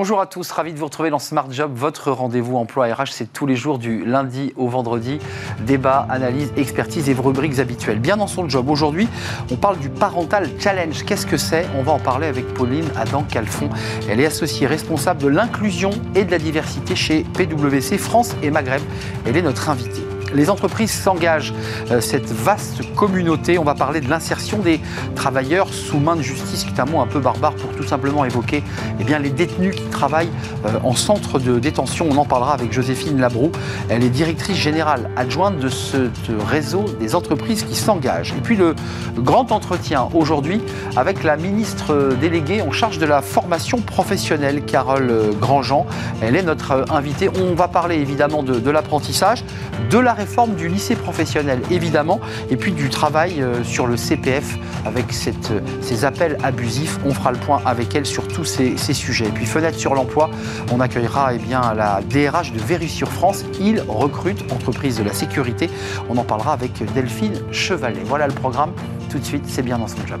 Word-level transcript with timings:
Bonjour 0.00 0.20
à 0.20 0.26
tous, 0.26 0.48
ravi 0.52 0.72
de 0.72 0.78
vous 0.78 0.84
retrouver 0.84 1.10
dans 1.10 1.18
Smart 1.18 1.50
Job, 1.50 1.72
votre 1.74 2.12
rendez-vous 2.12 2.56
emploi 2.56 2.86
RH. 2.86 3.08
C'est 3.10 3.32
tous 3.32 3.46
les 3.46 3.56
jours 3.56 3.80
du 3.80 4.04
lundi 4.04 4.52
au 4.54 4.68
vendredi. 4.68 5.18
Débat, 5.66 6.06
analyse, 6.08 6.52
expertise 6.56 7.08
et 7.08 7.14
vos 7.14 7.24
rubriques 7.24 7.58
habituelles. 7.58 7.98
Bien 7.98 8.16
dans 8.16 8.28
son 8.28 8.48
job, 8.48 8.70
aujourd'hui, 8.70 9.08
on 9.50 9.56
parle 9.56 9.76
du 9.78 9.88
Parental 9.88 10.50
Challenge. 10.60 11.04
Qu'est-ce 11.04 11.26
que 11.26 11.36
c'est? 11.36 11.66
On 11.76 11.82
va 11.82 11.90
en 11.90 11.98
parler 11.98 12.28
avec 12.28 12.46
Pauline 12.54 12.86
Adam-Calfon. 12.96 13.70
Elle 14.08 14.20
est 14.20 14.26
associée 14.26 14.68
responsable 14.68 15.20
de 15.20 15.26
l'inclusion 15.26 15.90
et 16.14 16.24
de 16.24 16.30
la 16.30 16.38
diversité 16.38 16.94
chez 16.94 17.24
PwC 17.34 17.98
France 17.98 18.36
et 18.40 18.52
Maghreb. 18.52 18.82
Elle 19.26 19.36
est 19.36 19.42
notre 19.42 19.68
invitée. 19.68 20.17
Les 20.34 20.50
entreprises 20.50 20.92
s'engagent, 20.92 21.54
euh, 21.90 22.00
cette 22.00 22.30
vaste 22.30 22.94
communauté. 22.94 23.58
On 23.58 23.64
va 23.64 23.74
parler 23.74 24.00
de 24.00 24.08
l'insertion 24.08 24.58
des 24.58 24.80
travailleurs 25.14 25.72
sous 25.72 25.98
main 25.98 26.16
de 26.16 26.22
justice, 26.22 26.64
qui 26.64 26.74
est 26.74 26.80
un 26.80 26.84
mot 26.84 27.00
un 27.00 27.06
peu 27.06 27.20
barbare 27.20 27.54
pour 27.54 27.70
tout 27.74 27.82
simplement 27.82 28.24
évoquer 28.24 28.62
eh 29.00 29.04
bien, 29.04 29.18
les 29.18 29.30
détenus 29.30 29.74
qui 29.74 29.84
travaillent 29.84 30.30
euh, 30.66 30.78
en 30.82 30.94
centre 30.94 31.38
de 31.38 31.58
détention. 31.58 32.08
On 32.10 32.16
en 32.16 32.24
parlera 32.24 32.54
avec 32.54 32.72
Joséphine 32.72 33.20
Labroux. 33.20 33.52
Elle 33.88 34.04
est 34.04 34.10
directrice 34.10 34.56
générale 34.56 35.10
adjointe 35.16 35.58
de 35.58 35.68
ce 35.68 36.10
réseau 36.48 36.84
des 37.00 37.14
entreprises 37.14 37.64
qui 37.64 37.74
s'engagent. 37.74 38.34
Et 38.36 38.40
puis 38.40 38.56
le 38.56 38.74
grand 39.16 39.52
entretien 39.52 40.08
aujourd'hui 40.14 40.60
avec 40.96 41.24
la 41.24 41.36
ministre 41.36 42.16
déléguée 42.20 42.62
en 42.62 42.70
charge 42.70 42.98
de 42.98 43.06
la 43.06 43.22
formation 43.22 43.78
professionnelle, 43.80 44.62
Carole 44.64 45.34
Grandjean. 45.40 45.86
Elle 46.20 46.36
est 46.36 46.42
notre 46.42 46.84
invitée. 46.90 47.30
On 47.40 47.54
va 47.54 47.68
parler 47.68 47.96
évidemment 47.96 48.42
de, 48.42 48.58
de 48.58 48.70
l'apprentissage, 48.70 49.44
de 49.90 49.98
la 49.98 50.12
réforme 50.18 50.54
du 50.54 50.68
lycée 50.68 50.96
professionnel, 50.96 51.62
évidemment, 51.70 52.20
et 52.50 52.56
puis 52.56 52.72
du 52.72 52.88
travail 52.90 53.40
euh, 53.40 53.62
sur 53.64 53.86
le 53.86 53.96
CPF 53.96 54.58
avec 54.84 55.12
cette, 55.12 55.52
ces 55.80 56.04
appels 56.04 56.36
abusifs. 56.42 56.98
On 57.06 57.14
fera 57.14 57.32
le 57.32 57.38
point 57.38 57.62
avec 57.64 57.94
elle 57.94 58.04
sur 58.04 58.26
tous 58.26 58.44
ces, 58.44 58.76
sujets. 58.76 59.26
Et 59.26 59.30
puis, 59.30 59.46
fenêtre 59.46 59.78
sur 59.78 59.94
l'emploi, 59.94 60.30
on 60.72 60.80
accueillera 60.80 61.34
eh 61.34 61.38
bien, 61.38 61.72
la 61.74 62.00
DRH 62.02 62.52
de 62.52 62.58
Véru 62.58 62.88
sur 62.88 63.08
France. 63.08 63.44
Il 63.60 63.80
recrute 63.88 64.50
entreprise 64.52 64.98
de 64.98 65.04
la 65.04 65.12
sécurité. 65.12 65.70
On 66.08 66.16
en 66.16 66.24
parlera 66.24 66.52
avec 66.52 66.72
Delphine 66.94 67.40
Chevalet. 67.52 68.02
Voilà 68.04 68.26
le 68.26 68.34
programme. 68.34 68.72
Tout 69.10 69.18
de 69.18 69.24
suite, 69.24 69.44
c'est 69.46 69.62
bien 69.62 69.78
dans 69.78 69.88
son 69.88 70.04
job. 70.06 70.20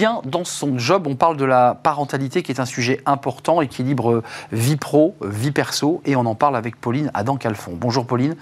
Bien 0.00 0.22
dans 0.24 0.46
son 0.46 0.78
job. 0.78 1.06
On 1.06 1.14
parle 1.14 1.36
de 1.36 1.44
la 1.44 1.74
parentalité 1.74 2.42
qui 2.42 2.50
est 2.50 2.58
un 2.58 2.64
sujet 2.64 3.02
important, 3.04 3.60
équilibre 3.60 4.12
euh, 4.12 4.22
vie 4.50 4.76
pro, 4.76 5.14
euh, 5.20 5.28
vie 5.28 5.50
perso, 5.50 6.00
et 6.06 6.16
on 6.16 6.24
en 6.24 6.34
parle 6.34 6.56
avec 6.56 6.80
Pauline 6.80 7.10
Adam-Calfon. 7.12 7.72
Bonjour 7.74 8.06
Pauline. 8.06 8.34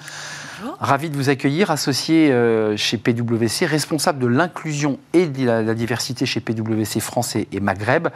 Bonjour. 0.61 0.77
Ravi 0.79 1.11
de 1.11 1.17
vous 1.17 1.31
accueillir, 1.31 1.73
associée 1.73 2.31
euh, 2.31 2.77
chez 2.77 2.97
PwC, 2.97 3.67
responsable 3.67 4.21
de 4.21 4.29
l'inclusion 4.29 5.01
et 5.13 5.27
de 5.27 5.45
la, 5.47 5.75
diversité 5.75 6.27
chez 6.27 6.39
PwC 6.39 7.01
France 7.01 7.35
et, 7.35 7.49
Maghreb. 7.61 8.07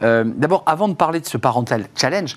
D'abord, 0.00 0.62
avant 0.64 0.88
de 0.88 0.94
parler 0.94 1.20
de 1.20 1.26
ce 1.26 1.36
Parental 1.36 1.88
Challenge, 1.96 2.34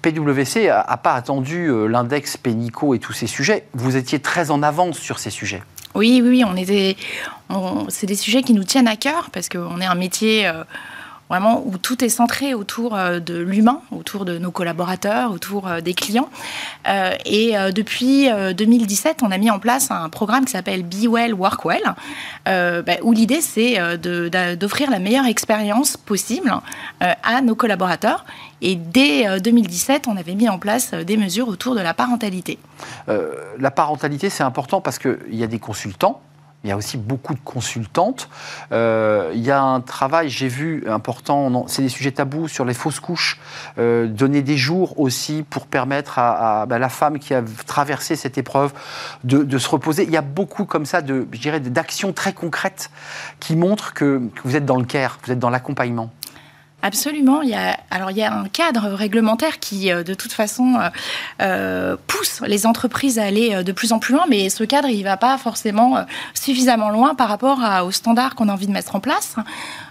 PwC 0.00 0.68
n'a 0.68 0.96
pas 0.96 1.12
attendu 1.12 1.70
l'index 1.86 2.38
Pénico 2.38 2.94
et 2.94 2.98
tous 2.98 3.12
ces 3.12 3.26
sujets. 3.26 3.66
Vous 3.74 3.96
étiez 3.96 4.20
très 4.20 4.50
en 4.50 4.62
avance 4.62 4.96
sur 4.96 5.18
ces 5.18 5.30
sujets. 5.30 5.62
Oui, 5.94 6.22
oui, 6.24 6.42
on 6.46 6.56
était. 6.56 6.96
c'est 7.88 8.06
des 8.06 8.14
sujets 8.14 8.42
qui 8.42 8.54
nous 8.54 8.64
tiennent 8.64 8.88
à 8.88 8.96
cœur 8.96 9.30
parce 9.30 9.48
qu'on 9.48 9.80
est 9.80 9.86
un 9.86 9.94
métier. 9.94 10.50
Euh, 11.30 11.32
vraiment 11.32 11.62
où 11.66 11.78
tout 11.78 12.04
est 12.04 12.08
centré 12.08 12.52
autour 12.54 12.94
euh, 12.94 13.18
de 13.18 13.38
l'humain, 13.38 13.80
autour 13.90 14.24
de 14.24 14.38
nos 14.38 14.50
collaborateurs, 14.50 15.32
autour 15.32 15.66
euh, 15.66 15.80
des 15.80 15.94
clients. 15.94 16.28
et 17.24 17.54
depuis 17.74 18.28
2017, 18.56 19.22
on 19.22 19.30
a 19.30 19.38
mis 19.38 19.50
en 19.50 19.58
place 19.58 19.90
un 19.90 20.08
programme 20.08 20.44
qui 20.44 20.52
s'appelle 20.52 20.82
Be 20.82 21.06
Well, 21.08 21.34
Work 21.34 21.64
Well, 21.64 21.94
bah, 22.44 22.96
où 23.02 23.12
l'idée 23.12 23.40
c'est 23.40 23.78
d'offrir 24.56 24.90
la 24.90 24.98
meilleure 24.98 25.26
expérience 25.26 25.96
possible 25.96 26.52
à 27.00 27.40
nos 27.40 27.54
collaborateurs. 27.54 28.24
Et 28.60 28.74
dès 28.74 29.40
2017, 29.40 30.08
on 30.08 30.16
avait 30.16 30.34
mis 30.34 30.48
en 30.48 30.58
place 30.58 30.92
des 30.92 31.16
mesures 31.16 31.48
autour 31.48 31.74
de 31.74 31.80
la 31.80 31.94
parentalité. 31.94 32.58
la 33.06 33.70
parentalité, 33.70 34.28
c'est 34.28 34.44
important 34.44 34.80
parce 34.80 34.98
qu'il 34.98 35.34
y 35.34 35.44
a 35.44 35.48
des 35.48 35.60
consultants 35.60 36.20
il 36.64 36.68
y 36.68 36.70
a 36.70 36.76
aussi 36.76 36.96
beaucoup 36.96 37.34
de 37.34 37.40
consultantes. 37.44 38.28
Euh, 38.70 39.30
il 39.34 39.40
y 39.40 39.50
a 39.50 39.60
un 39.60 39.80
travail, 39.80 40.28
j'ai 40.28 40.48
vu, 40.48 40.84
important, 40.86 41.66
c'est 41.66 41.82
des 41.82 41.88
sujets 41.88 42.12
tabous 42.12 42.48
sur 42.48 42.64
les 42.64 42.74
fausses 42.74 43.00
couches, 43.00 43.40
euh, 43.78 44.06
donner 44.06 44.42
des 44.42 44.56
jours 44.56 44.98
aussi 44.98 45.44
pour 45.48 45.66
permettre 45.66 46.18
à, 46.18 46.66
bah, 46.66 46.78
la 46.78 46.88
femme 46.88 47.18
qui 47.18 47.34
a 47.34 47.42
traversé 47.66 48.16
cette 48.16 48.38
épreuve 48.38 48.72
de, 49.24 49.58
se 49.58 49.68
reposer. 49.68 50.04
Il 50.04 50.10
y 50.10 50.16
a 50.16 50.22
beaucoup 50.22 50.64
comme 50.64 50.86
ça, 50.86 51.02
de, 51.02 51.26
je 51.32 51.38
dirais, 51.38 51.60
d'actions 51.60 52.12
très 52.12 52.32
concrètes 52.32 52.90
qui 53.40 53.56
montrent 53.56 53.92
que, 53.92 54.22
que 54.34 54.42
vous 54.44 54.56
êtes 54.56 54.64
dans 54.64 54.78
le 54.78 54.84
care, 54.84 55.18
vous 55.24 55.32
êtes 55.32 55.38
dans 55.38 55.50
l'accompagnement. 55.50 56.10
Absolument. 56.84 57.42
Il 57.42 57.50
y 57.50 57.54
a, 57.54 57.78
alors 57.92 58.10
il 58.10 58.16
y 58.16 58.24
a 58.24 58.32
un 58.32 58.48
cadre 58.48 58.88
réglementaire 58.88 59.60
qui, 59.60 59.92
euh, 59.92 60.02
de 60.02 60.14
toute 60.14 60.32
façon, 60.32 60.74
euh, 60.74 60.88
euh, 61.40 61.96
pousse 62.08 62.40
les 62.44 62.66
entreprises 62.66 63.20
à 63.20 63.24
aller 63.24 63.62
de 63.62 63.72
plus 63.72 63.92
en 63.92 64.00
plus 64.00 64.14
loin, 64.14 64.24
mais 64.28 64.50
ce 64.50 64.64
cadre, 64.64 64.88
il 64.88 64.98
ne 64.98 65.04
va 65.04 65.16
pas 65.16 65.38
forcément 65.38 66.04
suffisamment 66.34 66.90
loin 66.90 67.14
par 67.14 67.28
rapport 67.28 67.60
aux 67.84 67.92
standards 67.92 68.34
qu'on 68.34 68.48
a 68.48 68.52
envie 68.52 68.66
de 68.66 68.72
mettre 68.72 68.96
en 68.96 69.00
place. 69.00 69.36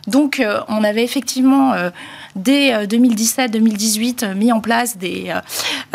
Donc, 0.07 0.43
on 0.67 0.83
avait 0.83 1.03
effectivement 1.03 1.73
dès 2.35 2.85
2017-2018 2.85 4.23
euh, 4.23 4.35
mis 4.35 4.51
en 4.51 4.61
place 4.61 4.97
des, 4.97 5.29
euh, 5.29 5.39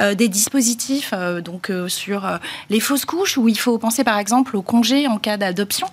euh, 0.01 0.15
des 0.15 0.29
dispositifs 0.29 1.13
donc, 1.43 1.71
sur 1.89 2.39
les 2.71 2.81
fausses 2.81 3.05
couches, 3.05 3.39
où 3.39 3.49
il 3.49 3.59
faut 3.59 3.79
penser 3.79 4.05
par 4.05 4.19
exemple 4.19 4.57
au 4.57 4.63
congé 4.63 5.07
en 5.07 5.19
cas 5.19 5.37
d'adoption, 5.37 5.87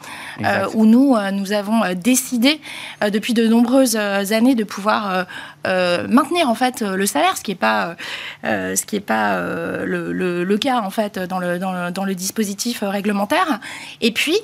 où 0.74 0.86
nous, 0.86 1.16
nous 1.32 1.52
avons 1.52 1.82
décidé 1.96 2.60
depuis 3.02 3.34
de 3.34 3.48
nombreuses 3.48 3.96
années 3.96 4.56
de 4.56 4.64
pouvoir 4.64 5.26
maintenir 5.66 6.50
en 6.50 6.56
fait 6.56 6.82
le 6.82 7.06
salaire, 7.06 7.38
ce 7.38 7.44
qui 7.44 7.52
n'est 7.52 7.56
pas, 7.56 7.96
ce 8.44 8.86
qui 8.86 8.96
est 8.96 9.02
pas 9.02 9.38
le, 9.38 10.12
le, 10.44 10.58
cas 10.58 10.82
en 10.82 10.90
fait 10.90 11.20
dans 11.20 11.40
le, 11.40 11.60
dans 11.60 11.72
le, 11.72 11.92
dans 11.92 12.06
le 12.06 12.16
dispositif 12.16 12.80
réglementaire. 12.82 13.60
Et 14.02 14.12
puis, 14.12 14.38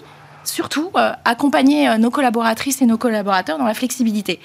surtout, 0.43 0.91
accompagner 1.25 1.97
nos 1.97 2.11
collaboratrices 2.11 2.81
et 2.81 2.85
nos 2.85 2.97
collaborateurs 2.97 3.57
dans 3.57 3.65
la 3.65 3.73
flexibilité. 3.73 4.39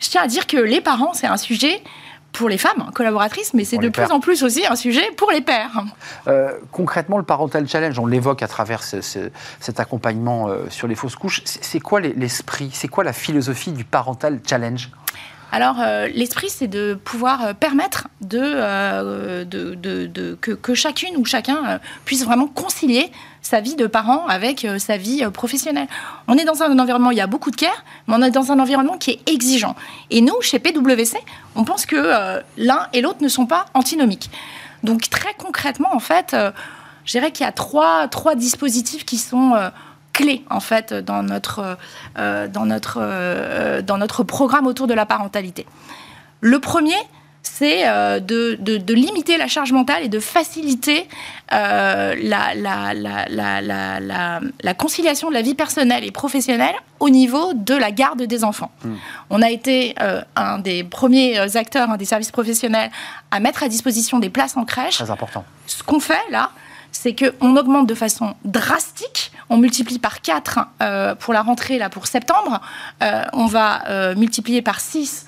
Je 0.00 0.08
tiens 0.08 0.22
à 0.22 0.26
dire 0.26 0.46
que 0.46 0.56
les 0.56 0.80
parents, 0.80 1.12
c'est 1.12 1.26
un 1.26 1.36
sujet 1.36 1.82
pour 2.32 2.48
les 2.48 2.58
femmes 2.58 2.90
collaboratrices, 2.94 3.54
mais 3.54 3.64
c'est 3.64 3.78
de 3.78 3.88
plus 3.88 4.10
en 4.10 4.20
plus 4.20 4.42
aussi 4.42 4.66
un 4.66 4.76
sujet 4.76 5.10
pour 5.16 5.30
les 5.30 5.40
pères. 5.40 5.84
Euh, 6.26 6.52
concrètement, 6.72 7.18
le 7.18 7.24
Parental 7.24 7.68
Challenge, 7.68 7.98
on 7.98 8.06
l'évoque 8.06 8.42
à 8.42 8.48
travers 8.48 8.82
cet 8.82 9.80
accompagnement 9.80 10.48
euh, 10.48 10.64
sur 10.70 10.88
les 10.88 10.94
fausses 10.94 11.16
couches. 11.16 11.42
C'est 11.44 11.80
quoi 11.80 12.00
l'esprit 12.00 12.70
C'est 12.72 12.88
quoi 12.88 13.04
la 13.04 13.12
philosophie 13.12 13.72
du 13.72 13.84
Parental 13.84 14.40
Challenge? 14.48 14.90
Alors, 15.52 15.80
euh, 15.80 16.06
l'esprit, 16.06 16.48
c'est 16.48 16.68
de 16.68 16.94
pouvoir 16.94 17.56
permettre 17.56 18.06
de, 18.20 19.44
que, 20.36 20.74
chacune 20.74 21.16
ou 21.16 21.24
chacun 21.24 21.80
puisse 22.04 22.24
vraiment 22.24 22.46
concilier 22.46 23.10
sa 23.42 23.60
vie 23.60 23.76
de 23.76 23.86
parent 23.86 24.26
avec 24.26 24.66
sa 24.78 24.96
vie 24.96 25.24
professionnelle. 25.32 25.88
On 26.28 26.36
est 26.36 26.44
dans 26.44 26.62
un 26.62 26.78
environnement, 26.78 27.10
il 27.10 27.18
y 27.18 27.22
a 27.22 27.26
beaucoup 27.26 27.50
de 27.50 27.56
care, 27.56 27.84
mais 28.06 28.14
on 28.16 28.22
est 28.22 28.30
dans 28.30 28.52
un 28.52 28.58
environnement 28.58 28.98
qui 28.98 29.12
est 29.12 29.28
exigeant. 29.28 29.76
Et 30.10 30.20
nous, 30.20 30.40
chez 30.40 30.58
PwC, 30.58 31.18
on 31.56 31.64
pense 31.64 31.86
que 31.86 32.40
l'un 32.58 32.86
et 32.92 33.00
l'autre 33.00 33.22
ne 33.22 33.28
sont 33.28 33.46
pas 33.46 33.66
antinomiques. 33.74 34.30
Donc, 34.82 35.08
très 35.10 35.34
concrètement, 35.34 35.94
en 35.94 36.00
fait, 36.00 36.36
je 37.04 37.12
dirais 37.12 37.32
qu'il 37.32 37.44
y 37.44 37.48
a 37.48 37.52
trois, 37.52 38.08
trois 38.08 38.34
dispositifs 38.34 39.04
qui 39.04 39.16
sont 39.16 39.54
clés 40.12 40.44
en 40.50 40.60
fait 40.60 40.92
dans 40.92 41.22
notre, 41.22 41.76
euh, 42.18 42.48
dans, 42.48 42.66
notre, 42.66 42.98
euh, 43.00 43.82
dans 43.82 43.98
notre 43.98 44.22
programme 44.22 44.66
autour 44.66 44.86
de 44.86 44.94
la 44.94 45.06
parentalité. 45.06 45.66
Le 46.40 46.58
premier, 46.58 46.96
c'est 47.42 47.88
euh, 47.88 48.20
de, 48.20 48.56
de, 48.60 48.94
limiter 48.94 49.38
la 49.38 49.46
charge 49.46 49.72
mentale 49.72 50.04
et 50.04 50.08
de 50.08 50.20
faciliter 50.20 51.08
la, 51.50 52.14
la, 52.16 52.94
la, 52.94 54.40
la, 54.62 54.74
conciliation 54.74 55.28
de 55.28 55.34
la 55.34 55.42
vie 55.42 55.54
personnelle 55.54 56.04
et 56.04 56.10
professionnelle 56.10 56.74
au 57.00 57.10
niveau 57.10 57.52
de 57.54 57.74
la 57.74 57.90
garde 57.90 58.22
des 58.22 58.44
enfants. 58.44 58.70
Hmm. 58.84 58.94
On 59.30 59.42
a 59.42 59.50
été 59.50 59.94
un 60.36 60.58
des 60.58 60.84
premiers 60.84 61.56
acteurs 61.56 61.96
des 61.96 62.04
services 62.04 62.30
professionnels 62.30 62.90
à 63.30 63.40
mettre 63.40 63.62
à 63.62 63.68
disposition 63.68 64.18
des 64.18 64.30
places 64.30 64.56
en 64.56 64.64
crèche. 64.64 64.94
Très 64.94 65.10
important. 65.10 65.44
Ce 65.66 65.82
qu'on 65.82 66.00
fait 66.00 66.18
là, 66.30 66.50
c'est 66.92 67.14
qu'on 67.14 67.56
augmente 67.56 67.86
de 67.86 67.94
façon 67.94 68.34
drastique. 68.44 69.32
On 69.48 69.56
multiplie 69.56 69.98
par 69.98 70.20
4 70.20 70.58
euh, 70.82 71.14
pour 71.14 71.32
la 71.32 71.42
rentrée, 71.42 71.78
là, 71.78 71.88
pour 71.88 72.06
septembre. 72.06 72.60
Euh, 73.02 73.24
on 73.32 73.46
va 73.46 73.88
euh, 73.88 74.14
multiplier 74.14 74.62
par 74.62 74.80
6 74.80 75.26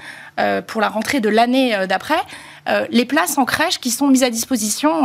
pour 0.67 0.81
la 0.81 0.88
rentrée 0.88 1.20
de 1.20 1.29
l'année 1.29 1.76
d'après. 1.88 2.20
les 2.90 3.05
places 3.05 3.38
en 3.38 3.44
crèche 3.44 3.79
qui 3.79 3.90
sont 3.90 4.08
mises 4.08 4.23
à 4.23 4.31
disposition 4.31 5.02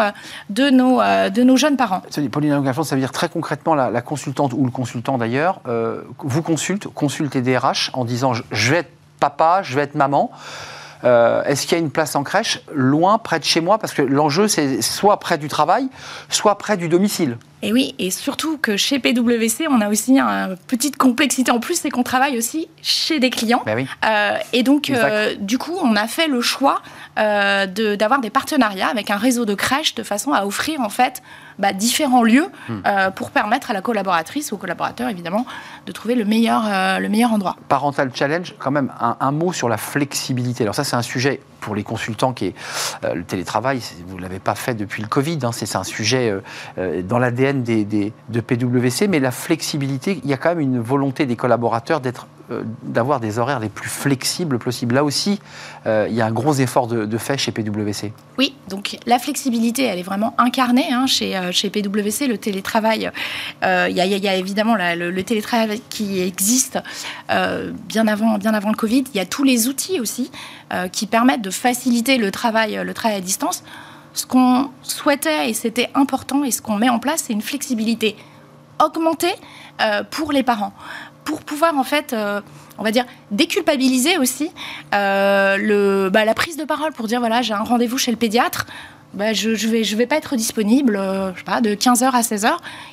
de, 0.50 0.69
nos, 0.69 1.00
de 1.29 1.44
nos 1.44 1.57
jeunes 1.57 1.77
parents. 1.77 2.01
Pauline 2.31 2.74
ça 2.74 2.95
veut 2.95 3.01
dire 3.01 3.12
très 3.12 3.29
concrètement 3.29 3.75
la, 3.75 4.01
consultante 4.01 4.53
ou 4.53 4.65
le 4.65 4.71
consultant 4.71 5.18
d'ailleurs 5.18 5.62
vous 6.19 6.41
consulte, 6.41 6.88
consulte 6.88 7.35
les 7.35 7.41
DRH 7.41 7.91
en 7.94 8.06
disant 8.06 8.33
je 8.33 8.71
vais 8.71 8.77
être 8.77 8.91
papa, 9.19 9.62
je 9.63 9.75
vais 9.75 9.81
être 9.81 9.95
maman. 9.95 10.31
Euh, 11.04 11.44
est-ce 11.44 11.68
qu'il 11.68 11.78
y 11.78 11.82
a 11.82 11.84
une 11.84 11.92
place 11.92 12.16
en 12.16 12.24
crèche 12.24 12.62
loin, 12.74 13.18
près 13.18 13.40
de 13.40 13.44
chez 13.44 13.62
moi 13.62 13.78
Parce 13.78 13.94
que 13.94 14.02
l'enjeu, 14.02 14.48
c'est 14.48 14.82
soit 14.82 15.20
près 15.20 15.38
du 15.38 15.48
travail, 15.48 15.88
soit 16.30 16.58
près 16.58 16.78
du 16.78 16.90
domicile. 16.90 17.38
Et 17.64 17.74
oui, 17.74 17.96
et 17.98 18.12
surtout 18.12 18.58
que 18.58 18.78
chez 18.78 19.00
PwC, 19.00 19.68
on 19.68 19.82
a 19.82 19.90
aussi 19.90 20.12
une 20.12 20.56
petite 20.68 20.96
complexité 20.96 21.52
en 21.52 21.60
plus, 21.60 21.80
c'est 21.80 21.90
qu'on 21.90 22.04
travaille 22.04 22.38
aussi 22.38 22.68
chez 22.84 23.20
des 23.20 23.32
clients. 23.32 23.64
Ben 23.66 23.76
oui. 23.76 23.88
Euh, 24.06 24.38
et 24.54 24.62
donc, 24.62 24.92
euh, 24.92 25.34
du 25.40 25.58
coup, 25.58 25.76
on 25.82 25.96
a 25.96 26.08
fait 26.08 26.28
le 26.28 26.42
choix 26.42 26.82
euh, 27.18 27.96
d'avoir 27.96 28.22
des 28.22 28.30
partenariats 28.30 28.88
avec 28.88 29.10
un 29.10 29.18
réseau 29.18 29.46
de 29.46 29.56
crèches 29.56 29.96
de 29.96 30.04
façon 30.04 30.34
à 30.34 30.46
offrir 30.46 30.81
en 30.81 30.90
fait 30.90 31.22
bah, 31.58 31.74
différents 31.74 32.24
lieux 32.24 32.48
hmm. 32.69 32.75
euh, 32.86 33.12
pour 33.12 33.31
permettre 33.31 33.72
à 33.72 33.74
la 33.74 33.81
collaboratrice 33.81 34.52
ou 34.52 34.56
au 34.56 34.58
collaborateur 34.58 35.10
évidemment 35.10 35.46
de 35.86 35.92
trouver 35.92 36.16
le 36.16 36.25
meilleur, 36.25 36.64
euh, 36.68 37.00
le 37.00 37.10
meilleur 37.10 37.34
endroit. 37.34 37.56
Parental 37.69 38.12
Challenge, 38.14 38.54
quand 38.60 38.72
même 38.72 38.92
un, 39.00 39.31
mot 39.31 39.52
sur 39.52 39.68
la 39.69 39.78
flexibilité. 39.78 40.64
Alors 40.64 40.75
ça 40.75 40.84
c'est 40.84 40.96
un 40.96 41.02
sujet 41.02 41.42
pour 41.60 41.75
les 41.75 41.84
consultants 41.84 42.34
qui 42.34 42.46
est 42.48 42.56
le 43.04 43.24
télétravail, 43.24 43.81
vous 44.08 44.18
ne 44.18 44.22
l'avez 44.22 44.40
pas 44.40 44.56
fait 44.56 44.74
depuis 44.74 45.02
le 45.02 45.08
Covid, 45.08 45.40
hein, 45.44 45.52
c'est 45.52 45.75
un 45.75 45.84
sujet 45.84 46.34
dans 47.04 47.20
l'ADN 47.20 47.63
des, 47.63 47.84
des, 47.84 48.13
de 48.30 48.40
PwC, 48.40 49.08
mais 49.08 49.20
la 49.20 49.31
flexibilité, 49.31 50.22
il 50.24 50.30
y 50.30 50.34
a 50.34 50.38
quand 50.38 50.50
même 50.50 50.60
une 50.60 50.80
volonté 50.80 51.25
des 51.25 51.36
collaborateurs 51.36 52.00
d'être 52.00 52.28
d'avoir 52.84 53.20
des 53.20 53.40
horaires 53.40 53.60
les 53.60 53.70
plus 53.70 53.90
flexibles 53.90 54.58
possibles. 54.58 54.96
Là 54.96 55.04
aussi, 55.04 55.40
euh, 55.86 56.08
il 56.10 56.16
y 56.16 56.22
a 56.22 56.26
un 56.26 56.32
gros 56.32 56.54
effort 56.54 56.88
de, 56.88 57.18
fait 57.18 57.38
chez 57.38 57.52
PwC. 57.52 58.14
Oui, 58.38 58.56
donc 58.70 58.98
la 59.06 59.20
flexibilité, 59.20 59.84
elle 59.84 60.00
est 60.00 60.04
vraiment 60.04 60.34
incarnée 60.38 60.92
hein, 60.92 61.08
chez, 61.08 61.36
euh, 61.36 61.52
chez 61.52 61.70
PwC. 61.70 62.28
Le 62.28 62.38
télétravail, 62.38 63.12
il 63.64 63.96
y, 63.96 64.28
a 64.28 64.36
évidemment 64.36 64.76
le, 64.76 65.22
télétravail 65.22 65.82
qui 65.90 66.22
existe 66.22 66.80
bien, 67.28 68.08
avant, 68.08 68.38
bien 68.38 68.54
avant 68.54 68.70
le 68.70 68.76
Covid. 68.76 69.04
Il 69.14 69.18
y 69.18 69.22
a 69.22 69.26
tous 69.26 69.44
les 69.44 69.68
outils 69.68 70.00
aussi 70.00 70.32
qui 70.92 71.08
permettent 71.08 71.42
de 71.42 71.50
faciliter 71.50 72.18
le 72.18 72.32
travail, 72.32 72.80
le 72.84 72.94
travail 72.94 73.18
à 73.18 73.22
distance. 73.22 73.64
Ce 74.14 74.26
qu'on 74.26 74.70
souhaitait, 74.84 75.50
et 75.50 75.54
c'était 75.54 75.90
important, 75.94 76.44
et 76.44 76.52
ce 76.52 76.62
qu'on 76.62 76.78
met 76.78 76.90
en 76.90 77.00
place, 77.00 77.24
c'est 77.28 77.34
une 77.34 77.42
flexibilité 77.42 78.16
augmentée 78.80 79.34
pour 80.12 80.32
les 80.32 80.44
parents 80.44 80.74
pour 81.27 81.41
pouvoir 81.41 81.77
en 81.77 81.83
fait, 81.83 82.13
euh, 82.13 82.39
on 82.77 82.83
va 82.83 82.91
dire, 82.91 83.06
déculpabiliser 83.31 84.18
aussi 84.18 84.50
euh, 84.95 86.09
bah, 86.09 86.24
la 86.24 86.33
prise 86.33 86.56
de 86.56 86.63
parole 86.63 86.94
pour 86.94 87.07
dire 87.07 87.19
voilà, 87.19 87.41
j'ai 87.41 87.53
un 87.53 87.63
rendez-vous 87.63 87.97
chez 87.97 88.12
le 88.12 88.18
pédiatre. 88.18 88.65
Bah, 89.13 89.33
je 89.33 89.50
ne 89.50 89.95
vais, 89.95 90.06
pas 90.06 90.15
être 90.15 90.38
disponible 90.38 90.95
euh, 90.97 91.31
de 91.62 91.75
15h 91.75 92.12
à 92.12 92.21
16h. 92.21 92.50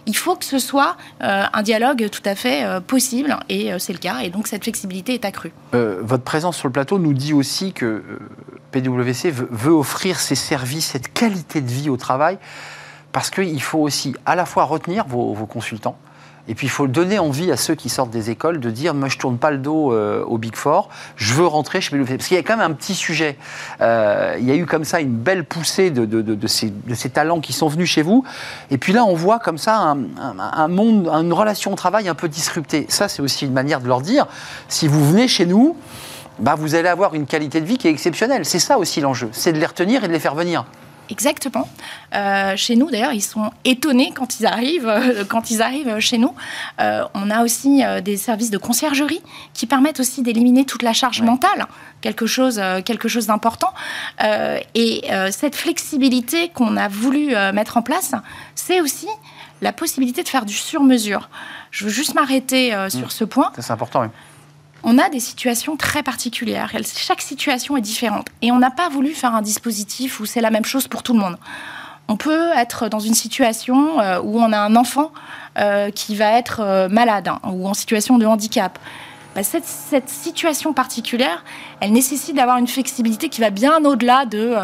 Il 0.06 0.16
faut 0.16 0.34
que 0.34 0.44
ce 0.44 0.58
soit 0.58 0.96
un 1.20 1.62
dialogue 1.62 2.08
tout 2.10 2.22
à 2.25 2.34
fait 2.34 2.64
possible, 2.86 3.36
et 3.48 3.70
c'est 3.78 3.92
le 3.92 3.98
cas, 3.98 4.20
et 4.20 4.31
donc 4.31 4.48
cette 4.48 4.62
flexibilité 4.62 5.14
est 5.14 5.25
accrue. 5.25 5.52
votre 5.72 6.25
présence 6.25 6.56
sur 6.56 6.69
le 6.69 6.72
plateau 6.72 6.98
nous 6.98 7.12
dit 7.12 7.34
aussi 7.34 7.72
que 7.72 8.02
PwC 8.72 9.31
veut, 9.31 9.72
offrir 9.72 10.19
ces 10.19 10.36
services, 10.36 10.86
cette 10.86 11.12
qualité 11.12 11.60
de 11.60 11.70
vie 11.70 11.90
au 11.90 11.96
travail, 11.96 12.38
parce 13.12 13.31
qu'il 13.31 13.62
faut 13.62 13.81
aussi 13.81 14.14
à 14.25 14.34
la 14.34 14.46
fois 14.46 14.64
retenir 14.64 15.06
vos 15.06 15.46
consultants, 15.46 15.98
et 16.46 16.55
puis 16.55 16.67
il 16.67 16.70
faut 16.70 16.87
donner 16.87 17.19
envie 17.19 17.50
à 17.50 17.56
ceux 17.56 17.75
qui 17.75 17.88
sortent 17.88 18.11
des 18.11 18.31
écoles 18.31 18.61
de 18.61 18.70
dire 18.70 18.94
moi 18.94 19.08
je 19.08 19.19
tourne 19.19 19.38
pas 19.38 19.50
le 19.50 19.58
dos 19.58 19.93
euh, 19.93 20.23
au 20.25 20.38
Big 20.38 20.55
Four, 20.55 20.88
je 21.17 21.32
veux 21.35 21.46
rentrer 21.46 21.81
chez 21.81 21.91
PwC. 21.91 22.17
Parce 22.17 22.29
qu'il 22.29 22.37
y 22.37 22.41
a 22.41 22.43
quand 22.43 22.56
même 22.56 22.70
un 22.70 22.75
petit 22.75 22.94
sujet. 22.94 23.37
Euh, 23.81 24.37
il 24.38 24.44
y 24.46 24.50
a 24.50 24.55
eu 24.55 24.67
comme 24.67 24.85
ça 24.85 25.00
une 25.00 25.17
belle 25.17 25.44
poussée 25.44 25.91
de, 25.91 26.05
de, 26.05 26.46
ces, 26.46 26.70
de, 26.70 26.94
ces, 26.94 27.11
talents 27.11 27.41
qui 27.41 27.52
sont 27.52 27.69
venus 27.69 27.88
chez 27.88 28.02
vous. 28.02 28.25
Et 28.70 28.79
puis 28.79 28.93
là 28.93 29.05
on 29.05 29.14
voit 29.14 29.38
comme 29.38 29.58
ça 29.58 29.79
un, 29.79 29.99
un, 30.38 30.69
monde, 30.69 31.08
une 31.08 31.32
relation 31.32 31.73
au 31.73 31.76
travail 31.76 32.08
un 32.08 32.14
peu 32.14 32.29
disruptée. 32.29 32.87
Ça 32.88 33.08
c'est 33.08 33.23
aussi 33.23 33.46
une 33.46 33.52
manière 33.52 33.81
de 33.81 33.88
leur 33.88 34.00
dire 34.00 34.26
si 34.69 34.87
vous 34.87 35.05
venez 35.08 35.29
chez 35.29 35.46
nous, 35.46 35.76
bah, 36.38 36.56
vous 36.56 36.75
allez 36.75 36.88
avoir 36.88 37.14
une 37.14 37.26
qualité 37.26 37.61
de 37.61 37.67
vie 37.67 37.79
qui 37.79 37.88
est 37.88 37.91
exceptionnelle. 37.91 38.44
C'est 38.44 38.58
ça 38.58 38.79
aussi 38.79 39.00
l'enjeu, 39.00 39.29
c'est 39.32 39.52
de 39.52 39.58
les 39.58 39.67
retenir 39.67 40.05
et 40.05 40.08
de 40.08 40.12
les 40.12 40.20
faire 40.20 40.35
venir. 40.35 40.64
Exactement. 41.11 41.69
Euh, 42.15 42.56
chez 42.56 42.77
nous, 42.77 42.91
d'ailleurs, 42.91 43.12
ils 43.12 43.23
sont 43.23 43.51
étonnés 43.65 44.12
quand 44.15 44.41
ils 44.41 44.47
arrivent, 44.47 44.89
euh, 44.89 45.25
quand 45.29 45.51
ils 45.51 45.61
arrivent 45.61 45.99
chez 45.99 46.19
nous. 46.19 46.35
Euh, 46.81 47.05
on 47.15 47.31
a 47.31 47.43
aussi 47.43 47.83
des 48.03 48.17
services 48.17 48.51
de 48.51 48.59
conciergerie 48.59 49.23
qui 49.53 49.67
permettent 49.67 50.01
aussi 50.01 50.23
d'éliminer 50.23 50.65
toute 50.65 50.83
la 50.83 50.93
charge 50.93 51.23
mentale, 51.23 51.67
quelque 52.01 52.27
chose, 52.27 52.61
quelque 52.85 53.09
chose 53.09 53.27
d'important. 53.27 53.73
et 54.75 55.05
cette 55.31 55.56
flexibilité 55.56 56.49
qu'on 56.49 56.77
a 56.77 56.89
voulu 56.89 57.35
mettre 57.53 57.77
en 57.77 57.83
place, 57.83 58.12
c'est 58.55 58.81
aussi 58.81 59.09
la 59.61 59.73
possibilité 59.73 60.23
de 60.23 60.29
faire 60.29 60.45
du 60.45 60.55
sur-mesure. 60.55 61.29
Je 61.71 61.85
veux 61.85 61.91
juste 61.91 62.15
m'arrêter 62.15 62.71
sur 62.89 63.06
mmh. 63.06 63.11
ce 63.11 63.25
point. 63.25 63.53
C'est 63.59 63.71
important, 63.71 64.03
oui 64.03 64.09
on 64.84 64.98
a 64.98 65.08
des 65.08 65.20
situations 65.20 65.76
très 65.76 66.02
particulières. 66.02 66.72
Chaque 66.96 67.22
situation 67.22 67.76
est 67.76 67.81
différente. 67.81 68.28
Et 68.42 68.52
on 68.52 68.58
n'a 68.58 68.70
pas 68.70 68.88
voulu 68.88 69.10
faire 69.14 69.34
un 69.34 69.42
dispositif 69.42 70.20
où 70.20 70.26
c'est 70.26 70.42
la 70.42 70.50
même 70.50 70.64
chose 70.64 70.86
pour 70.86 71.02
tout 71.02 71.14
le 71.14 71.20
monde. 71.20 71.36
On 72.06 72.16
peut 72.16 72.50
être 72.54 72.90
dans 72.90 73.00
une 73.00 73.14
situation 73.14 73.98
euh, 73.98 74.20
où 74.22 74.38
on 74.38 74.52
a 74.52 74.58
un 74.58 74.76
enfant 74.76 75.10
euh, 75.58 75.90
qui 75.90 76.14
va 76.14 76.38
être 76.38 76.60
euh, 76.60 76.88
malade 76.88 77.28
hein, 77.28 77.40
ou 77.50 77.66
en 77.66 77.72
situation 77.72 78.19
de 78.19 78.26
handicap. 78.26 78.78
Bah, 79.34 79.42
cette, 79.42 79.64
situation 80.08 80.75
particulière, 80.75 81.42
elle 81.81 81.92
nécessite 81.92 82.36
d'avoir 82.36 82.58
une 82.58 82.69
flexibilité 82.69 83.31
qui 83.31 83.40
va 83.40 83.50
bien 83.50 83.82
au-delà 83.84 84.26
de 84.26 84.54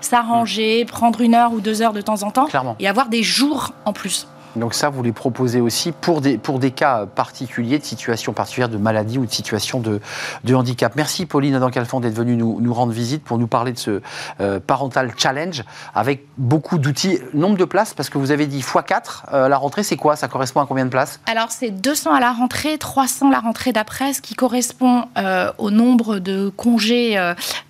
s'arranger, 0.00 0.84
prendre 0.86 1.20
une 1.20 1.34
heure 1.34 1.52
ou 1.52 1.60
deux 1.60 1.82
heures 1.82 1.92
de 1.92 2.00
temps 2.00 2.22
en 2.22 2.30
temps 2.30 2.46
et 2.78 2.88
avoir 2.88 3.08
des 3.08 3.22
jours 3.22 3.72
en 3.84 3.92
plus. 3.92 4.26
Donc 4.56 4.74
ça, 4.74 4.88
vous 4.88 5.02
les 5.02 5.12
proposez 5.12 5.60
aussi 5.60 5.92
pour 5.92 6.20
des, 6.20 6.38
pour 6.38 6.58
des 6.58 6.70
cas 6.70 7.06
particuliers, 7.06 7.78
de 7.78 7.84
situations 7.84 8.32
particulières 8.32 8.68
de 8.68 8.76
maladie 8.76 9.18
ou 9.18 9.26
de 9.26 9.30
situations 9.32 9.80
de, 9.80 10.00
de 10.44 10.54
handicap. 10.54 10.94
Merci 10.96 11.26
Pauline 11.26 11.54
Adam 11.54 11.70
Calfon 11.70 12.00
d'être 12.00 12.14
venue 12.14 12.36
nous, 12.36 12.60
nous, 12.60 12.74
rendre 12.74 12.92
visite 12.92 13.24
pour 13.24 13.38
nous 13.38 13.46
parler 13.46 13.72
de 13.72 13.78
ce 13.78 14.00
euh, 14.40 14.60
Parental 14.60 15.12
Challenge 15.16 15.64
avec 15.94 16.26
beaucoup 16.38 16.78
d'outils. 16.78 17.18
Nombre 17.32 17.56
de 17.56 17.64
places, 17.64 17.94
parce 17.94 18.10
que 18.10 18.18
vous 18.18 18.30
avez 18.30 18.46
dit 18.46 18.60
x4, 18.60 19.24
euh, 19.32 19.48
la 19.48 19.56
rentrée 19.56 19.82
c'est 19.82 19.96
quoi? 19.96 20.16
Ça 20.16 20.28
correspond 20.28 20.60
à 20.60 20.66
combien 20.66 20.84
de 20.84 20.90
places? 20.90 21.20
Alors 21.26 21.50
c'est 21.50 21.70
200 21.70 22.14
à 22.14 22.20
la 22.20 22.32
rentrée, 22.32 22.78
300 22.78 23.30
la 23.30 23.40
rentrée 23.40 23.72
d'après, 23.72 24.12
ce 24.12 24.20
qui 24.20 24.34
correspond 24.34 25.04
euh, 25.18 25.50
au 25.58 25.70
nombre 25.70 26.18
de 26.18 26.48
congés 26.48 27.14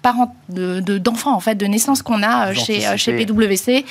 d'enfants 0.02 0.32
de, 0.50 1.34
en 1.34 1.40
fait, 1.40 1.54
de 1.54 1.66
naissance 1.66 2.02
qu'on 2.02 2.22
a 2.22 2.52
chez, 2.52 2.96
chez 2.96 3.24
PwC 3.24 3.84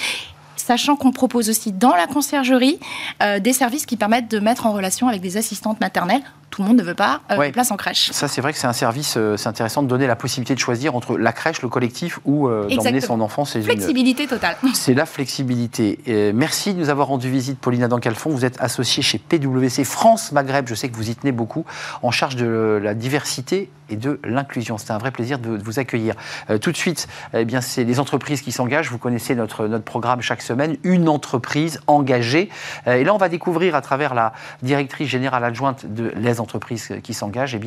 sachant 0.56 0.96
qu'on 0.96 1.12
propose 1.12 1.50
aussi 1.50 1.72
dans 1.72 1.96
la 1.96 2.08
conciergerie 2.08 2.80
euh, 3.22 3.40
des 3.40 3.54
services 3.54 3.86
qui 3.86 3.98
permettent 3.98 4.30
de 4.30 4.40
mettre 4.40 4.66
en 4.66 4.74
relation 4.74 5.08
avec 5.08 5.22
des 5.22 5.38
assistantes 5.38 5.80
maternelles. 5.80 6.22
Tout 6.50 6.62
le 6.62 6.68
monde 6.68 6.78
ne 6.78 6.84
veut 6.84 6.94
pas 6.94 7.22
euh, 7.32 7.52
place 7.52 7.72
en 7.72 7.78
crèche. 7.78 8.12
Ça, 8.12 8.28
c'est 8.28 8.40
vrai 8.40 8.54
que 8.54 8.60
c'est 8.60 8.68
un 8.68 8.74
service, 8.74 9.16
euh, 9.18 9.38
c'est 9.38 9.50
intéressant 9.50 9.82
de 9.82 9.88
donner 9.88 10.06
la 10.06 10.16
possibilité 10.16 10.54
de 10.54 10.60
choisir 10.60 10.96
entre 10.96 11.18
la 11.18 11.34
crèche, 11.34 11.64
le 11.64 11.70
collectif 11.70 12.20
ou 12.26 12.48
d'emmener 12.48 13.02
son 13.02 13.22
enfant. 13.22 13.44
C'est 13.44 13.62
flexibilité 13.62 14.28
totale. 14.28 14.56
C'est 14.74 14.94
la 14.94 15.06
flexibilité. 15.06 16.00
merci 16.34 16.74
de 16.74 16.80
nous 16.80 16.90
avoir 16.90 17.08
rendu 17.08 17.30
visite, 17.30 17.58
Pauline 17.60 17.84
Adam 17.84 18.00
Calfon. 18.00 18.30
Vous 18.30 18.46
êtes 18.46 18.60
associée 18.60 19.02
chez 19.02 19.18
PwC 19.18 19.84
France 19.84 20.32
Maghreb. 20.32 20.68
Je 20.68 20.76
sais 20.76 20.90
que 20.90 20.96
vous 20.96 21.10
y 21.10 21.16
tenez 21.16 21.32
beaucoup, 21.32 21.66
en 22.02 22.12
charge 22.12 22.36
de 22.36 22.80
la 22.84 22.94
diversité 22.94 23.70
et 23.94 23.96
de 23.96 24.20
l'inclusion. 24.24 24.78
C'était 24.78 24.92
un 24.92 24.98
vrai 24.98 25.12
plaisir 25.12 25.40
de, 25.40 25.58
vous 25.64 25.80
accueillir. 25.80 26.16
tout 26.62 26.72
de 26.72 26.78
suite, 26.78 27.08
eh 27.34 27.46
bien, 27.46 27.62
c'est 27.62 27.84
les 27.84 28.00
entreprises 28.00 28.42
qui 28.42 28.52
s'engagent. 28.52 28.90
Vous 28.90 28.98
connaissez 28.98 29.36
notre, 29.36 29.68
notre 29.68 29.84
programme 29.84 30.22
chaque 30.22 30.42
semaine 30.42 30.78
une 30.84 31.10
entreprise 31.10 31.80
engagée. 31.88 32.50
Euh, 32.88 32.96
et 32.96 33.04
là, 33.04 33.14
on 33.14 33.18
va 33.18 33.30
découvrir 33.30 33.76
à 33.76 33.82
travers 33.82 34.14
la 34.14 34.34
directrice 34.62 35.10
générale 35.10 35.44
adjointe 35.44 35.86
de 35.86 36.12
les 36.16 36.40
entreprises 36.40 36.94
qui 37.04 37.14
s'engagent, 37.14 37.56
eh 37.56 37.62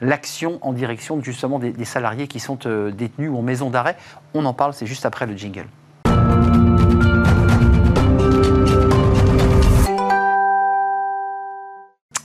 l'action 0.00 0.58
en 0.62 0.72
direction 0.72 1.22
justement 1.22 1.58
des, 1.58 1.72
des 1.72 1.84
salariés 1.84 2.28
qui 2.28 2.40
sont 2.40 2.58
euh, 2.66 2.90
détenus 2.90 3.30
ou 3.30 3.38
en 3.38 3.42
maison 3.42 3.70
d'arrêt. 3.70 3.96
On 4.34 4.44
en 4.44 4.52
parle, 4.52 4.74
c'est 4.74 4.86
juste 4.86 5.06
après 5.06 5.26
le 5.26 5.36
jingle. 5.36 5.66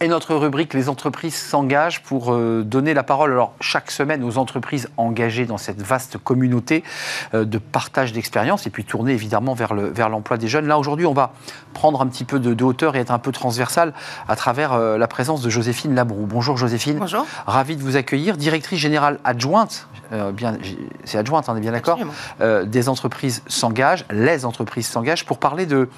Et 0.02 0.10
notre 0.10 0.36
rubrique 0.36 0.74
Les 0.74 0.90
entreprises 0.90 1.36
s'engagent 1.36 2.04
pour 2.04 2.34
euh, 2.34 2.64
donner 2.66 2.94
la 2.94 3.04
parole 3.04 3.32
alors 3.32 3.54
chaque 3.62 3.92
semaine 3.92 4.26
aux 4.26 4.38
entreprises 4.38 4.90
engagées 4.98 5.46
dans 5.46 5.58
cette 5.58 5.82
vaste 5.82 6.18
communauté 6.18 6.84
euh, 7.34 7.46
de 7.46 7.58
partage 7.58 8.12
d'expérience 8.12 8.68
et 8.68 8.70
puis 8.70 8.84
tourner 8.84 9.14
évidemment 9.14 9.54
vers 9.54 9.74
le 9.74 9.88
vers 9.88 10.10
l'emploi 10.10 10.38
des 10.38 10.50
jeunes. 10.50 10.68
Là 10.68 10.78
aujourd'hui, 10.78 11.06
on 11.06 11.14
va 11.14 11.32
prendre 11.74 12.02
un 12.02 12.08
petit 12.08 12.26
peu 12.26 12.40
de, 12.40 12.64
hauteur 12.64 12.98
et 12.98 13.00
être 13.00 13.12
un 13.12 13.20
peu 13.20 13.32
transversal 13.32 13.94
à 14.28 14.36
travers 14.36 14.74
euh, 14.74 14.98
la 14.98 15.08
présence 15.08 15.42
de 15.42 15.50
Joséphine 15.50 15.96
Labroux. 15.96 16.26
Bonjour 16.26 16.58
Joséphine. 16.58 17.00
Bonjour. 17.00 17.26
Ravi 17.46 17.78
de 17.78 17.82
vous 17.82 17.96
accueillir, 17.96 18.36
directrice 18.36 18.80
générale 18.80 19.20
adjointe. 19.24 19.88
bien, 20.34 20.58
c'est 21.06 21.18
adjointe, 21.18 21.48
on 21.48 21.56
est 21.56 21.62
bien 21.62 21.72
d'accord. 21.72 22.00
des 22.40 22.90
entreprises 22.90 23.44
s'engagent, 23.48 24.06
les 24.12 24.46
entreprises 24.46 24.88
s'engagent 24.88 25.26
pour 25.26 25.38
parler 25.38 25.66
de 25.66 25.90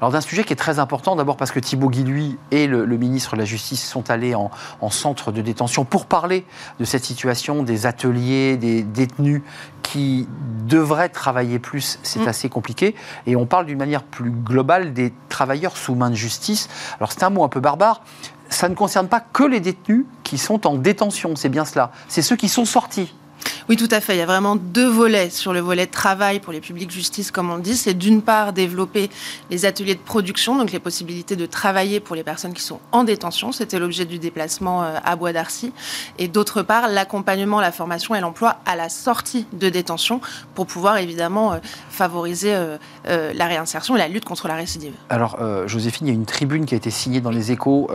alors 0.00 0.12
d'un 0.12 0.20
sujet 0.20 0.44
qui 0.44 0.52
est 0.52 0.56
très 0.56 0.78
important, 0.78 1.16
d'abord 1.16 1.36
parce 1.36 1.50
que 1.50 1.58
Thibault 1.58 1.90
Guilluy 1.90 2.38
et 2.50 2.66
le, 2.66 2.86
ministre 2.86 3.34
de 3.34 3.40
la 3.40 3.44
Justice 3.44 3.84
sont 3.84 4.10
allés 4.10 4.34
en, 4.34 4.50
centre 4.90 5.32
de 5.32 5.42
détention 5.42 5.84
pour 5.84 6.06
parler 6.06 6.44
de 6.78 6.84
cette 6.84 7.04
situation 7.04 7.62
des 7.62 7.86
ateliers, 7.86 8.56
des 8.56 8.82
détenus 8.82 9.42
qui 9.82 10.28
devraient 10.66 11.08
travailler 11.08 11.58
plus, 11.58 11.98
c'est 12.02 12.20
mm. 12.20 12.28
assez 12.28 12.48
compliqué. 12.48 12.94
Et 13.26 13.36
on 13.36 13.46
parle 13.46 13.66
d'une 13.66 13.78
manière 13.78 14.02
plus 14.02 14.30
globale 14.30 14.92
des 14.92 15.12
travailleurs 15.28 15.76
sous 15.76 15.94
main 15.94 16.10
de 16.10 16.14
justice. 16.14 16.68
Alors 16.98 17.12
c'est 17.12 17.22
un 17.22 17.30
mot 17.30 17.44
un 17.44 17.48
peu 17.48 17.60
barbare. 17.60 18.02
Ça 18.50 18.68
ne 18.68 18.74
concerne 18.74 19.08
pas 19.08 19.20
que 19.20 19.44
les 19.44 19.60
détenus 19.60 20.06
qui 20.22 20.38
sont 20.38 20.66
en 20.66 20.74
détention, 20.76 21.36
c'est 21.36 21.48
bien 21.48 21.64
cela. 21.64 21.90
C'est 22.08 22.22
ceux 22.22 22.36
qui 22.36 22.48
sont 22.48 22.64
sortis 22.64 23.14
Oui, 23.68 23.76
tout 23.76 23.88
à 23.90 24.00
fait. 24.00 24.14
Il 24.14 24.18
y 24.18 24.22
a 24.22 24.26
vraiment 24.26 24.56
deux 24.56 24.88
volets 24.88 25.28
sur 25.28 25.52
le 25.52 25.60
volet 25.60 25.86
travail 25.86 26.40
pour 26.40 26.54
les 26.54 26.60
publics 26.60 26.90
justice, 26.90 27.30
comme 27.30 27.50
on 27.50 27.58
dit. 27.58 27.76
C'est 27.76 27.92
d'une 27.92 28.22
part 28.22 28.54
développer 28.54 29.10
les 29.50 29.66
ateliers 29.66 29.94
de 29.94 30.00
production, 30.00 30.56
donc 30.56 30.72
les 30.72 30.78
possibilités 30.78 31.36
de 31.36 31.44
travailler 31.44 32.00
pour 32.00 32.16
les 32.16 32.22
personnes 32.24 32.54
qui 32.54 32.62
sont 32.62 32.80
en 32.92 33.04
détention. 33.04 33.52
C'était 33.52 33.78
l'objet 33.78 34.06
du 34.06 34.18
déplacement 34.18 34.82
euh, 34.82 34.96
à 35.04 35.16
Bois 35.16 35.34
d'Arcy. 35.34 35.74
Et 36.18 36.28
d'autre 36.28 36.62
part, 36.62 36.88
l'accompagnement, 36.88 37.60
la 37.60 37.70
formation 37.70 38.14
et 38.14 38.20
l'emploi 38.20 38.56
à 38.64 38.74
la 38.74 38.88
sortie 38.88 39.46
de 39.52 39.68
détention 39.68 40.22
pour 40.54 40.66
pouvoir 40.66 40.96
évidemment 40.96 41.52
euh, 41.52 41.58
favoriser 41.90 42.54
euh, 42.54 42.78
la 43.04 43.46
réinsertion 43.46 43.96
et 43.96 43.98
la 43.98 44.08
lutte 44.08 44.24
contre 44.24 44.48
la 44.48 44.54
récidive. 44.54 44.94
Alors, 45.10 45.38
Joséphine, 45.66 46.06
il 46.06 46.10
y 46.10 46.12
a 46.12 46.14
une 46.14 46.26
tribune 46.26 46.64
qui 46.64 46.74
a 46.74 46.76
été 46.76 46.90
signée 46.90 47.20
dans 47.20 47.30
les 47.30 47.52
échos 47.52 47.90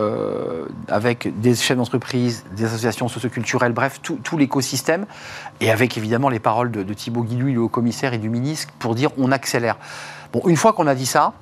avec 0.88 1.40
des 1.40 1.54
chefs 1.54 1.76
d'entreprise, 1.76 2.44
des 2.56 2.64
associations 2.64 3.08
socioculturelles, 3.08 3.72
bref, 3.72 4.00
tout, 4.02 4.18
tout 4.22 4.36
l'écosystème 4.36 5.06
et 5.60 5.70
avec 5.70 5.96
évidemment 5.96 6.28
les 6.28 6.38
paroles 6.38 6.70
de, 6.70 6.94
Thibaut 6.94 7.22
Guillouis, 7.22 7.54
le 7.54 7.60
haut-commissaire 7.60 8.14
et 8.14 8.18
du 8.18 8.28
ministre, 8.28 8.72
pour 8.78 8.94
dire 8.94 9.10
on 9.18 9.32
accélère. 9.32 9.76
Bon, 10.32 10.42
une 10.46 10.56
fois 10.56 10.72
qu'on 10.72 10.86
a 10.86 10.94
dit 10.94 11.06
ça, 11.06 11.32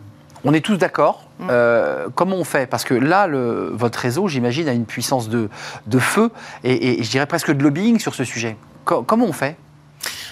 on 0.44 0.52
est 0.54 0.61
tous 0.61 0.76
d'accord. 0.76 1.28
Mm. 1.38 1.46
Euh, 1.50 2.08
comment 2.14 2.37
on 2.37 2.44
fait? 2.44 2.66
Parce 2.66 2.84
que 2.84 2.94
là, 2.94 3.26
le, 3.26 3.70
votre 3.72 3.99
réseau, 3.99 4.28
j'imagine, 4.28 4.68
a 4.68 4.72
une 4.72 4.87
puissance 4.87 5.28
de, 5.28 5.49
de 5.87 5.99
feu 5.99 6.30
et, 6.64 7.02
je 7.02 7.11
dirais 7.11 7.26
presque 7.26 7.52
de 7.52 7.62
lobbying 7.62 7.99
sur 7.99 8.14
ce 8.14 8.25
sujet. 8.25 8.56
comment 8.84 9.26
on 9.26 9.32
fait? 9.32 9.56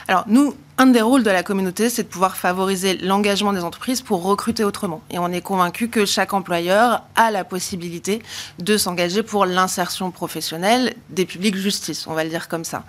Alors, 0.08 0.24
nous, 0.26 0.54
un 0.80 0.86
des 0.86 1.02
rôles 1.02 1.22
de 1.22 1.30
la 1.30 1.42
communauté, 1.42 1.90
c'est 1.90 2.04
de 2.04 2.08
pouvoir 2.08 2.38
favoriser 2.38 2.96
l'engagement 2.96 3.52
des 3.52 3.60
entreprises 3.60 4.00
pour 4.00 4.22
recruter 4.22 4.64
autrement. 4.64 5.02
Et 5.10 5.18
on 5.18 5.28
est 5.28 5.42
convaincu 5.42 5.90
que 5.90 6.06
chaque 6.06 6.32
employeur 6.32 7.02
a 7.16 7.30
la 7.30 7.44
possibilité 7.44 8.22
de 8.58 8.78
s'engager 8.78 9.22
pour 9.22 9.44
l'insertion 9.44 10.10
professionnelle 10.10 10.94
des 11.10 11.26
publics 11.26 11.54
justice, 11.54 12.06
on 12.06 12.14
va 12.14 12.24
le 12.24 12.30
dire 12.30 12.48
comme 12.48 12.64
ça. 12.64 12.84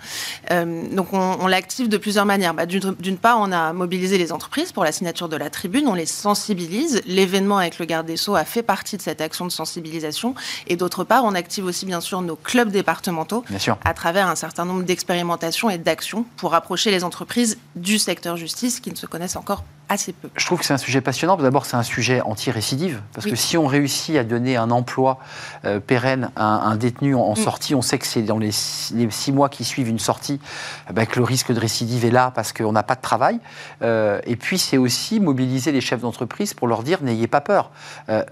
Euh, 0.52 0.84
donc 0.90 1.12
on, 1.12 1.46
l'active 1.46 1.90
de 1.90 1.98
plusieurs 1.98 2.24
manières. 2.24 2.54
Bah, 2.54 2.64
d'une 2.64 3.18
part, 3.18 3.38
on 3.38 3.52
a 3.52 3.74
mobilisé 3.74 4.16
les 4.16 4.32
entreprises 4.32 4.72
pour 4.72 4.84
la 4.84 4.92
signature 4.92 5.28
de 5.28 5.36
la 5.36 5.50
tribune, 5.50 5.86
on 5.86 5.92
les 5.92 6.06
sensibilise. 6.06 7.02
L'événement 7.04 7.58
avec 7.58 7.78
le 7.78 7.84
garde 7.84 8.06
des 8.06 8.16
Sceaux 8.16 8.36
a 8.36 8.46
fait 8.46 8.62
partie 8.62 8.96
de 8.96 9.02
cette 9.02 9.20
action 9.20 9.44
de 9.44 9.52
sensibilisation. 9.52 10.34
Et 10.66 10.76
d'autre 10.76 11.04
part, 11.04 11.26
on 11.26 11.34
active 11.34 11.66
aussi 11.66 11.84
bien 11.84 12.00
sûr 12.00 12.22
nos 12.22 12.36
clubs 12.36 12.70
départementaux 12.70 13.44
à 13.84 13.92
travers 13.92 14.28
un 14.28 14.34
certain 14.34 14.64
nombre 14.64 14.84
d'expérimentations 14.84 15.68
et 15.68 15.76
d'actions 15.76 16.24
pour 16.38 16.52
rapprocher 16.52 16.90
les 16.90 17.04
entreprises 17.04 17.58
du 17.82 17.98
secteur 17.98 18.36
justice 18.36 18.80
qui 18.80 18.90
ne 18.90 18.96
se 18.96 19.06
connaissent 19.06 19.36
encore 19.36 19.64
assez 19.88 20.12
peu. 20.12 20.28
Je 20.36 20.46
trouve 20.46 20.58
que 20.58 20.64
c'est 20.64 20.72
un 20.72 20.78
sujet 20.78 21.00
passionnant. 21.00 21.36
D'abord, 21.36 21.66
c'est 21.66 21.76
un 21.76 21.82
sujet 21.82 22.20
anti-récidive, 22.22 23.00
parce 23.12 23.26
que 23.26 23.36
si 23.36 23.56
on 23.56 23.66
réussit 23.66 24.16
à 24.16 24.24
donner 24.24 24.56
un 24.56 24.70
emploi 24.70 25.18
euh, 25.64 25.80
pérenne 25.80 26.30
à 26.36 26.68
un, 26.68 26.76
détenu 26.76 27.14
en, 27.14 27.32
mm. 27.32 27.36
sortie, 27.36 27.74
on 27.74 27.82
sait 27.82 27.98
que 27.98 28.06
c'est 28.06 28.22
dans 28.22 28.38
les 28.38 28.52
six, 28.52 29.32
mois 29.32 29.48
qui 29.48 29.64
suivent 29.64 29.88
une 29.88 29.98
sortie 29.98 30.40
eh 30.88 30.92
ben, 30.92 31.06
que 31.06 31.18
le 31.18 31.24
risque 31.24 31.52
de 31.52 31.60
récidive 31.60 32.04
est 32.04 32.10
là, 32.10 32.32
parce 32.34 32.52
qu'on 32.52 32.72
n'a 32.72 32.82
pas 32.82 32.94
de 32.94 33.00
travail. 33.00 33.38
Euh, 33.82 34.20
et 34.26 34.36
puis, 34.36 34.58
c'est 34.58 34.78
aussi 34.78 35.20
mobiliser 35.20 35.72
les 35.72 35.80
chefs 35.80 36.00
d'entreprise 36.00 36.54
pour 36.54 36.68
leur 36.68 36.82
dire 36.82 37.02
n'ayez 37.02 37.26
pas 37.26 37.40
peur. 37.40 37.70
Euh, 38.08 38.24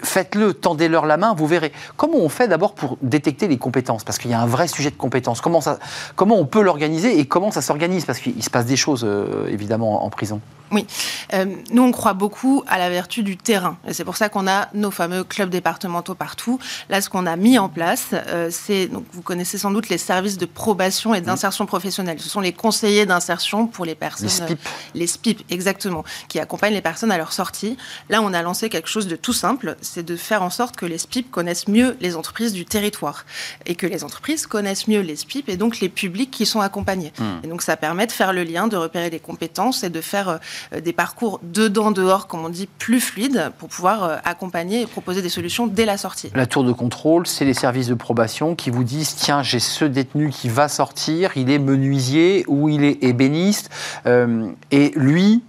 faites-le, 0.00 0.54
tendez-leur 0.54 1.06
la 1.06 1.16
main, 1.16 1.34
vous 1.34 1.46
verrez. 1.46 1.72
Comment 1.96 2.18
on 2.18 2.28
fait 2.28 2.48
d'abord 2.48 2.74
pour 2.74 2.98
détecter 3.02 3.48
les 3.48 3.58
compétences? 3.58 4.04
Parce 4.04 4.18
qu'il 4.18 4.30
y 4.30 4.34
a 4.34 4.40
un 4.40 4.46
vrai 4.46 4.68
sujet 4.68 4.90
de 4.90 4.96
compétences. 4.96 5.40
Comment, 5.40 5.60
ça, 5.60 5.78
comment 6.16 6.36
on 6.36 6.46
peut 6.46 6.62
l'organiser 6.62 7.18
et 7.18 7.26
comment 7.26 7.50
ça 7.50 7.62
s'organise? 7.62 8.04
Parce 8.04 8.18
qu'il 8.18 8.42
se 8.42 8.50
passe 8.50 8.66
des 8.66 8.76
choses, 8.76 9.06
évidemment, 9.48 10.04
en 10.04 10.10
prison. 10.10 10.40
Oui, 10.70 10.83
euh, 11.32 11.46
nous 11.70 11.82
on 11.82 11.92
croit 11.92 12.14
beaucoup 12.14 12.64
à 12.66 12.78
la 12.78 12.90
vertu 12.90 13.22
du 13.22 13.36
terrain. 13.36 13.76
Et 13.86 13.92
c'est 13.92 14.04
pour 14.04 14.16
ça 14.16 14.28
qu'on 14.28 14.46
a 14.46 14.68
nos 14.74 14.90
fameux 14.90 15.24
clubs 15.24 15.50
départementaux 15.50 16.14
partout. 16.14 16.58
Là, 16.88 17.00
ce 17.00 17.08
qu'on 17.08 17.26
a 17.26 17.36
mis 17.36 17.58
en 17.58 17.68
place, 17.68 18.08
euh, 18.12 18.48
c'est, 18.50 18.86
donc 18.86 19.04
vous 19.12 19.22
connaissez 19.22 19.58
sans 19.58 19.70
doute 19.70 19.88
les 19.88 19.98
services 19.98 20.38
de 20.38 20.46
probation 20.46 21.14
et 21.14 21.20
d'insertion 21.20 21.66
professionnelle. 21.66 22.20
Ce 22.20 22.28
sont 22.28 22.40
les 22.40 22.52
conseillers 22.52 23.06
d'insertion 23.06 23.66
pour 23.66 23.84
les 23.84 23.94
personnes. 23.94 24.28
Les 24.28 24.30
SPIP. 24.30 24.58
les 24.94 25.06
SPIP, 25.06 25.44
exactement, 25.50 26.04
qui 26.28 26.38
accompagnent 26.38 26.74
les 26.74 26.80
personnes 26.80 27.10
à 27.10 27.18
leur 27.18 27.32
sortie. 27.32 27.76
Là, 28.08 28.20
on 28.22 28.32
a 28.32 28.42
lancé 28.42 28.68
quelque 28.68 28.88
chose 28.88 29.06
de 29.06 29.16
tout 29.16 29.32
simple, 29.32 29.76
c'est 29.80 30.04
de 30.04 30.16
faire 30.16 30.42
en 30.42 30.50
sorte 30.50 30.76
que 30.76 30.86
les 30.86 30.98
SPIP 30.98 31.30
connaissent 31.30 31.68
mieux 31.68 31.96
les 32.00 32.16
entreprises 32.16 32.52
du 32.52 32.64
territoire 32.64 33.24
et 33.66 33.74
que 33.74 33.86
les 33.86 34.04
entreprises 34.04 34.46
connaissent 34.46 34.88
mieux 34.88 35.00
les 35.00 35.16
SPIP 35.16 35.48
et 35.48 35.56
donc 35.56 35.80
les 35.80 35.88
publics 35.88 36.30
qui 36.30 36.46
sont 36.46 36.60
accompagnés. 36.60 37.12
Hmm. 37.18 37.44
Et 37.44 37.48
donc 37.48 37.62
ça 37.62 37.76
permet 37.76 38.06
de 38.06 38.12
faire 38.12 38.32
le 38.32 38.44
lien, 38.44 38.68
de 38.68 38.76
repérer 38.76 39.10
des 39.10 39.20
compétences 39.20 39.84
et 39.84 39.90
de 39.90 40.00
faire 40.00 40.28
euh, 40.28 40.38
euh, 40.73 40.73
des 40.80 40.92
parcours 40.92 41.40
dedans-dehors, 41.42 42.26
comme 42.26 42.44
on 42.44 42.48
dit, 42.48 42.68
plus 42.78 43.00
fluides 43.00 43.50
pour 43.58 43.68
pouvoir 43.68 44.04
euh, 44.04 44.16
accompagner 44.24 44.82
et 44.82 44.86
proposer 44.86 45.22
des 45.22 45.28
solutions 45.28 45.66
dès 45.66 45.84
la 45.84 45.96
sortie. 45.96 46.30
La 46.34 46.46
tour 46.46 46.64
de 46.64 46.72
contrôle, 46.72 47.26
c'est 47.26 47.44
les 47.44 47.54
services 47.54 47.88
de 47.88 47.94
probation 47.94 48.54
qui 48.54 48.70
vous 48.70 48.84
disent 48.84 49.14
tiens, 49.16 49.42
j'ai 49.42 49.60
ce 49.60 49.84
détenu 49.84 50.30
qui 50.30 50.48
va 50.48 50.68
sortir, 50.68 51.32
il 51.36 51.50
est 51.50 51.58
menuisier 51.58 52.44
ou 52.48 52.68
il 52.68 52.84
est 52.84 53.02
ébéniste, 53.02 53.70
euh, 54.06 54.48
et 54.70 54.92
lui, 54.96 55.42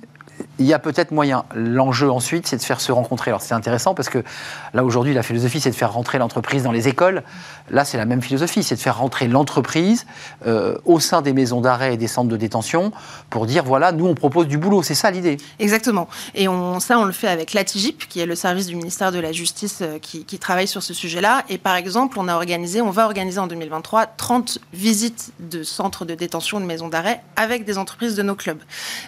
il 0.60 0.66
y 0.66 0.74
a 0.74 0.80
peut-être 0.80 1.12
moyen. 1.12 1.46
L'enjeu 1.54 2.10
ensuite, 2.10 2.48
c'est 2.48 2.58
de 2.58 2.64
faire 2.64 2.82
se 2.82 2.92
rencontrer. 2.92 3.32
Alors 3.32 3.42
c'est 3.42 3.54
intéressant 3.54 3.94
parce 3.94 4.10
que 4.10 4.24
là 4.74 4.84
aujourd'hui, 4.84 5.14
la 5.14 5.24
philosophie, 5.24 5.60
c'est 5.60 5.72
de 5.72 5.76
faire 5.76 5.94
rentrer 5.94 6.18
l'entreprise 6.18 6.64
dans 6.64 6.72
les 6.72 6.88
écoles. 6.88 7.24
Là, 7.72 7.84
c'est 7.84 7.98
la 7.98 8.06
même 8.06 8.22
philosophie, 8.22 8.64
c'est 8.64 8.76
de 8.76 8.80
faire 8.80 8.98
rentrer 8.98 9.28
l'entreprise 9.28 10.06
euh, 10.46 10.78
au 10.86 11.00
sein 11.00 11.22
des 11.22 11.34
maisons 11.34 11.62
d'arrêt 11.62 11.96
et 11.96 11.98
des 11.98 12.08
centres 12.08 12.30
de 12.30 12.38
détention 12.38 12.92
pour 13.30 13.46
dire 13.46 13.64
voilà, 13.64 13.92
nous 13.92 14.06
on 14.06 14.16
propose 14.16 14.48
du 14.48 14.58
boulot. 14.58 14.84
C'est 14.84 14.96
ça 14.96 15.12
l'idée. 15.12 15.38
Exactement. 15.60 16.08
Et 16.36 16.48
on, 16.48 16.80
ça, 16.80 17.00
on 17.00 17.06
le 17.06 17.12
fait 17.12 17.28
avec 17.28 17.54
l'ATIGIP, 17.54 18.08
qui 18.08 18.20
est 18.20 18.26
le 18.26 18.36
service 18.36 18.68
du 18.68 18.76
ministère 18.76 19.12
de 19.12 19.20
la 19.20 19.32
Justice 19.32 19.80
euh, 19.82 20.00
qui, 20.00 20.24
travaille 20.40 20.68
sur 20.68 20.84
ce 20.84 20.94
sujet-là. 20.94 21.44
Et 21.50 21.58
par 21.58 21.76
exemple, 21.76 22.20
on 22.20 22.28
a 22.28 22.36
organisé, 22.36 22.82
on 22.82 22.92
va 22.92 23.06
organiser 23.06 23.40
en 23.40 23.48
2023 23.48 24.06
30 24.06 24.60
visites 24.74 25.32
de 25.40 25.64
centres 25.64 26.06
de 26.06 26.14
détention 26.14 26.60
de 26.60 26.66
maisons 26.66 26.90
d'arrêt 26.90 27.22
avec 27.36 27.66
des 27.66 27.78
entreprises 27.78 28.16
de 28.16 28.22
nos 28.22 28.36
clubs. 28.36 28.62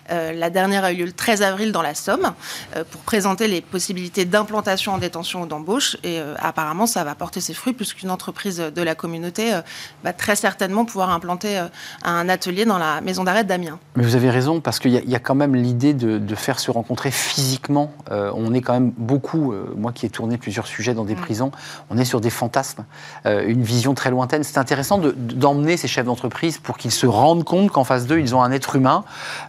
Euh, 0.10 0.32
la 0.32 0.50
dernière 0.50 0.84
a 0.84 0.94
eu 0.94 0.98
lieu 0.98 1.06
le 1.06 1.12
13 1.12 1.37
avril 1.42 1.72
dans 1.72 1.82
la 1.82 1.96
Somme 1.96 2.34
euh, 2.76 2.84
pour 2.90 3.02
présenter 3.02 3.48
les 3.48 3.62
possibilités 3.62 4.26
d'implantation 4.26 4.94
en 4.94 4.98
détention 4.98 5.44
ou 5.44 5.46
d'embauche. 5.46 5.98
Et 6.04 6.20
euh, 6.20 6.36
apparemment, 6.40 6.88
ça 6.88 7.04
va 7.04 7.16
porter 7.16 7.42
ses 7.42 7.54
fruits 7.54 7.74
puisqu'une 7.74 8.12
entreprise 8.12 8.58
de 8.58 8.82
la 8.82 8.96
communauté 8.96 9.54
euh, 9.54 9.62
va 10.04 10.14
très 10.14 10.36
certainement 10.36 10.86
pouvoir 10.86 11.10
implanter 11.10 11.62
un 12.04 12.30
atelier 12.30 12.66
dans 12.66 12.78
la 12.78 13.02
maison 13.02 13.24
d'arrêt 13.24 13.44
d'Amiens. 13.44 13.80
Mais 13.96 14.04
vous 14.04 14.16
avez 14.16 14.30
raison, 14.30 14.62
parce 14.62 14.80
qu'il 14.80 14.92
y, 14.92 15.16
a 15.16 15.20
quand 15.20 15.36
même 15.36 15.56
l'idée 15.56 15.94
de, 15.94 16.36
faire 16.36 16.60
se 16.60 16.72
rencontrer 16.72 17.12
physiquement. 17.12 17.92
on 18.10 18.54
est 18.54 18.62
quand 18.62 18.74
même 18.74 18.92
beaucoup, 18.98 19.54
moi 19.76 19.92
qui 19.92 20.06
ai 20.06 20.10
tourné 20.10 20.38
plusieurs 20.38 20.68
sujets 20.68 20.94
dans 20.94 21.04
des 21.04 21.16
mm. 21.16 21.22
prisons, 21.22 21.52
on 21.90 21.98
est 21.98 22.06
sur 22.06 22.22
des 22.22 22.30
fantasmes, 22.30 22.86
une 23.26 23.64
vision 23.64 23.94
très 23.94 24.12
lointaine. 24.12 24.44
C'est 24.44 24.58
intéressant 24.58 25.00
d'emmener 25.00 25.78
ces 25.78 25.88
chefs 25.88 26.06
d'entreprise 26.06 26.58
pour 26.60 26.78
qu'ils 26.78 26.92
se 26.92 27.08
rendent 27.08 27.44
compte 27.44 27.72
qu'en 27.72 27.84
face 27.84 28.06
d'eux, 28.06 28.20
ils 28.20 28.36
ont 28.36 28.44
un 28.44 28.52
être 28.52 28.76
humain 28.76 29.04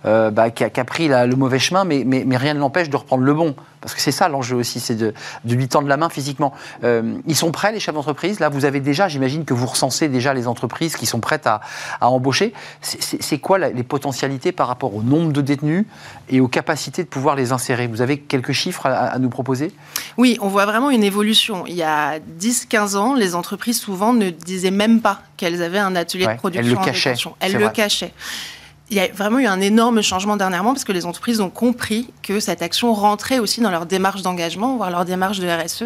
bah, 0.04 0.50
qui, 0.50 0.64
a, 0.64 0.84
pris 0.84 1.08
le 1.08 1.36
mauvais 1.36 1.58
chemin 1.58 1.77
mais, 1.84 2.04
mais, 2.04 2.36
rien 2.36 2.54
ne 2.54 2.58
l'empêche 2.58 2.90
de 2.90 2.96
reprendre 2.96 3.24
le 3.24 3.34
bon. 3.34 3.54
Parce 3.80 3.94
que 3.94 4.00
c'est 4.00 4.12
ça 4.12 4.28
l'enjeu 4.28 4.56
aussi, 4.56 4.80
c'est 4.80 4.96
de, 4.96 5.14
de, 5.44 5.54
lui 5.54 5.68
tendre 5.68 5.86
la 5.86 5.96
main 5.96 6.08
physiquement. 6.08 6.52
Euh, 6.82 7.18
ils 7.26 7.36
sont 7.36 7.52
prêts, 7.52 7.70
les 7.72 7.78
chefs 7.78 7.94
d'entreprise? 7.94 8.40
Là, 8.40 8.48
vous 8.48 8.64
avez 8.64 8.80
déjà, 8.80 9.06
j'imagine 9.06 9.44
que 9.44 9.54
vous 9.54 9.66
recensez 9.66 10.08
déjà 10.08 10.34
les 10.34 10.48
entreprises 10.48 10.96
qui 10.96 11.06
sont 11.06 11.20
prêtes 11.20 11.46
à, 11.46 11.60
à 12.00 12.08
embaucher. 12.08 12.52
C'est 12.82 13.38
quoi 13.38 13.58
les 13.58 13.82
potentialités 13.84 14.50
par 14.50 14.66
rapport 14.66 14.94
au 14.94 15.02
nombre 15.02 15.32
de 15.32 15.40
détenus 15.40 15.86
et 16.28 16.40
aux 16.40 16.48
capacités 16.48 17.04
de 17.04 17.08
pouvoir 17.08 17.36
les 17.36 17.52
insérer? 17.52 17.86
Vous 17.86 18.02
avez 18.02 18.18
quelques 18.18 18.52
chiffres 18.52 18.86
à, 18.86 19.18
nous 19.18 19.30
proposer? 19.30 19.72
Oui, 20.16 20.38
on 20.40 20.48
voit 20.48 20.66
vraiment 20.66 20.90
une 20.90 21.04
évolution. 21.04 21.64
Il 21.66 21.74
y 21.74 21.84
a 21.84 22.18
10-15 22.18 22.96
ans, 22.96 23.14
les 23.14 23.36
entreprises 23.36 23.80
souvent 23.80 24.12
ne 24.12 24.30
disaient 24.30 24.72
même 24.72 25.00
pas 25.00 25.22
qu'elles 25.36 25.62
avaient 25.62 25.78
un 25.78 25.94
atelier 25.94 26.26
de 26.26 26.34
production. 26.34 26.64
Elles 26.64 26.70
le 26.70 26.84
cachaient. 26.84 27.14
Elles 27.40 27.52
le 27.52 27.68
cachaient 27.68 28.12
il 28.90 28.96
y 28.96 29.00
a 29.00 29.08
vraiment 29.08 29.38
eu 29.38 29.46
un 29.46 29.60
énorme 29.60 30.02
changement 30.02 30.36
dernièrement 30.36 30.72
parce 30.72 30.84
que 30.84 30.92
les 30.92 31.04
entreprises 31.04 31.40
ont 31.40 31.50
compris 31.50 32.08
que 32.22 32.40
cette 32.40 32.62
action 32.62 32.94
rentrait 32.94 33.38
aussi 33.38 33.60
dans 33.60 33.70
leur 33.70 33.86
démarche 33.86 34.22
d'engagement, 34.22 34.76
voire 34.76 34.90
leur 34.90 35.04
démarche 35.04 35.40
de 35.40 35.48
RSE. 35.48 35.84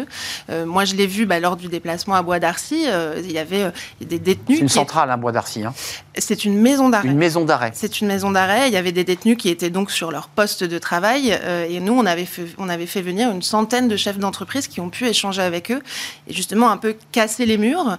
Euh, 0.49 0.65
moi, 0.65 0.85
je 0.85 0.95
l'ai 0.95 1.07
vu 1.07 1.25
bah, 1.25 1.39
lors 1.39 1.57
du 1.57 1.67
déplacement 1.67 2.15
à 2.15 2.21
Bois 2.21 2.39
d'Arcy. 2.39 2.85
Euh, 2.87 3.21
il 3.23 3.31
y 3.31 3.39
avait 3.39 3.63
euh, 3.63 3.71
des 4.01 4.19
détenus. 4.19 4.57
C'est 4.57 4.63
une 4.63 4.69
centrale 4.69 5.09
à 5.09 5.13
hein, 5.13 5.17
Bois 5.17 5.31
d'Arcy. 5.31 5.63
Hein. 5.63 5.73
C'est 6.17 6.45
une 6.45 6.59
maison 6.59 6.89
d'arrêt. 6.89 7.07
Une 7.07 7.17
maison 7.17 7.45
d'arrêt. 7.45 7.71
C'est 7.73 8.01
une 8.01 8.07
maison 8.07 8.31
d'arrêt. 8.31 8.67
Il 8.67 8.73
y 8.73 8.77
avait 8.77 8.91
des 8.91 9.03
détenus 9.03 9.37
qui 9.37 9.49
étaient 9.49 9.69
donc 9.69 9.91
sur 9.91 10.11
leur 10.11 10.27
poste 10.27 10.63
de 10.63 10.77
travail. 10.77 11.37
et 11.69 11.79
nous, 11.79 11.93
on 11.93 12.05
avait, 12.05 12.25
fait, 12.25 12.45
on 12.57 12.69
avait 12.69 12.85
fait 12.85 13.01
venir 13.01 13.31
une 13.31 13.41
centaine 13.41 13.87
de 13.87 13.97
chefs 13.97 14.17
d'entreprise 14.17 14.67
qui 14.67 14.81
ont 14.81 14.89
pu 14.89 15.05
échanger 15.05 15.41
avec 15.41 15.71
eux 15.71 15.81
et 16.27 16.33
justement 16.33 16.69
un 16.69 16.77
peu 16.77 16.95
casser 17.11 17.45
les 17.45 17.57
murs 17.57 17.97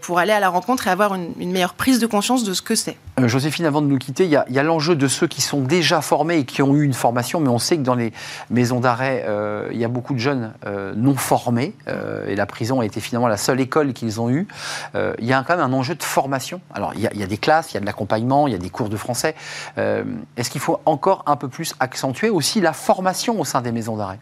pour 0.00 0.18
aller 0.18 0.32
à 0.32 0.40
la 0.40 0.48
rencontre 0.48 0.88
et 0.88 0.90
avoir 0.90 1.14
une, 1.14 1.32
une 1.38 1.52
meilleure 1.52 1.74
prise 1.74 1.98
de 1.98 2.06
conscience 2.06 2.44
de 2.44 2.54
ce 2.54 2.62
que 2.62 2.74
c'est. 2.74 2.96
Joséphine, 3.28 3.66
avant 3.66 3.82
de 3.82 3.86
nous 3.86 3.98
quitter, 3.98 4.24
il 4.24 4.30
y 4.30 4.36
a 4.36 4.62
a 4.62 4.64
l'enjeu 4.64 4.96
de 4.96 5.08
ceux 5.08 5.26
qui 5.26 5.42
sont 5.42 5.60
déjà 5.60 6.00
formés 6.00 6.38
et 6.38 6.44
qui 6.44 6.62
ont 6.62 6.74
eu 6.74 6.84
une 6.84 6.94
formation, 6.94 7.40
mais 7.40 7.48
on 7.48 7.58
sait 7.58 7.76
que 7.76 7.82
dans 7.82 7.94
les 7.94 8.12
maisons 8.50 8.80
d'arrêt, 8.80 9.24
euh, 9.26 9.68
il 9.72 9.78
y 9.78 9.84
a 9.84 9.88
beaucoup 9.88 10.14
de 10.14 10.18
jeunes 10.18 10.52
euh, 10.66 10.92
non 10.96 11.16
formés, 11.16 11.74
euh, 11.88 12.26
et 12.28 12.36
la 12.36 12.46
prison 12.46 12.80
a 12.80 12.86
été 12.86 13.00
finalement 13.00 13.28
la 13.28 13.36
seule 13.36 13.60
école 13.60 13.92
qu'ils 13.92 14.20
ont 14.20 14.30
eue. 14.30 14.46
il 14.94 15.26
y 15.26 15.32
a 15.32 15.44
quand 15.46 15.56
même 15.56 15.64
un 15.64 15.72
enjeu 15.72 15.94
de 15.94 16.02
formation. 16.02 16.60
Alors, 16.74 16.92
il 16.94 17.00
y, 17.00 17.06
a, 17.06 17.10
il 17.12 17.20
y 17.20 17.22
a 17.22 17.26
des 17.26 17.38
classes, 17.38 17.51
il 17.70 17.74
y 17.74 17.76
a 17.76 17.80
de 17.80 17.86
l'accompagnement, 17.86 18.46
il 18.46 18.52
y 18.52 18.56
a 18.56 18.58
des 18.58 18.70
cours 18.70 18.88
de 18.88 18.96
français. 18.96 19.34
Est-ce 19.76 20.50
qu'il 20.50 20.60
faut 20.60 20.80
encore 20.86 21.22
un 21.26 21.36
peu 21.36 21.48
plus 21.48 21.74
accentuer 21.80 22.30
aussi 22.30 22.60
la 22.60 22.72
formation 22.72 23.40
au 23.40 23.44
sein 23.44 23.62
des 23.62 23.72
maisons 23.72 23.96
d'arrêt? 23.96 24.18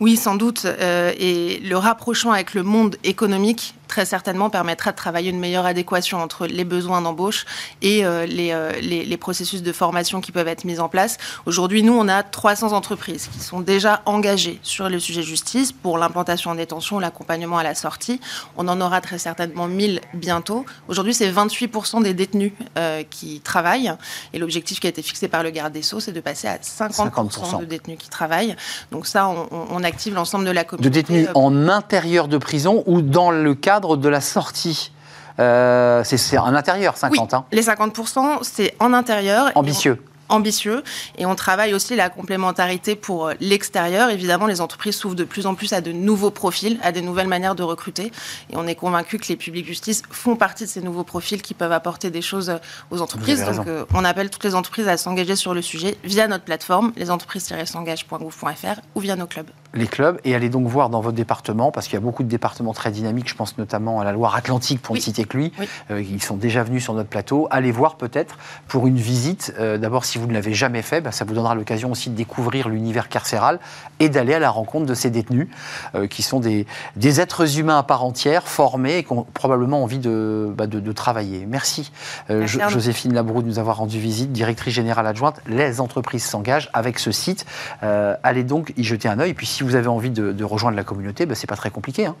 Oui, 0.00 0.16
sans 0.16 0.34
doute. 0.36 0.66
et 0.66 1.60
le 1.60 1.76
rapprochement 1.76 2.32
avec 2.32 2.54
le 2.54 2.62
monde 2.62 2.96
économique 3.04 3.74
très 3.94 4.06
certainement 4.06 4.50
permettra 4.50 4.90
de 4.90 4.96
travailler 4.96 5.30
une 5.30 5.38
meilleure 5.38 5.66
adéquation 5.66 6.20
entre 6.20 6.48
les 6.48 6.64
besoins 6.64 7.00
d'embauche 7.00 7.44
et 7.80 8.04
euh, 8.04 8.26
euh, 8.26 8.72
les, 8.80 9.04
les, 9.04 9.16
processus 9.16 9.62
de 9.62 9.72
formation 9.72 10.20
qui 10.20 10.32
peuvent 10.32 10.48
être 10.48 10.64
mis 10.64 10.80
en 10.80 10.88
place. 10.88 11.16
Aujourd'hui, 11.46 11.84
nous, 11.84 11.92
on 11.92 12.08
a 12.08 12.24
300 12.24 12.72
entreprises 12.72 13.28
qui 13.32 13.38
sont 13.38 13.60
déjà 13.60 14.02
engagées 14.04 14.58
sur 14.62 14.88
le 14.88 14.98
sujet 14.98 15.22
justice 15.22 15.70
pour 15.70 15.96
l'implantation 15.96 16.50
en 16.50 16.56
détention, 16.56 16.98
l'accompagnement 16.98 17.56
à 17.56 17.62
la 17.62 17.76
sortie. 17.76 18.20
On 18.56 18.66
en 18.66 18.80
aura 18.80 19.00
très 19.00 19.18
certainement 19.18 19.68
1000 19.68 20.00
bientôt. 20.12 20.66
Aujourd'hui, 20.88 21.14
c'est 21.14 21.30
28% 21.30 22.02
des 22.02 22.14
détenus 22.14 22.50
euh, 22.76 23.04
qui 23.08 23.38
travaillent. 23.42 23.92
Et 24.32 24.40
l'objectif 24.40 24.80
qui 24.80 24.88
a 24.88 24.90
été 24.90 25.02
fixé 25.02 25.28
par 25.28 25.44
le 25.44 25.50
garde 25.50 25.72
des 25.72 25.82
Sceaux, 25.82 26.00
c'est 26.00 26.10
de 26.10 26.20
passer 26.20 26.48
à 26.48 26.56
50%, 26.56 27.60
de 27.60 27.64
détenus 27.64 27.98
qui 28.00 28.08
travaillent. 28.08 28.56
Donc 28.90 29.06
ça, 29.06 29.28
on, 29.28 29.46
on 29.70 29.84
active 29.84 30.14
l'ensemble 30.14 30.46
de 30.46 30.50
la 30.50 30.64
communauté. 30.64 30.90
De 30.90 30.92
détenus 30.92 31.28
en 31.36 31.68
intérieur 31.68 32.26
de 32.26 32.38
prison 32.38 32.82
ou 32.86 33.00
dans 33.00 33.30
le 33.30 33.54
cadre 33.54 33.83
de 33.96 34.08
la 34.08 34.20
sortie 34.20 34.92
euh, 35.40 36.02
c'est 36.04 36.38
en 36.38 36.54
intérieur, 36.54 36.94
50% 36.94 37.34
hein. 37.34 37.44
Les 37.50 37.62
50%, 37.62 38.38
c'est 38.42 38.76
en 38.78 38.92
intérieur. 38.92 39.50
Ambitieux 39.56 39.98
ambitieux 40.28 40.82
et 41.18 41.26
on 41.26 41.34
travaille 41.34 41.74
aussi 41.74 41.96
la 41.96 42.08
complémentarité 42.08 42.96
pour 42.96 43.28
euh, 43.28 43.34
l'extérieur. 43.40 44.10
Évidemment, 44.10 44.46
les 44.46 44.60
entreprises 44.60 44.96
s'ouvrent 44.96 45.14
de 45.14 45.24
plus 45.24 45.46
en 45.46 45.54
plus 45.54 45.72
à 45.72 45.80
de 45.80 45.92
nouveaux 45.92 46.30
profils, 46.30 46.78
à 46.82 46.92
des 46.92 47.02
nouvelles 47.02 47.28
manières 47.28 47.54
de 47.54 47.62
recruter 47.62 48.12
et 48.50 48.56
on 48.56 48.66
est 48.66 48.74
convaincu 48.74 49.18
que 49.18 49.28
les 49.28 49.36
publics 49.36 49.66
justice 49.66 50.02
font 50.10 50.36
partie 50.36 50.64
de 50.64 50.68
ces 50.68 50.80
nouveaux 50.80 51.04
profils 51.04 51.42
qui 51.42 51.54
peuvent 51.54 51.72
apporter 51.72 52.10
des 52.10 52.22
choses 52.22 52.50
euh, 52.50 52.56
aux 52.90 53.00
entreprises. 53.00 53.44
Donc 53.44 53.66
euh, 53.66 53.84
on 53.94 54.04
appelle 54.04 54.30
toutes 54.30 54.44
les 54.44 54.54
entreprises 54.54 54.88
à 54.88 54.96
s'engager 54.96 55.36
sur 55.36 55.54
le 55.54 55.62
sujet 55.62 55.96
via 56.04 56.26
notre 56.26 56.44
plateforme 56.44 56.92
lesentreprises-s'engagent.gouv.fr 56.96 58.80
ou 58.94 59.00
via 59.00 59.16
nos 59.16 59.26
clubs. 59.26 59.50
Les 59.74 59.86
clubs 59.86 60.20
et 60.24 60.34
allez 60.34 60.48
donc 60.48 60.66
voir 60.66 60.90
dans 60.90 61.00
votre 61.00 61.16
département 61.16 61.70
parce 61.70 61.86
qu'il 61.86 61.94
y 61.94 61.96
a 61.96 62.00
beaucoup 62.00 62.22
de 62.22 62.28
départements 62.28 62.72
très 62.72 62.90
dynamiques, 62.90 63.28
je 63.28 63.34
pense 63.34 63.58
notamment 63.58 64.00
à 64.00 64.04
la 64.04 64.12
Loire-Atlantique 64.12 64.80
pour 64.80 64.94
ne 64.94 65.00
citer 65.00 65.24
que 65.24 65.36
lui, 65.36 65.52
ils 65.90 66.22
sont 66.22 66.36
déjà 66.36 66.62
venus 66.62 66.82
sur 66.82 66.94
notre 66.94 67.08
plateau. 67.08 67.48
Allez 67.50 67.72
voir 67.72 67.96
peut-être 67.96 68.36
pour 68.68 68.86
une 68.86 68.96
visite 68.96 69.54
d'abord 69.58 70.04
si 70.04 70.18
vous 70.18 70.26
ne 70.26 70.32
l'avez 70.32 70.54
jamais 70.54 70.82
fait, 70.82 71.00
bah, 71.00 71.12
ça 71.12 71.24
vous 71.24 71.34
donnera 71.34 71.54
l'occasion 71.54 71.90
aussi 71.90 72.10
de 72.10 72.14
découvrir 72.14 72.68
l'univers 72.68 73.08
carcéral 73.08 73.58
et 74.00 74.08
d'aller 74.08 74.34
à 74.34 74.38
la 74.38 74.50
rencontre 74.50 74.86
de 74.86 74.94
ces 74.94 75.10
détenus, 75.10 75.48
euh, 75.94 76.06
qui 76.06 76.22
sont 76.22 76.40
des, 76.40 76.66
des, 76.96 77.20
êtres 77.20 77.58
humains 77.58 77.78
à 77.78 77.82
part 77.82 78.04
entière, 78.04 78.46
formés 78.48 78.98
et 78.98 79.04
qui 79.04 79.12
ont 79.12 79.24
probablement 79.34 79.82
envie 79.82 79.98
de, 79.98 80.52
bah, 80.56 80.66
de, 80.66 80.92
travailler. 80.92 81.46
Merci, 81.46 81.90
euh, 82.30 82.46
Joséphine 82.46 83.14
Labroue 83.14 83.42
de 83.42 83.48
nous 83.48 83.58
avoir 83.58 83.78
rendu 83.78 83.98
visite, 83.98 84.30
directrice 84.32 84.74
générale 84.74 85.06
adjointe. 85.06 85.40
Les 85.48 85.80
entreprises 85.80 86.24
s'engagent 86.24 86.70
avec 86.72 86.98
ce 86.98 87.10
site. 87.10 87.46
Euh, 87.82 88.14
allez 88.22 88.44
donc 88.44 88.72
y 88.76 88.84
jeter 88.84 89.08
un 89.08 89.18
œil. 89.18 89.30
Et 89.30 89.34
puis 89.34 89.46
si 89.46 89.63
vous 89.64 89.74
avez 89.74 89.88
envie 89.88 90.10
de, 90.10 90.44
rejoindre 90.44 90.76
la 90.76 90.84
communauté, 90.84 91.26
bah, 91.26 91.34
c'est 91.34 91.46
pas 91.46 91.56
très 91.56 91.70
compliqué. 91.70 92.06
Hein. 92.06 92.16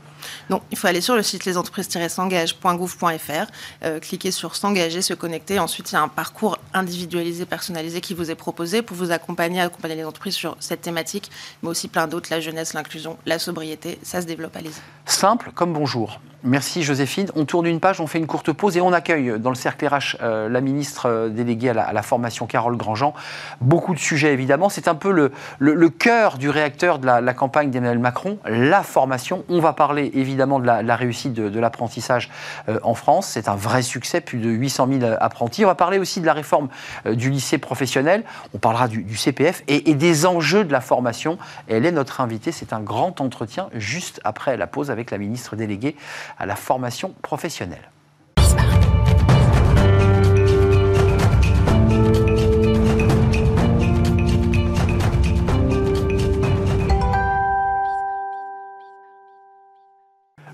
Non, 0.50 0.60
il 0.70 0.78
faut 0.78 0.86
aller 0.86 1.00
sur 1.00 1.14
le 1.14 1.22
site 1.22 1.44
lesentreprises-s'engagent.gouv.fr, 1.44 4.00
cliquer 4.00 4.30
sur 4.30 4.56
s'engager, 4.56 5.02
se 5.02 5.14
connecter. 5.14 5.58
Ensuite, 5.58 5.92
il 5.92 5.94
y 5.94 5.98
a 5.98 6.02
un 6.02 6.08
parcours 6.08 6.58
individualisé, 6.72 7.46
personnalisé 7.46 8.00
qui 8.00 8.14
vous 8.14 8.30
est 8.30 8.34
proposé 8.34 8.82
pour 8.82 8.96
vous 8.96 9.10
accompagner, 9.10 9.60
accompagner 9.60 9.96
les 9.96 10.04
entreprises 10.04 10.34
sur 10.34 10.56
cette 10.60 10.82
thématique, 10.82 11.30
mais 11.62 11.68
aussi 11.68 11.88
plein 11.88 12.06
d'autres, 12.06 12.28
la 12.30 12.40
jeunesse, 12.40 12.74
l'inclusion, 12.74 13.16
la 13.26 13.38
sobriété, 13.38 13.98
ça 14.02 14.20
se 14.20 14.26
développe, 14.26 14.56
allez-y. 14.56 14.80
Simple 15.06 15.50
comme 15.54 15.72
bonjour. 15.72 16.20
Merci 16.46 16.82
Joséphine. 16.82 17.28
On 17.34 17.46
tourne 17.46 17.64
une 17.64 17.80
page, 17.80 18.02
on 18.02 18.06
fait 18.06 18.18
une 18.18 18.26
courte 18.26 18.52
pause 18.52 18.76
et 18.76 18.82
on 18.82 18.92
accueille 18.92 19.40
dans 19.40 19.48
le 19.48 19.56
cercle 19.56 19.86
RH 19.86 20.16
euh, 20.20 20.50
la 20.50 20.60
ministre 20.60 21.06
euh, 21.06 21.28
déléguée 21.30 21.70
à 21.70 21.92
la, 21.92 22.02
formation 22.02 22.44
Carole 22.44 22.76
Grandjean. 22.76 23.14
Beaucoup 23.62 23.94
de 23.94 23.98
sujets 23.98 24.34
évidemment. 24.34 24.68
C'est 24.68 24.86
un 24.86 24.94
peu 24.94 25.10
le, 25.10 25.32
le, 25.58 25.88
cœur 25.88 26.36
du 26.36 26.50
réacteur 26.50 26.98
de 26.98 27.06
la, 27.06 27.32
campagne 27.32 27.70
d'Emmanuel 27.70 27.98
Macron, 27.98 28.36
la 28.44 28.82
formation. 28.82 29.42
On 29.48 29.60
va 29.60 29.72
parler 29.72 30.10
évidemment 30.14 30.58
de 30.58 30.66
la, 30.66 30.96
réussite 30.96 31.32
de, 31.32 31.60
l'apprentissage 31.60 32.30
euh, 32.68 32.78
en 32.82 32.94
France. 32.94 33.28
C'est 33.28 33.48
un 33.48 33.56
vrai 33.56 33.82
succès, 33.82 34.20
plus 34.20 34.38
de 34.38 34.50
800 34.50 34.88
000 35.00 35.12
apprentis. 35.20 35.64
On 35.64 35.68
va 35.68 35.74
parler 35.74 35.98
aussi 35.98 36.20
de 36.20 36.26
la 36.26 36.32
réforme 36.32 36.68
du 37.06 37.30
lycée 37.30 37.58
professionnel. 37.58 38.24
On 38.54 38.58
parlera 38.58 38.88
du, 38.88 39.16
CPF 39.16 39.62
et, 39.68 39.94
des 39.94 40.26
enjeux 40.26 40.64
de 40.64 40.72
la 40.72 40.80
formation. 40.80 41.38
elle 41.68 41.86
est 41.86 41.92
notre 41.92 42.20
invitée. 42.20 42.52
C'est 42.52 42.72
un 42.72 42.80
grand 42.80 43.20
entretien 43.20 43.68
juste 43.74 44.20
après 44.24 44.56
la 44.56 44.66
pause 44.66 44.90
avec 44.90 45.10
la 45.10 45.18
ministre 45.18 45.56
déléguée 45.56 45.96
à 46.38 46.46
la 46.46 46.56
formation 46.56 47.14
professionnelle. 47.22 47.93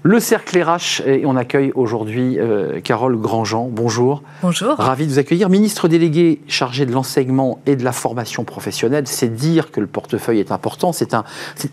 Le 0.02 0.18
cercle 0.18 0.58
RH, 0.58 1.02
et 1.04 1.26
on 1.26 1.36
accueille 1.36 1.72
aujourd'hui 1.74 2.38
euh, 2.38 2.80
Carole 2.80 3.20
Grandjean. 3.20 3.68
Bonjour. 3.70 4.22
Bonjour. 4.40 4.76
Ravi 4.78 5.06
de 5.06 5.12
vous 5.12 5.18
accueillir. 5.18 5.50
Ministre 5.50 5.88
délégué 5.88 6.40
chargé 6.48 6.86
de 6.86 6.92
l'enseignement 6.92 7.60
et 7.66 7.76
de 7.76 7.84
la 7.84 7.92
formation 7.92 8.44
professionnelle, 8.44 9.06
c'est 9.06 9.28
dire 9.28 9.70
que 9.70 9.78
le 9.78 9.86
portefeuille 9.86 10.38
est 10.38 10.52
important. 10.52 10.94
C'est 10.94 11.12
un, 11.12 11.24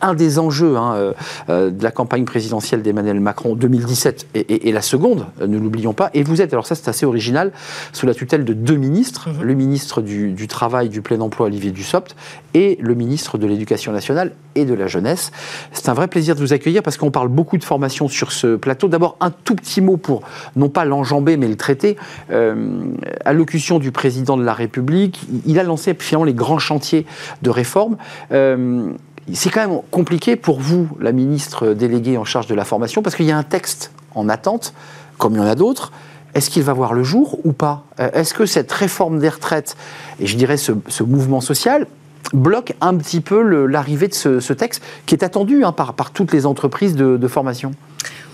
un 0.01 0.13
des 0.13 0.39
enjeux 0.39 0.75
hein, 0.75 0.95
euh, 0.95 1.13
euh, 1.47 1.69
de 1.69 1.81
la 1.81 1.91
campagne 1.91 2.25
présidentielle 2.25 2.81
d'Emmanuel 2.81 3.21
Macron 3.21 3.55
2017 3.55 4.27
et, 4.35 4.73
la 4.73 4.81
seconde, 4.81 5.27
ne 5.39 5.57
l'oublions 5.57 5.93
pas. 5.93 6.09
Et 6.13 6.23
vous 6.23 6.41
êtes, 6.41 6.51
alors 6.51 6.67
ça 6.67 6.75
c'est 6.75 6.89
assez 6.89 7.05
original, 7.05 7.53
sous 7.93 8.07
la 8.07 8.13
tutelle 8.13 8.43
de 8.43 8.51
deux 8.51 8.75
ministres, 8.75 9.29
mhm. 9.29 9.41
le 9.41 9.53
ministre 9.53 10.01
du, 10.01 10.33
du, 10.33 10.49
Travail, 10.49 10.89
du 10.89 11.01
Plein 11.01 11.21
Emploi, 11.21 11.45
Olivier 11.45 11.71
Dussopt, 11.71 12.13
et 12.53 12.77
le 12.81 12.93
ministre 12.93 13.37
de 13.37 13.47
l'Éducation 13.47 13.93
nationale 13.93 14.33
et 14.55 14.65
de 14.65 14.73
la 14.73 14.87
Jeunesse. 14.87 15.31
C'est 15.71 15.87
un 15.87 15.93
vrai 15.93 16.07
plaisir 16.09 16.35
de 16.35 16.41
vous 16.41 16.51
accueillir 16.51 16.83
parce 16.83 16.97
qu'on 16.97 17.11
parle 17.11 17.29
beaucoup 17.29 17.57
de 17.57 17.63
formation 17.63 18.09
sur 18.09 18.16
ce 18.25 18.55
plateau. 18.55 18.87
D'abord, 18.87 19.17
un 19.19 19.31
tout 19.31 19.55
petit 19.55 19.81
mot 19.81 19.97
pour, 19.97 20.21
non 20.55 20.69
pas 20.69 20.85
l'enjamber, 20.85 21.37
mais 21.37 21.47
le 21.47 21.55
traiter. 21.55 21.97
Euh, 22.31 22.91
allocution 23.25 23.79
du 23.79 23.91
président 23.91 24.37
de 24.37 24.43
la 24.43 24.53
République, 24.53 25.21
il 25.45 25.59
a 25.59 25.63
lancé 25.63 25.95
finalement 25.97 26.25
les 26.25 26.33
grands 26.33 26.59
chantiers 26.59 27.05
de 27.41 27.49
réforme. 27.49 27.97
Euh, 28.31 28.89
c'est 29.33 29.49
quand 29.49 29.67
même 29.67 29.79
compliqué 29.91 30.35
pour 30.35 30.59
vous, 30.59 30.87
la 30.99 31.11
ministre 31.11 31.73
déléguée 31.73 32.17
en 32.17 32.25
charge 32.25 32.47
de 32.47 32.55
la 32.55 32.65
formation, 32.65 33.01
parce 33.01 33.15
qu'il 33.15 33.25
y 33.25 33.31
a 33.31 33.37
un 33.37 33.43
texte 33.43 33.91
en 34.15 34.29
attente, 34.29 34.73
comme 35.17 35.33
il 35.33 35.37
y 35.37 35.41
en 35.41 35.47
a 35.47 35.55
d'autres. 35.55 35.91
Est-ce 36.33 36.49
qu'il 36.49 36.63
va 36.63 36.73
voir 36.73 36.93
le 36.93 37.03
jour 37.03 37.39
ou 37.45 37.51
pas? 37.51 37.83
Euh, 37.99 38.09
Est-ce 38.13 38.33
que 38.33 38.45
cette 38.45 38.71
réforme 38.71 39.19
des 39.19 39.29
retraites, 39.29 39.75
et 40.19 40.27
je 40.27 40.37
dirais 40.37 40.57
ce, 40.57 41.03
mouvement 41.03 41.41
social, 41.41 41.87
bloque 42.33 42.73
un 42.81 42.95
petit 42.97 43.21
peu 43.21 43.41
l'arrivée 43.65 44.07
de 44.07 44.13
ce, 44.13 44.53
texte 44.53 44.83
qui 45.05 45.15
est 45.15 45.23
attendu 45.23 45.63
hein, 45.63 45.71
par, 45.71 46.11
toutes 46.11 46.33
les 46.33 46.45
entreprises 46.45 46.95
de, 46.95 47.17
de 47.17 47.27
formation. 47.27 47.71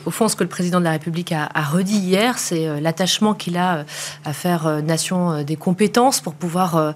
Au 0.06 0.12
fond, 0.12 0.27
ce 0.27 0.36
que 0.36 0.43
le 0.43 0.49
président 0.49 0.79
de 0.79 0.84
la 0.84 0.91
République 0.91 1.32
a, 1.32 1.49
redit 1.62 1.97
hier, 1.97 2.38
c'est 2.38 2.67
euh, 2.67 2.82
l'attachement 2.82 3.34
qu'il 3.34 3.56
a 3.56 3.77
euh, 3.77 3.84
à 4.25 4.34
faire 4.34 4.67
euh, 4.67 4.82
nation 4.82 5.43
des 5.43 5.56
compétences 5.56 6.19
pour 6.19 6.34
pouvoir 6.34 6.93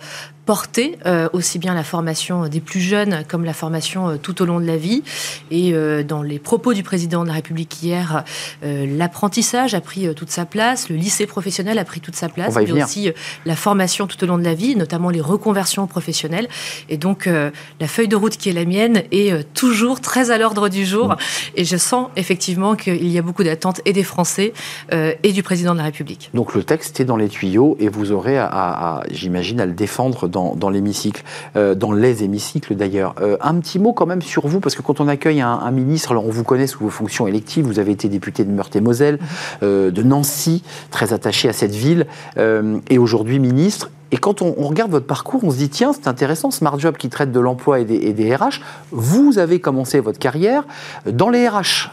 porter 0.47 0.97
euh, 1.05 1.27
aussi 1.33 1.59
bien 1.59 1.75
la 1.75 1.83
formation 1.83 2.47
des 2.47 2.61
plus 2.61 2.79
jeunes 2.79 3.23
comme 3.27 3.43
la 3.43 3.53
formation 3.53 4.09
euh, 4.09 4.17
tout 4.17 4.41
au 4.41 4.45
long 4.45 4.61
de 4.61 4.65
la 4.65 4.77
vie. 4.77 5.03
Et 5.51 5.73
euh, 5.73 6.03
dans 6.03 6.23
les 6.23 6.39
propos 6.39 6.73
du 6.73 6.83
président 6.83 7.23
de 7.23 7.27
la 7.27 7.33
République 7.33 7.83
hier, 7.83 8.23
l'apprentissage 8.63 9.73
a 9.73 9.81
pris 9.81 10.13
toute 10.15 10.29
sa 10.29 10.45
place, 10.45 10.89
le 10.89 10.95
lycée 10.95 11.25
professionnel 11.27 11.77
a 11.79 11.83
pris 11.83 11.99
toute 11.99 12.15
sa 12.15 12.29
place, 12.29 12.55
mais 12.55 12.71
aussi 12.81 13.11
la 13.45 13.55
formation 13.57 14.07
tout 14.07 14.23
au 14.23 14.27
long 14.27 14.37
de 14.37 14.43
la 14.43 14.53
vie, 14.53 14.77
notamment 14.77 15.09
les 15.09 15.19
reconversions 15.19 15.85
professionnelles. 15.85 16.47
Et 16.87 16.97
donc 16.97 17.25
la 17.25 17.87
feuille 17.87 18.07
de 18.07 18.15
route 18.15 18.37
qui 18.37 18.49
est 18.49 18.53
la 18.53 18.63
mienne 18.63 19.03
est 19.11 19.43
toujours 19.53 19.99
très 19.99 20.31
à 20.31 20.37
l'ordre 20.37 20.69
du 20.69 20.85
jour. 20.85 21.15
Et 21.55 21.65
je 21.65 21.75
sens 21.75 22.07
effectivement 22.15 22.75
qu'il 22.75 23.09
y 23.09 23.17
a 23.17 23.21
beaucoup 23.21 23.43
d'attentes 23.43 23.81
et 23.83 23.91
des 23.91 24.03
Français 24.03 24.53
et 24.91 25.31
du 25.33 25.43
président 25.43 25.73
de 25.73 25.79
la 25.79 25.85
République. 25.85 26.29
Donc 26.33 26.55
le 26.55 26.63
texte 26.63 26.99
est 26.99 27.05
dans 27.05 27.17
les 27.17 27.27
tuyaux 27.29 27.75
et 27.79 27.89
vous 27.89 28.11
aurez, 28.11 28.37
à, 28.37 29.03
j'imagine, 29.11 29.59
à 29.59 29.65
le 29.65 29.73
défendre 29.73 30.27
dans, 30.27 30.36
l'hémicycle, 30.69 31.23
euh, 31.55 31.75
dans 31.75 31.91
les 31.91 32.23
hémicycles 32.23 32.75
d'ailleurs. 32.75 33.15
Euh, 33.21 33.37
un 33.41 33.55
petit 33.55 33.79
mot 33.79 33.93
quand 33.93 34.05
même 34.05 34.21
sur 34.21 34.47
vous, 34.47 34.59
parce 34.59 34.75
que 34.75 34.81
quand 34.81 34.99
on 34.99 35.07
accueille 35.07 35.41
un, 35.41 35.71
ministre, 35.71 36.11
alors 36.11 36.25
on 36.25 36.31
vous 36.31 36.43
connaît 36.43 36.67
sous 36.67 36.83
vos 36.83 36.89
fonctions 36.89 37.27
électives, 37.27 37.65
vous 37.65 37.79
avez 37.79 37.91
été 37.91 38.09
député 38.09 38.43
de 38.43 38.51
Meurthe-et-Moselle, 38.51 39.19
euh, 39.63 39.91
de 39.91 40.03
Nancy, 40.03 40.63
très 40.91 41.13
attaché 41.13 41.49
à 41.49 41.53
cette 41.53 41.75
ville, 41.75 42.05
et 42.89 42.97
aujourd'hui 42.97 43.39
ministre. 43.39 43.89
Et 44.11 44.17
quand 44.17 44.41
on, 44.41 44.53
regarde 44.53 44.91
votre 44.91 45.05
parcours, 45.05 45.43
on 45.43 45.51
se 45.51 45.57
dit 45.57 45.69
tiens, 45.69 45.91
c'est 45.91 46.07
intéressant, 46.07 46.49
Smart 46.49 46.79
Job 46.79 46.95
qui 46.95 47.09
traite 47.09 47.31
de 47.31 47.39
l'emploi 47.39 47.79
et 47.79 47.85
des, 47.85 48.35
RH. 48.35 48.61
Vous 48.91 49.37
avez 49.37 49.59
commencé 49.59 49.99
votre 49.99 50.19
carrière 50.19 50.63
dans 51.05 51.29
les 51.29 51.47
RH, 51.47 51.91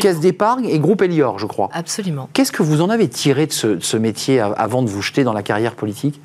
Caisse 0.00 0.18
d'épargne 0.18 0.64
et 0.64 0.78
Groupe 0.80 1.02
Elior, 1.02 1.38
je 1.38 1.46
crois. 1.46 1.68
Absolument. 1.72 2.28
Qu'est-ce 2.32 2.52
que 2.52 2.62
vous 2.62 2.80
en 2.80 2.90
avez 2.90 3.08
tiré 3.08 3.46
de 3.46 3.52
ce, 3.52 3.66
de 3.68 3.82
ce 3.82 3.96
métier 3.96 4.40
avant 4.40 4.82
de 4.82 4.88
vous 4.88 5.02
jeter 5.02 5.22
dans 5.22 5.32
la 5.32 5.42
carrière 5.42 5.74
politique? 5.74 6.20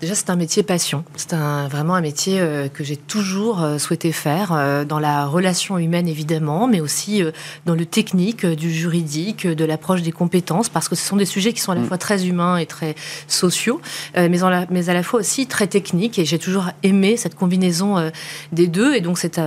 Déjà, 0.00 0.14
c'est 0.14 0.30
un 0.30 0.36
métier 0.36 0.62
passion. 0.62 1.04
C'est 1.16 1.34
un, 1.34 1.68
vraiment 1.68 1.94
un 1.94 2.00
métier 2.00 2.40
euh, 2.40 2.68
que 2.68 2.82
j'ai 2.82 2.96
toujours 2.96 3.62
euh, 3.62 3.78
souhaité 3.78 4.12
faire, 4.12 4.52
euh, 4.52 4.84
dans 4.84 4.98
la 4.98 5.26
relation 5.26 5.78
humaine 5.78 6.08
évidemment, 6.08 6.66
mais 6.66 6.80
aussi 6.80 7.22
dans 7.64 7.74
le 7.74 7.86
technique, 7.86 8.44
du 8.44 8.72
juridique, 8.72 9.46
de 9.46 9.64
l'approche 9.64 10.02
des 10.02 10.12
compétences, 10.12 10.68
parce 10.68 10.88
que 10.88 10.94
ce 10.94 11.06
sont 11.06 11.16
des 11.16 11.24
sujets 11.24 11.52
qui 11.52 11.60
sont 11.60 11.72
à 11.72 11.74
la 11.74 11.82
mm. 11.82 11.86
fois 11.86 11.98
très 11.98 12.26
humains 12.26 12.56
et 12.56 12.66
très 12.66 12.94
sociaux, 13.28 13.80
mais, 14.16 14.42
en 14.42 14.66
mais, 14.70 14.88
à 14.88 14.94
la 14.94 15.02
fois 15.02 15.20
aussi 15.20 15.46
très 15.46 15.66
techniques. 15.66 16.18
Et 16.18 16.24
j'ai 16.24 16.38
toujours 16.38 16.70
aimé 16.82 17.16
cette 17.16 17.34
combinaison 17.34 18.10
des 18.52 18.66
deux. 18.66 18.94
Et 18.94 19.00
donc, 19.00 19.18
c'est 19.18 19.40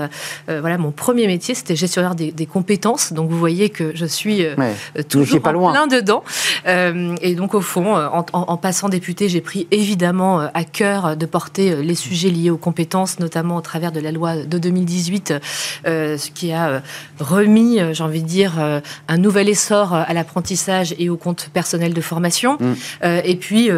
voilà, 0.48 0.78
mon 0.78 0.92
premier 0.92 1.28
métier, 1.28 1.56
c'était 1.56 1.76
gestionnaire 1.76 2.16
des, 2.16 2.46
compétences. 2.46 3.14
Donc, 3.14 3.30
vous 3.30 3.38
voyez 3.38 3.70
que 3.70 3.92
je 3.96 4.06
suis 4.06 4.44
toujours 5.10 5.42
pas 5.42 5.52
loin. 5.52 5.72
plein 5.72 5.88
dedans. 5.88 6.24
et 6.66 7.36
donc, 7.36 7.54
au 7.54 7.62
fond, 7.62 7.96
en, 7.96 8.26
en 8.34 8.58
passant 8.58 8.90
député, 8.90 9.30
j'ai 9.30 9.42
pris 9.42 9.68
évidemment 9.72 10.47
à 10.54 10.64
cœur 10.64 11.18
de 11.18 11.26
porter 11.26 11.72
euh, 11.72 11.82
les 11.82 11.96
sujets 11.96 12.30
liés 12.30 12.50
aux 12.50 12.58
compétences, 12.58 13.20
notamment 13.20 13.58
au 13.58 13.62
travers 13.62 13.92
de 13.92 14.00
la 14.00 14.12
loi 14.12 14.38
de 14.38 14.58
2018, 14.58 15.34
euh, 15.86 16.18
ce 16.18 16.32
qui 16.32 16.52
a 16.52 16.70
euh, 16.70 16.80
remis, 17.20 17.80
j'ai 17.92 18.04
envie 18.04 18.22
de 18.22 18.28
dire, 18.28 18.54
un 19.08 19.18
nouvel 19.18 19.50
essor 19.50 19.94
à 19.94 20.14
l'apprentissage 20.14 20.96
et 21.00 21.10
au 21.10 21.18
compte 21.18 21.50
personnel 21.54 21.94
de 21.94 22.02
formation. 22.02 22.58
Mm. 22.60 22.74
et 23.24 23.36
puis, 23.36 23.70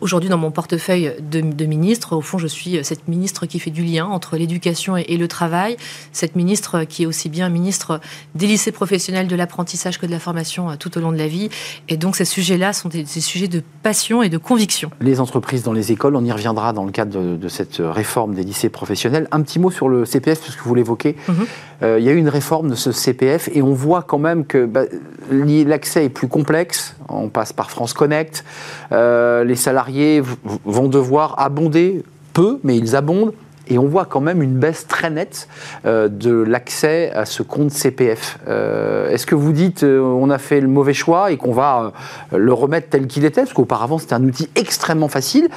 aujourd'hui, 0.00 0.28
dans 0.28 0.38
mon 0.38 0.50
portefeuille 0.50 1.12
de, 1.20 1.64
ministre, 1.64 2.16
au 2.16 2.20
fond, 2.20 2.38
je 2.38 2.46
suis 2.46 2.78
cette 2.84 3.08
ministre 3.08 3.46
qui 3.46 3.58
fait 3.58 3.70
du 3.70 3.82
lien 3.82 4.06
entre 4.06 4.36
l'éducation 4.36 4.96
et, 4.96 5.16
le 5.16 5.28
travail, 5.28 5.76
cette 6.12 6.36
ministre 6.36 6.84
qui 6.84 7.04
est 7.04 7.06
aussi 7.06 7.28
bien 7.28 7.48
ministre 7.48 8.00
des 8.34 8.46
lycées 8.46 8.72
professionnels, 8.72 9.28
de 9.28 9.36
l'apprentissage 9.36 9.98
que 9.98 10.06
de 10.06 10.10
la 10.10 10.20
formation 10.20 10.76
tout 10.76 10.96
au 10.96 11.00
long 11.00 11.12
de 11.12 11.18
la 11.18 11.28
vie. 11.28 11.48
Et 11.88 11.96
donc, 11.96 12.16
ces 12.16 12.24
sujets-là 12.24 12.72
sont 12.72 12.88
des, 12.88 13.02
des 13.02 13.20
sujets 13.20 13.48
de 13.48 13.62
passion 13.82 14.22
et 14.22 14.28
de 14.28 14.38
conviction. 14.38 14.90
Les 15.00 15.20
entreprises 15.20 15.62
dans 15.62 15.72
les 15.72 15.77
écoles. 15.80 16.16
On 16.16 16.24
y 16.24 16.32
reviendra 16.32 16.72
dans 16.72 16.84
le 16.84 16.92
cadre 16.92 17.36
de, 17.36 17.48
cette 17.48 17.78
réforme 17.80 18.34
des 18.34 18.42
lycées 18.42 18.68
professionnels. 18.68 19.28
Un 19.32 19.42
petit 19.42 19.58
mot 19.58 19.70
sur 19.70 19.88
le 19.88 20.04
CPF, 20.04 20.40
puisque 20.40 20.62
vous 20.62 20.74
l'évoquez. 20.74 21.16
Mhm. 21.28 21.34
Euh, 21.82 21.96
il 21.98 22.04
y 22.04 22.08
a 22.08 22.12
eu 22.12 22.16
une 22.16 22.28
réforme 22.28 22.70
de 22.70 22.74
ce 22.74 22.92
CPF 22.92 23.48
et 23.54 23.62
on 23.62 23.72
voit 23.72 24.02
quand 24.02 24.18
même 24.18 24.44
que 24.44 24.66
bah, 24.66 24.82
l'accès 25.30 26.04
est 26.04 26.08
plus 26.08 26.28
complexe. 26.28 26.96
On 27.08 27.28
passe 27.28 27.52
par 27.52 27.70
France 27.70 27.92
Connect. 27.92 28.44
Euh, 28.92 29.44
les 29.44 29.56
salariés 29.56 30.22
vont 30.64 30.88
devoir 30.88 31.34
abonder 31.38 32.02
peu, 32.32 32.58
mais 32.64 32.76
ils 32.76 32.96
abondent 32.96 33.32
et 33.68 33.78
on 33.78 33.86
voit 33.86 34.06
quand 34.06 34.20
même 34.20 34.42
une 34.42 34.58
baisse 34.58 34.86
très 34.86 35.10
nette 35.10 35.48
euh, 35.84 36.08
de 36.08 36.32
l'accès 36.32 37.10
à 37.12 37.24
ce 37.24 37.42
compte 37.42 37.70
CPF. 37.70 38.38
Euh, 38.48 39.10
est-ce 39.10 39.26
que 39.26 39.34
vous 39.34 39.52
dites 39.52 39.84
euh, 39.84 40.00
on 40.00 40.30
a 40.30 40.38
fait 40.38 40.60
le 40.60 40.68
mauvais 40.68 40.94
choix 40.94 41.30
et 41.30 41.36
qu'on 41.36 41.52
va 41.52 41.92
le 42.34 42.52
remettre 42.52 42.88
tel 42.88 43.06
qu'il 43.06 43.24
était, 43.24 43.42
parce 43.42 43.52
qu'auparavant 43.52 43.98
c'était 43.98 44.14
un 44.14 44.24
outil 44.24 44.48
extrêmement 44.54 45.08
facile, 45.08 45.48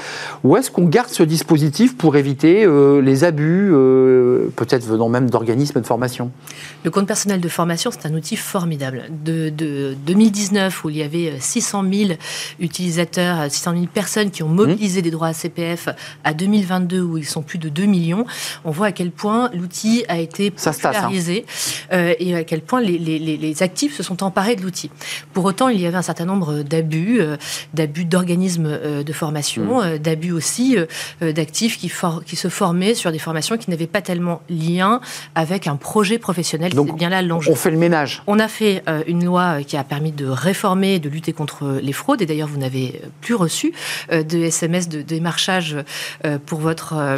ou 0.43 0.57
est-ce 0.57 0.71
qu'on 0.71 0.85
garde 0.85 1.09
ce 1.09 1.23
dispositif 1.23 1.97
pour 1.97 2.15
éviter 2.15 2.67
les 3.01 3.23
abus, 3.23 3.71
peut-être 4.55 4.85
venant 4.85 5.09
même 5.09 5.29
d'organismes 5.29 5.81
de 5.81 5.85
formation? 5.85 6.31
Le 6.83 6.91
compte 6.91 7.07
personnel 7.07 7.39
de 7.39 7.49
formation, 7.49 7.91
c'est 7.91 8.07
un 8.07 8.13
outil 8.13 8.35
formidable. 8.35 9.03
De, 9.23 9.49
de, 9.49 9.95
2019, 10.05 10.83
où 10.83 10.89
il 10.89 10.97
y 10.97 11.03
avait 11.03 11.33
600 11.39 11.83
000 11.91 12.11
utilisateurs, 12.59 13.49
600 13.49 13.73
000 13.73 13.85
personnes 13.93 14.31
qui 14.31 14.43
ont 14.43 14.49
mobilisé 14.49 14.99
mmh. 14.99 15.03
des 15.03 15.11
droits 15.11 15.27
à 15.27 15.33
CPF, 15.33 15.89
à 16.23 16.33
2022, 16.33 17.01
où 17.01 17.17
ils 17.17 17.25
sont 17.25 17.41
plus 17.41 17.59
de 17.59 17.69
2 17.69 17.85
millions, 18.01 18.25
on 18.65 18.71
voit 18.71 18.87
à 18.87 18.91
quel 18.91 19.11
point 19.11 19.49
l'outil 19.53 20.03
a 20.07 20.17
été 20.17 20.47
hein. 20.47 20.71
popularisé 20.71 21.45
euh, 21.93 22.13
et 22.19 22.35
à 22.35 22.43
quel 22.43 22.61
point 22.61 22.81
les, 22.81 23.63
actifs 23.63 23.95
se 23.95 24.03
sont 24.03 24.23
emparés 24.23 24.55
de 24.55 24.61
l'outil. 24.61 24.89
Pour 25.33 25.45
autant, 25.45 25.69
il 25.69 25.79
y 25.79 25.85
avait 25.85 25.97
un 25.97 26.01
certain 26.01 26.25
nombre 26.25 26.63
d'abus, 26.63 27.19
euh, 27.19 27.37
d'abus 27.73 28.05
d'organismes 28.05 28.67
euh, 28.67 29.03
de 29.03 29.13
formation, 29.13 29.81
mm. 29.81 29.97
d'abus 29.97 30.31
aussi 30.31 30.77
d'actifs 31.21 31.77
qui, 31.77 31.91
qui 32.25 32.35
se 32.35 32.47
formaient 32.47 32.95
sur 32.95 33.11
des 33.11 33.19
formations 33.19 33.57
qui 33.57 33.69
n'avaient 33.69 33.87
pas 33.87 34.01
tellement 34.01 34.41
lien 34.49 35.01
avec 35.35 35.67
un 35.67 35.75
projet 35.75 36.17
professionnel. 36.17 36.71
C'est 36.73 36.95
bien 36.95 37.09
là 37.09 37.21
l'enjeu. 37.21 37.51
On 37.51 37.55
fait 37.55 37.71
le 37.71 37.77
ménage. 37.77 38.23
On 38.27 38.39
a 38.39 38.47
fait 38.47 38.83
une 39.07 39.25
loi 39.25 39.63
qui 39.63 39.77
a 39.77 39.83
permis 39.83 40.11
de 40.11 40.25
réformer, 40.25 40.99
de 40.99 41.09
lutter 41.09 41.33
contre 41.33 41.79
les 41.81 41.93
fraudes. 41.93 42.21
Et 42.21 42.25
d'ailleurs, 42.25 42.47
vous 42.47 42.59
n'avez 42.59 43.01
plus 43.21 43.35
reçu 43.35 43.73
de 44.11 44.37
SMS 44.43 44.87
de 44.87 45.01
démarchage 45.01 45.77
pour 46.45 46.59
votre 46.59 47.15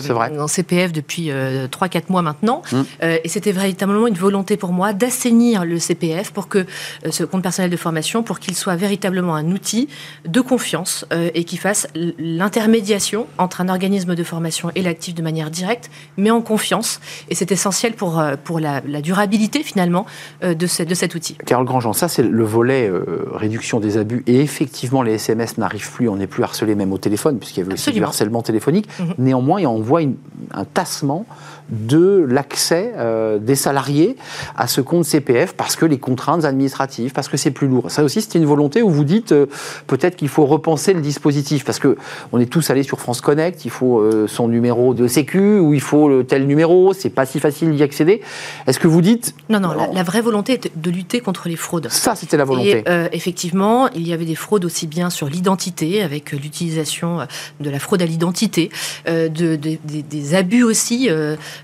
Depuis 0.74 1.30
3-4 1.30 1.32
euh, 1.32 2.00
mois 2.10 2.22
maintenant. 2.22 2.64
Mmh. 2.72 2.82
Euh, 3.04 3.18
et 3.24 3.30
c'était 3.30 3.52
véritablement 3.52 4.08
une 4.08 4.16
volonté 4.16 4.58
pour 4.58 4.72
moi 4.72 4.92
d'assainir 4.94 5.66
le 5.66 5.78
CPF 5.78 6.32
pour 6.32 6.48
que 6.48 6.60
euh, 6.60 7.12
ce 7.12 7.24
compte 7.24 7.44
personnel 7.44 7.70
de 7.70 7.78
formation, 7.78 8.24
pour 8.24 8.40
qu'il 8.40 8.56
soit 8.56 8.76
véritablement 8.76 9.36
un 9.36 9.52
outil 9.52 9.88
de 10.26 10.42
confiance 10.42 11.06
et 11.34 11.44
qui 11.44 11.58
fasse 11.58 11.88
l'intermédiation 12.18 13.28
entre 13.38 13.62
un 13.62 13.70
organisme 13.70 14.16
de 14.16 14.24
formation 14.24 14.72
et 14.76 14.82
l'actif 14.82 15.14
de 15.14 15.22
manière 15.22 15.52
directe, 15.52 15.92
mais 16.18 16.32
en 16.32 16.42
confiance. 16.42 17.00
Et 17.30 17.36
c'est 17.36 17.52
essentiel 17.52 17.94
pour, 17.94 18.24
pour 18.44 18.60
la, 18.60 18.82
durabilité 19.02 19.64
finalement 19.64 20.06
de, 20.42 20.54
de 20.54 20.96
cet 20.96 21.16
outil. 21.16 21.38
Carole 21.46 21.66
Grandjean, 21.66 21.94
ça 21.94 22.08
c'est 22.08 22.24
le 22.24 22.44
volet 22.44 22.92
réduction 23.32 23.80
des 23.80 23.98
abus. 23.98 24.24
Et 24.28 24.40
effectivement, 24.40 25.02
les 25.02 25.14
SMS 25.14 25.58
n'arrivent 25.58 25.92
plus, 25.92 26.10
on 26.10 26.16
n'est 26.16 26.28
plus 26.28 26.44
harcelé 26.44 26.76
même 26.76 26.94
au 26.94 26.98
téléphone, 26.98 27.40
puisqu'il 27.40 27.62
y 27.62 27.64
avait 27.64 27.74
aussi 27.74 27.92
du 27.92 28.04
harcèlement 28.04 28.42
téléphonique. 28.42 28.88
Mmh. 29.00 29.04
Néanmoins, 29.20 29.64
on 29.66 29.82
voit 29.82 30.02
une, 30.02 30.16
un 30.54 30.63
tassement 30.66 31.26
de 31.70 32.26
l'accès 32.30 32.94
euh, 32.98 33.40
des 33.40 33.56
salariés 33.56 34.16
à 34.56 34.68
ce 34.68 34.82
compte 34.82 35.06
CPF 35.06 35.54
parce 35.54 35.76
que 35.76 35.86
les 35.86 35.98
contraintes 35.98 36.46
administratives, 36.46 37.14
parce 37.14 37.28
que 37.28 37.38
c'est 37.38 37.52
plus 37.52 37.68
lourd. 37.68 37.90
Ça 37.90 38.04
aussi, 38.04 38.22
c'était 38.22 38.40
une 38.40 38.46
volonté 38.46 38.82
où 38.82 38.90
vous 38.90 39.04
dites 39.04 39.32
euh, 39.32 39.46
peut-être 39.88 40.16
qu'il 40.16 40.28
faut 40.28 40.46
repenser 40.46 40.94
le 40.94 41.02
dispositif 41.02 41.64
parce 41.64 41.80
que 41.80 41.98
on 42.32 42.40
est 42.40 42.46
tous 42.46 42.70
allés 42.70 42.84
sur 42.84 43.00
France 43.00 43.22
Connect, 43.22 43.66
il 43.66 43.72
faut 43.72 44.00
euh, 44.00 44.28
son 44.28 44.48
numéro 44.48 44.94
de 44.94 45.08
sécu 45.08 45.60
ou 45.60 45.74
il 45.74 45.82
faut 45.82 46.10
le 46.10 46.26
tel 46.26 46.46
numéro, 46.48 46.94
c'est 46.94 47.10
pas 47.10 47.26
si 47.26 47.40
facile 47.40 47.72
d'y 47.72 47.84
accéder. 47.84 48.22
Est-ce 48.68 48.80
que 48.80 48.88
vous 48.88 49.02
dites 49.02 49.36
Non, 49.50 49.60
non, 49.60 49.74
la, 49.94 50.04
vraie 50.04 50.22
volonté 50.22 50.54
est 50.54 50.72
de 50.76 50.92
lutter 50.92 51.22
contre 51.22 51.48
les 51.48 51.56
fraudes. 51.56 51.88
Ça, 51.90 52.16
c'était 52.16 52.38
la 52.38 52.46
volonté. 52.46 52.84
Et, 52.86 53.16
effectivement, 53.16 53.90
il 53.90 54.08
y 54.08 54.14
avait 54.14 54.26
des 54.26 54.36
fraudes 54.36 54.66
aussi 54.66 54.88
bien 54.88 55.10
sur 55.10 55.28
l'identité 55.28 56.04
avec 56.04 56.32
l'utilisation 56.32 57.20
de 57.60 57.70
la 57.70 57.80
fraude 57.80 58.02
à 58.02 58.06
l'identité, 58.06 58.70
de, 59.08 59.56
des 59.56 60.36
abus 60.36 60.64
aussi 60.64 61.10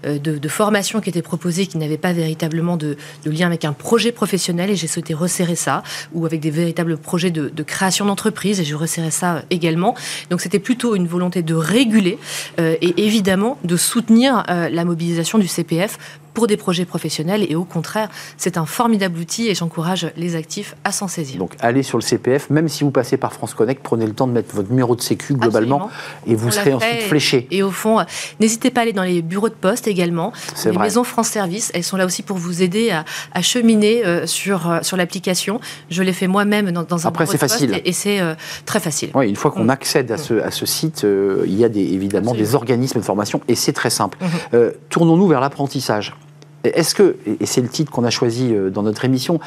euh, 0.06 0.20
de, 0.20 0.50
formation 0.50 1.00
qui 1.00 1.10
étaient 1.10 1.22
proposées 1.22 1.68
qui 1.68 1.78
n'avaient 1.78 1.98
pas 1.98 2.12
véritablement 2.12 2.76
de, 2.76 2.98
lien 3.26 3.48
avec 3.48 3.66
un 3.66 3.74
projet 3.74 4.12
professionnel 4.12 4.70
et 4.70 4.76
j'ai 4.76 4.88
souhaité 4.88 5.14
resserrer 5.14 5.56
ça, 5.56 5.84
ou 6.14 6.26
avec 6.26 6.40
des 6.40 6.50
véritables 6.50 6.98
projets 6.98 7.32
de, 7.32 7.64
création 7.64 8.06
d'entreprise 8.06 8.60
et 8.60 8.64
je 8.64 8.76
resserrais 8.76 9.12
ça 9.12 9.44
également. 9.50 9.96
Donc 10.30 10.42
c'était 10.42 10.60
plutôt 10.60 10.96
une 10.96 11.08
volonté 11.08 11.44
de 11.44 11.54
réguler 11.54 12.18
euh, 12.60 12.76
et 12.82 13.06
évidemment 13.06 13.58
de 13.64 13.78
soutenir 13.78 14.44
euh, 14.50 14.70
la 14.70 14.86
mobilisation 14.86 15.38
du 15.38 15.48
CPF 15.48 15.98
pour 16.34 16.48
des 16.48 16.58
projets 16.58 16.86
professionnels 16.86 17.46
et 17.50 17.56
au 17.56 17.66
contraire, 17.66 18.10
c'est 18.38 18.58
un 18.58 18.66
formidable 18.66 19.20
outil 19.20 19.48
et 19.48 19.56
j'encourage 19.56 20.12
les 20.18 20.36
actifs 20.36 20.76
à 20.84 20.92
s'en 20.92 21.08
saisir. 21.08 21.38
Donc 21.38 21.54
allez 21.60 21.84
sur 21.84 21.98
le 21.98 22.04
CPF, 22.04 22.50
même 22.50 22.70
si 22.70 22.84
vous 22.84 22.92
passez 22.92 23.18
par 23.18 23.34
France 23.34 23.54
Connect, 23.54 23.82
prenez 23.84 24.06
le 24.06 24.14
temps 24.14 24.28
de 24.28 24.34
mettre 24.34 24.56
votre 24.56 24.70
numéro 24.70 24.96
de 24.96 25.02
sécu 25.02 25.34
globalement 25.34 25.90
et 26.26 26.36
vous 26.36 26.52
serez 26.52 26.74
ensuite 26.74 27.02
fléché. 27.04 27.48
Et 27.52 27.64
au 27.64 27.72
fond, 27.72 28.00
n'hésitez 28.40 28.72
pas 28.72 28.82
à 28.82 28.84
aller 28.84 28.94
dans 28.94 29.04
les 29.04 29.22
bureaux 29.22 29.50
de 29.50 29.54
poste 29.54 29.88
également. 29.88 30.34
Les 30.66 30.78
maisons 30.78 31.04
France 31.04 31.28
Service, 31.28 31.72
elles 31.74 31.84
sont 31.84 31.98
là 31.98 32.06
aussi 32.06 32.24
pour 32.24 32.38
vous 32.38 32.62
aider 32.62 32.92
à, 32.92 33.42
cheminer 33.42 34.06
euh, 34.06 34.26
sur, 34.26 34.70
euh, 34.70 34.80
sur 34.82 34.98
l'application. 34.98 35.60
Je 35.90 36.04
l'ai 36.04 36.14
fait 36.14 36.28
moi-même 36.28 36.72
dans, 36.72 36.84
dans, 36.84 37.06
un 37.06 37.10
Après, 37.10 37.26
bureau 37.26 37.34
de 37.34 37.40
facile. 37.40 37.70
poste 37.72 37.82
et, 37.86 37.94
c'est 37.94 38.20
euh, 38.20 38.36
très 38.66 38.80
facile. 38.80 39.10
Oui, 39.14 39.30
une 39.30 39.36
fois 39.36 39.52
qu'on 39.52 39.66
mm. 39.66 39.70
accède 39.70 40.12
à 40.12 40.18
ce, 40.18 40.36
à 40.42 40.52
ce 40.52 40.66
site, 40.66 41.06
il 41.46 41.56
y 41.56 41.64
a 41.64 41.70
des, 41.70 41.82
évidemment 41.94 42.34
des 42.34 42.56
organismes 42.56 43.00
de 43.00 43.06
formation 43.06 43.42
et 43.48 43.56
c'est 43.56 43.74
très 43.74 43.90
simple. 43.90 44.18
Mm-hmm. 44.22 44.72
Tournons-nous 44.90 45.28
vers 45.28 45.42
l'apprentissage. 45.42 46.14
Est-ce 46.64 46.96
que, 46.96 47.18
et 47.40 47.46
c'est 47.46 47.62
le 47.62 47.70
titre 47.70 47.92
qu'on 47.92 48.04
a 48.04 48.10
choisi 48.10 48.54
euh, 48.54 48.70
dans 48.70 48.84
notre 48.84 49.06
émission, 49.06 49.40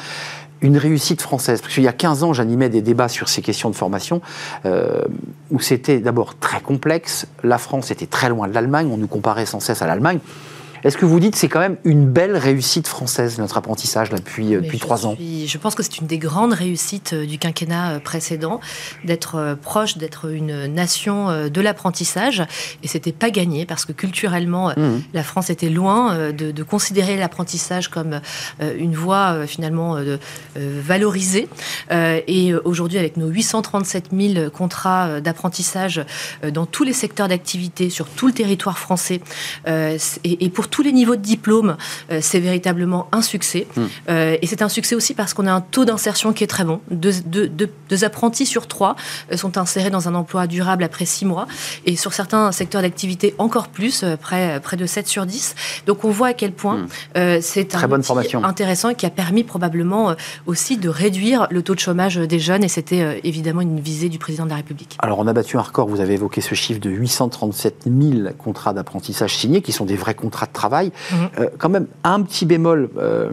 une 0.61 0.77
réussite 0.77 1.21
française? 1.21 1.61
Parce 1.61 1.73
qu'il 1.73 1.83
y 1.83 1.87
a 1.87 1.93
15 1.93 2.23
ans, 2.23 2.33
j'animais 2.33 2.69
des 2.69 2.81
débats 2.81 3.09
sur 3.09 3.29
ces 3.29 3.41
questions 3.41 3.69
de 3.69 3.75
formation, 3.75 4.21
euh, 4.65 5.03
où 5.51 5.59
c'était 5.59 5.99
d'abord 5.99 6.37
très 6.39 6.61
complexe. 6.61 7.27
La 7.43 7.57
France 7.57 7.91
était 7.91 8.07
très 8.07 8.29
loin 8.29 8.47
de 8.47 8.53
l'Allemagne, 8.53 8.89
on 8.91 8.97
nous 8.97 9.07
comparait 9.07 9.45
sans 9.45 9.59
cesse 9.59 9.81
à 9.81 9.87
l'Allemagne. 9.87 10.19
Est-ce 10.83 10.97
que 10.97 11.05
vous 11.05 11.19
dites 11.19 11.35
c'est 11.35 11.47
quand 11.47 11.61
même 11.61 11.77
une 11.85 12.05
belle 12.09 12.35
réussite 12.35 12.87
française, 12.87 13.37
notre 13.39 13.57
apprentissage 13.57 14.09
depuis, 14.09 14.53
euh, 14.53 14.61
depuis 14.61 14.79
trois 14.79 15.07
ans 15.07 15.15
Je 15.19 15.57
pense 15.57 15.75
que 15.75 15.83
c'est 15.83 15.99
une 15.99 16.07
des 16.07 16.17
grandes 16.17 16.51
réussites 16.51 17.13
euh, 17.13 17.25
du 17.25 17.37
quinquennat 17.37 17.93
euh, 17.93 17.99
précédent, 17.99 18.59
d'être 19.05 19.57
proche, 19.61 19.97
d'être 19.97 20.29
une 20.29 20.67
nation 20.67 21.47
de 21.49 21.61
l'apprentissage. 21.61 22.43
Et 22.83 22.87
c'était 22.87 23.11
pas 23.11 23.29
gagné 23.29 23.65
parce 23.65 23.85
que 23.85 23.93
culturellement, 23.93 24.69
mmh. 24.69 25.01
la 25.13 25.23
France 25.23 25.49
était 25.49 25.69
loin 25.69 26.31
de, 26.31 26.63
considérer 26.63 27.17
l'apprentissage 27.17 27.89
comme 27.89 28.19
une 28.61 28.95
voie 28.95 29.45
finalement 29.47 29.97
valorisée. 30.55 31.47
Et 31.91 32.53
aujourd'hui, 32.55 32.97
avec 32.97 33.17
nos 33.17 33.27
837 33.27 34.09
000 34.11 34.49
contrats 34.49 35.21
d'apprentissage 35.21 36.05
dans 36.51 36.65
tous 36.65 36.83
les 36.83 36.93
secteurs 36.93 37.27
d'activité 37.27 37.89
sur 37.89 38.07
tout 38.07 38.27
le 38.27 38.33
territoire 38.33 38.79
français, 38.79 39.21
et 39.65 40.49
pour 40.49 40.67
tous 40.73 40.81
les 40.81 40.91
niveaux 40.91 41.15
de 41.15 41.21
diplôme, 41.21 41.77
c'est 42.19 42.39
véritablement 42.39 43.07
un 43.11 43.21
succès. 43.21 43.67
Hmm. 43.77 43.85
et 44.09 44.47
c'est 44.47 44.63
un 44.63 44.69
succès 44.69 44.95
aussi 44.95 45.13
parce 45.13 45.35
qu'on 45.35 45.45
a 45.45 45.53
un 45.53 45.61
taux 45.61 45.85
d'insertion 45.85 46.33
qui 46.33 46.43
est 46.43 46.47
très 46.47 46.63
bon. 46.63 46.81
Deux, 46.89 47.13
deux, 47.21 48.03
apprentis 48.03 48.47
sur 48.47 48.65
trois 48.65 48.95
sont 49.35 49.59
insérés 49.59 49.91
dans 49.91 50.07
un 50.07 50.15
emploi 50.15 50.47
durable 50.47 50.83
après 50.83 51.05
six 51.05 51.25
mois. 51.25 51.45
Et 51.85 51.95
sur 51.95 52.11
certains 52.11 52.51
secteurs 52.51 52.81
d'activité, 52.81 53.35
encore 53.37 53.67
plus, 53.67 54.03
près, 54.19 54.59
près 54.61 54.75
de 54.75 54.87
7 54.87 55.07
sur 55.07 55.27
10. 55.27 55.53
Donc 55.85 56.05
on 56.05 56.09
voit 56.09 56.29
à 56.29 56.33
quel 56.33 56.53
point 56.53 56.87
hmm. 57.15 57.39
c'est 57.41 57.75
un 57.75 57.87
bonne 57.87 58.01
formation. 58.01 58.43
intéressant 58.43 58.95
qui 58.95 59.05
a 59.05 59.11
permis 59.11 59.43
probablement 59.43 60.15
aussi 60.47 60.77
de 60.77 60.89
réduire 60.89 61.45
le 61.51 61.61
taux 61.61 61.75
de 61.75 61.79
chômage 61.79 62.15
des 62.15 62.39
jeunes. 62.39 62.63
Et 62.63 62.67
c'était 62.67 63.21
évidemment 63.23 63.61
une 63.61 63.79
visée 63.79 64.09
du 64.09 64.17
président 64.17 64.45
de 64.45 64.49
la 64.49 64.55
République. 64.55 64.97
Alors 64.97 65.19
on 65.19 65.27
a 65.27 65.33
battu 65.33 65.57
un 65.57 65.61
record, 65.61 65.87
vous 65.87 66.01
avez 66.01 66.15
évoqué 66.15 66.41
ce 66.41 66.55
chiffre 66.55 66.79
de 66.79 66.89
837 66.89 67.85
000 67.85 68.29
contrats 68.37 68.73
d'apprentissage 68.73 69.35
signés, 69.35 69.61
qui 69.61 69.71
sont 69.71 69.85
des 69.85 69.95
vrais 69.95 70.15
contrats 70.15 70.47
de 70.47 70.51
travail. 70.51 70.62
Mhm. 70.69 71.29
Euh, 71.39 71.49
quand 71.57 71.69
même, 71.69 71.87
un 72.03 72.21
petit 72.21 72.45
bémol, 72.45 72.89
euh, 72.97 73.29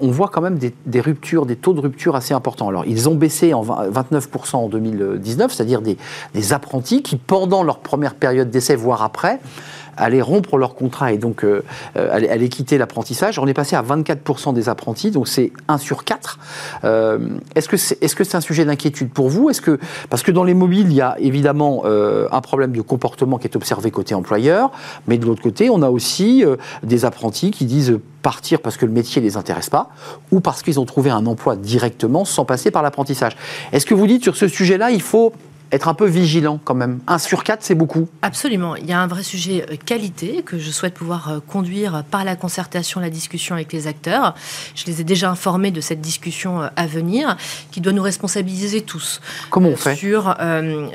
on 0.00 0.10
voit 0.10 0.28
quand 0.28 0.40
même 0.40 0.58
des, 0.58 1.00
ruptures, 1.00 1.46
des 1.46 1.56
taux 1.56 1.72
de 1.72 1.80
rupture 1.80 2.16
assez 2.16 2.34
importants. 2.34 2.68
Alors 2.68 2.84
ils 2.86 3.08
ont 3.08 3.14
baissé 3.14 3.54
en 3.54 3.64
29% 3.64 4.56
en 4.56 4.68
2019, 4.68 5.52
c'est-à-dire 5.52 5.82
des, 5.82 5.96
des 6.34 6.52
apprentis 6.52 7.02
qui, 7.02 7.16
pendant 7.16 7.62
leur 7.62 7.78
première 7.78 8.14
période 8.14 8.50
d'essai, 8.50 8.76
voire 8.76 9.02
après, 9.02 9.40
allaient 10.00 10.22
rompre 10.22 10.56
leur 10.56 10.74
contrat 10.74 11.12
et 11.12 11.18
donc 11.18 11.44
euh, 11.44 11.62
euh 11.96 12.10
allaient, 12.12 12.48
quitter 12.48 12.78
l'apprentissage. 12.78 13.38
On 13.38 13.46
est 13.46 13.54
passé 13.54 13.76
à 13.76 13.82
24% 13.82 14.54
des 14.54 14.68
apprentis, 14.68 15.10
donc 15.10 15.28
c'est 15.28 15.52
1 15.68 15.78
sur 15.78 16.04
4. 16.04 16.38
Euh, 16.84 17.18
est-ce 17.54 17.68
que 17.68 17.76
c'est 17.76 18.02
est 18.02 18.06
-ce 18.06 18.24
c'est 18.24 18.36
un 18.36 18.40
sujet 18.40 18.64
d'inquiétude 18.64 19.10
pour 19.10 19.28
vous? 19.28 19.50
Est-ce 19.50 19.60
que, 19.60 19.78
Parce 20.08 20.22
que 20.22 20.32
dans 20.32 20.44
les 20.44 20.54
mobiles, 20.54 20.86
il 20.90 20.94
y 20.94 21.00
a 21.00 21.16
évidemment 21.18 21.82
euh, 21.84 22.28
un 22.32 22.40
problème 22.40 22.72
de 22.72 22.80
comportement 22.80 23.38
qui 23.38 23.46
est 23.46 23.56
observé 23.56 23.90
côté 23.90 24.14
employeur, 24.14 24.70
mais 25.06 25.18
de 25.18 25.26
l'autre 25.26 25.42
côté, 25.42 25.70
on 25.70 25.82
a 25.82 25.90
aussi 25.90 26.44
des 26.82 27.04
apprentis 27.04 27.50
qui 27.50 27.64
disent 27.64 27.98
partir 28.22 28.60
parce 28.60 28.76
que 28.76 28.86
le 28.86 28.92
métier 28.92 29.20
ne 29.20 29.26
les 29.26 29.36
intéresse 29.36 29.70
pas 29.70 29.90
ou 30.30 30.40
parce 30.40 30.62
qu'ils 30.62 30.78
ont 30.78 30.84
trouvé 30.84 31.10
un 31.10 31.26
emploi 31.26 31.56
directement 31.56 32.24
sans 32.24 32.44
passer 32.44 32.70
par 32.70 32.82
l'apprentissage. 32.82 33.36
Est-ce 33.72 33.86
que 33.86 33.94
vous 33.94 34.06
dites 34.06 34.22
sur 34.22 34.36
ce 34.36 34.48
sujet-là, 34.48 34.90
il 34.90 35.02
faut 35.02 35.32
être 35.72 35.88
un 35.88 35.94
peu 35.94 36.06
vigilant 36.06 36.58
quand 36.62 36.74
même. 36.74 37.00
Un 37.06 37.18
sur 37.18 37.44
quatre, 37.44 37.62
c'est 37.62 37.74
beaucoup. 37.74 38.08
Absolument. 38.22 38.76
Il 38.76 38.86
y 38.86 38.92
a 38.92 39.00
un 39.00 39.06
vrai 39.06 39.22
sujet 39.22 39.64
euh, 39.70 39.76
qualité 39.84 40.42
que 40.44 40.58
je 40.58 40.70
souhaite 40.70 40.94
pouvoir 40.94 41.30
euh, 41.30 41.40
conduire 41.40 42.04
par 42.10 42.24
la 42.24 42.36
concertation, 42.36 43.00
la 43.00 43.10
discussion 43.10 43.54
avec 43.54 43.72
les 43.72 43.86
acteurs. 43.86 44.34
Je 44.74 44.84
les 44.86 45.00
ai 45.00 45.04
déjà 45.04 45.30
informés 45.30 45.70
de 45.70 45.80
cette 45.80 46.00
discussion 46.00 46.62
euh, 46.62 46.68
à 46.76 46.86
venir, 46.86 47.36
qui 47.70 47.80
doit 47.80 47.92
nous 47.92 48.02
responsabiliser 48.02 48.82
tous. 48.82 49.20
Comment 49.50 49.70
on 49.70 49.76
fait 49.76 49.94
Sur 49.94 50.36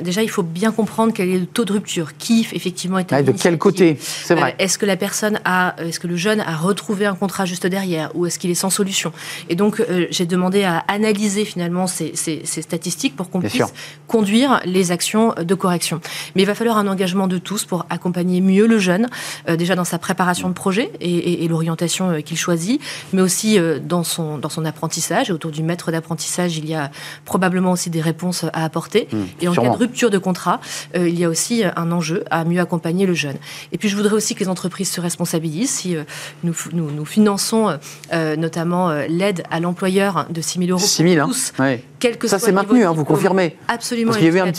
déjà, 0.02 0.24
il 0.24 0.30
faut 0.30 0.44
bien 0.44 0.72
comprendre 0.72 1.14
quel 1.14 1.30
est 1.30 1.38
le 1.38 1.46
taux 1.46 1.66
de 1.66 1.74
rupture, 1.74 2.18
qui 2.18 2.48
effectivement 2.52 3.00
est. 3.00 3.12
Ah, 3.14 3.24
de 3.24 3.32
quel 3.32 3.58
côté? 3.58 3.98
C'est 4.00 4.36
vrai. 4.36 4.56
est-ce 4.60 4.78
que 4.78 4.86
la 4.86 4.98
personne 4.98 5.40
a, 5.46 5.76
est-ce 5.80 6.00
que 6.00 6.08
le 6.08 6.16
jeune 6.16 6.40
a 6.42 6.56
retrouvé 6.56 7.06
un 7.06 7.16
contrat 7.16 7.46
juste 7.46 7.68
derrière, 7.68 8.12
ou 8.16 8.26
est-ce 8.26 8.40
qu'il 8.40 8.50
est 8.50 8.56
sans 8.56 8.70
solution? 8.70 9.12
Et 9.50 9.56
donc, 9.56 9.84
j'ai 10.10 10.26
demandé 10.26 10.64
à 10.64 10.80
analyser 10.88 11.46
finalement 11.46 11.88
ces, 11.88 12.14
ces 12.16 12.44
statistiques 12.46 13.16
pour 13.16 13.30
qu'on 13.30 13.42
puisse 13.42 13.74
conduire 14.08 14.62
les 14.66 14.92
actions 14.92 15.34
de 15.38 15.56
correction. 15.56 16.02
Mais 16.36 16.44
il 16.44 16.46
va 16.46 16.56
falloir 16.56 16.78
un 16.78 16.88
engagement 16.88 17.28
de 17.28 17.38
tous 17.38 17.66
pour 17.66 17.86
accompagner 17.90 18.42
mieux 18.42 18.68
le 18.68 18.78
jeune, 18.78 19.08
euh, 19.48 19.56
déjà 19.56 19.76
dans 19.76 19.84
sa 19.84 20.00
préparation 20.00 20.50
de 20.50 20.54
projet 20.54 20.92
et, 21.00 21.48
l'orientation 21.48 22.10
euh, 22.10 22.22
qu'il 22.22 22.38
choisit, 22.38 22.82
mais 23.14 23.22
aussi 23.22 23.60
euh, 23.60 23.80
dans, 23.80 24.04
son, 24.04 24.38
dans 24.38 24.50
son 24.50 24.66
apprentissage. 24.66 25.30
Et 25.30 25.34
autour 25.34 25.52
du 25.52 25.64
maître 25.64 25.92
d'apprentissage, 25.92 26.58
il 26.58 26.68
y 26.68 26.74
a 26.74 26.92
probablement 27.24 27.72
aussi 27.72 27.90
des 27.90 28.02
réponses 28.02 28.46
à 28.54 28.64
apporter. 28.64 29.08
Mmh, 29.12 29.18
et 29.42 29.48
en 29.48 29.54
cas 29.54 29.70
de 29.70 29.78
rupture 29.78 30.10
de 30.10 30.18
contrat, 30.18 30.60
il 30.96 31.18
y 31.18 31.24
a 31.24 31.30
aussi 31.30 31.64
un 31.64 31.92
enjeu 31.92 32.24
à 32.32 32.46
mieux 32.46 32.60
accompagner 32.60 33.06
le 33.06 33.14
jeune. 33.14 33.38
Et 33.72 33.78
puis 33.78 33.90
je 33.90 33.96
voudrais 33.96 34.14
aussi 34.14 34.36
que 34.36 34.40
les 34.40 34.50
entreprises 34.50 34.90
se 34.90 35.02
responsabilisent. 35.02 35.70
Si 35.70 35.96
nous, 36.44 36.54
nous, 36.74 37.06
finançons 37.06 37.78
notamment 38.14 38.92
l'aide 39.08 39.44
à 39.52 39.60
l'employeur 39.60 40.26
de 40.30 40.42
6 40.42 40.60
000 40.60 40.72
euros 40.72 40.80
6 40.80 41.04
000, 41.04 41.26
pour 41.26 41.34
tous, 41.34 41.54
hein. 41.60 41.78
Ça, 42.26 42.40
c'est 42.40 42.52
maintenu, 42.52 42.86
hein, 42.86 42.92
vous 42.92 43.06
confirmez 43.06 43.56
Absolument. 43.68 44.12
Parce 44.12 44.18
qu'il 44.18 44.28
y 44.28 44.30
avait 44.30 44.48
un 44.48 44.52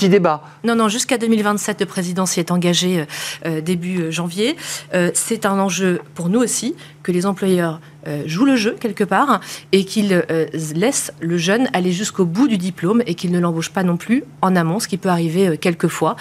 Non, 0.65 0.75
non, 0.75 0.89
jusqu'à 0.89 1.19
2027, 1.19 1.81
le 1.81 1.87
président 1.87 2.27
s'y 2.27 2.41
est 2.41 2.51
engagé 2.51 3.01
euh, 3.01 3.05
euh, 3.47 3.61
début 3.61 4.03
euh, 4.03 4.11
janvier. 4.11 4.57
c'est 5.15 5.47
un 5.47 5.59
enjeu 5.59 6.01
pour 6.15 6.29
nous 6.29 6.41
aussi 6.41 6.75
que 7.07 7.13
les 7.13 7.25
employeurs 7.25 7.79
euh, 8.09 8.23
joue 8.27 8.45
le 8.45 8.57
jeu 8.57 8.77
quelque 8.79 9.05
part 9.05 9.41
et 9.71 9.85
qu'il 9.85 10.13
euh, 10.13 10.47
laisse 10.75 11.13
le 11.21 11.39
jeune 11.39 11.69
aller 11.73 11.93
jusqu'au 11.93 12.25
bout 12.25 12.49
du 12.49 12.59
diplôme 12.59 13.01
et 13.07 13.15
qu'il 13.15 13.31
ne 13.31 13.39
l'embauche 13.39 13.71
pas 13.71 13.85
non 13.85 13.97
plus 13.97 14.25
en 14.43 14.57
amont, 14.57 14.81
ce 14.81 14.89
qui 14.89 14.97
peut 14.97 15.09
arriver 15.09 15.49
euh, 15.49 15.57
quelquefois 15.57 16.17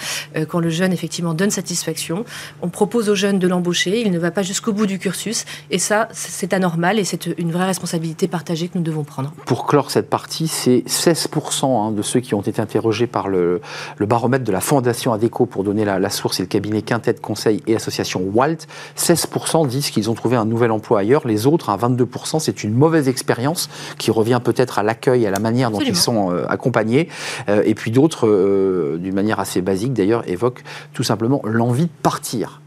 quand 0.48 0.60
le 0.60 0.68
jeune 0.68 0.92
effectivement 0.92 1.34
donne 1.34 1.50
satisfaction. 1.50 2.24
On 2.62 2.68
propose 2.68 3.08
au 3.08 3.14
jeune 3.14 3.38
de 3.38 3.48
l'embaucher, 3.48 4.00
il 4.00 4.12
ne 4.12 4.18
va 4.18 4.30
pas 4.30 4.42
jusqu'au 4.42 4.72
bout 4.72 4.86
du 4.86 4.98
cursus 4.98 5.44
et 5.70 5.78
ça 5.78 6.08
c'est 6.12 6.52
anormal 6.52 6.98
et 6.98 7.04
c'est 7.04 7.26
une 7.38 7.50
vraie 7.50 7.66
responsabilité 7.66 8.28
partagée 8.28 8.68
que 8.68 8.78
nous 8.78 8.84
devons 8.84 9.02
prendre. 9.04 9.32
Pour 9.44 9.66
clore 9.66 9.90
cette 9.90 10.08
partie, 10.08 10.46
c'est 10.46 10.84
16% 10.86 11.64
hein, 11.64 11.92
de 11.92 12.02
ceux 12.02 12.20
qui 12.20 12.34
ont 12.34 12.42
été 12.42 12.60
interrogés 12.60 13.06
par 13.06 13.28
le, 13.28 13.60
baromètre 13.98 14.44
de 14.44 14.52
la 14.52 14.60
Fondation 14.60 15.12
ADECO 15.12 15.46
pour 15.46 15.64
donner 15.64 15.84
la, 15.84 16.10
source 16.10 16.38
et 16.38 16.42
le 16.44 16.48
cabinet 16.48 16.82
Quintet 16.82 17.14
Conseil 17.14 17.62
et 17.66 17.74
Association 17.74 18.22
WALT, 18.32 18.66
16% 18.96 19.66
disent 19.66 19.90
qu'ils 19.90 20.10
ont 20.10 20.14
trouvé 20.14 20.36
un 20.36 20.44
nouvel 20.44 20.70
emploi 20.70 20.75
ailleurs, 20.96 21.26
les 21.26 21.46
autres 21.46 21.70
22%, 21.76 22.40
c'est 22.40 22.64
une 22.64 22.74
mauvaise 22.74 23.08
expérience 23.08 23.68
qui 23.98 24.10
revient 24.10 24.40
peut-être 24.42 24.78
à 24.78 24.82
l'accueil, 24.82 25.26
à 25.26 25.30
la 25.30 25.38
manière 25.38 25.70
dont 25.70 25.80
ils 25.80 25.96
sont 25.96 26.32
euh, 26.32 26.46
accompagnés. 26.48 27.08
Euh, 27.48 27.62
et 27.64 27.74
puis 27.74 27.90
d'autres, 27.90 28.26
euh, 28.26 28.98
d'une 28.98 29.14
manière 29.14 29.40
assez 29.40 29.60
basique 29.60 29.92
d'ailleurs, 29.92 30.28
évoquent 30.28 30.64
tout 30.92 31.02
simplement 31.02 31.40
l'envie 31.44 31.86
de 31.86 31.90
partir. 32.02 32.60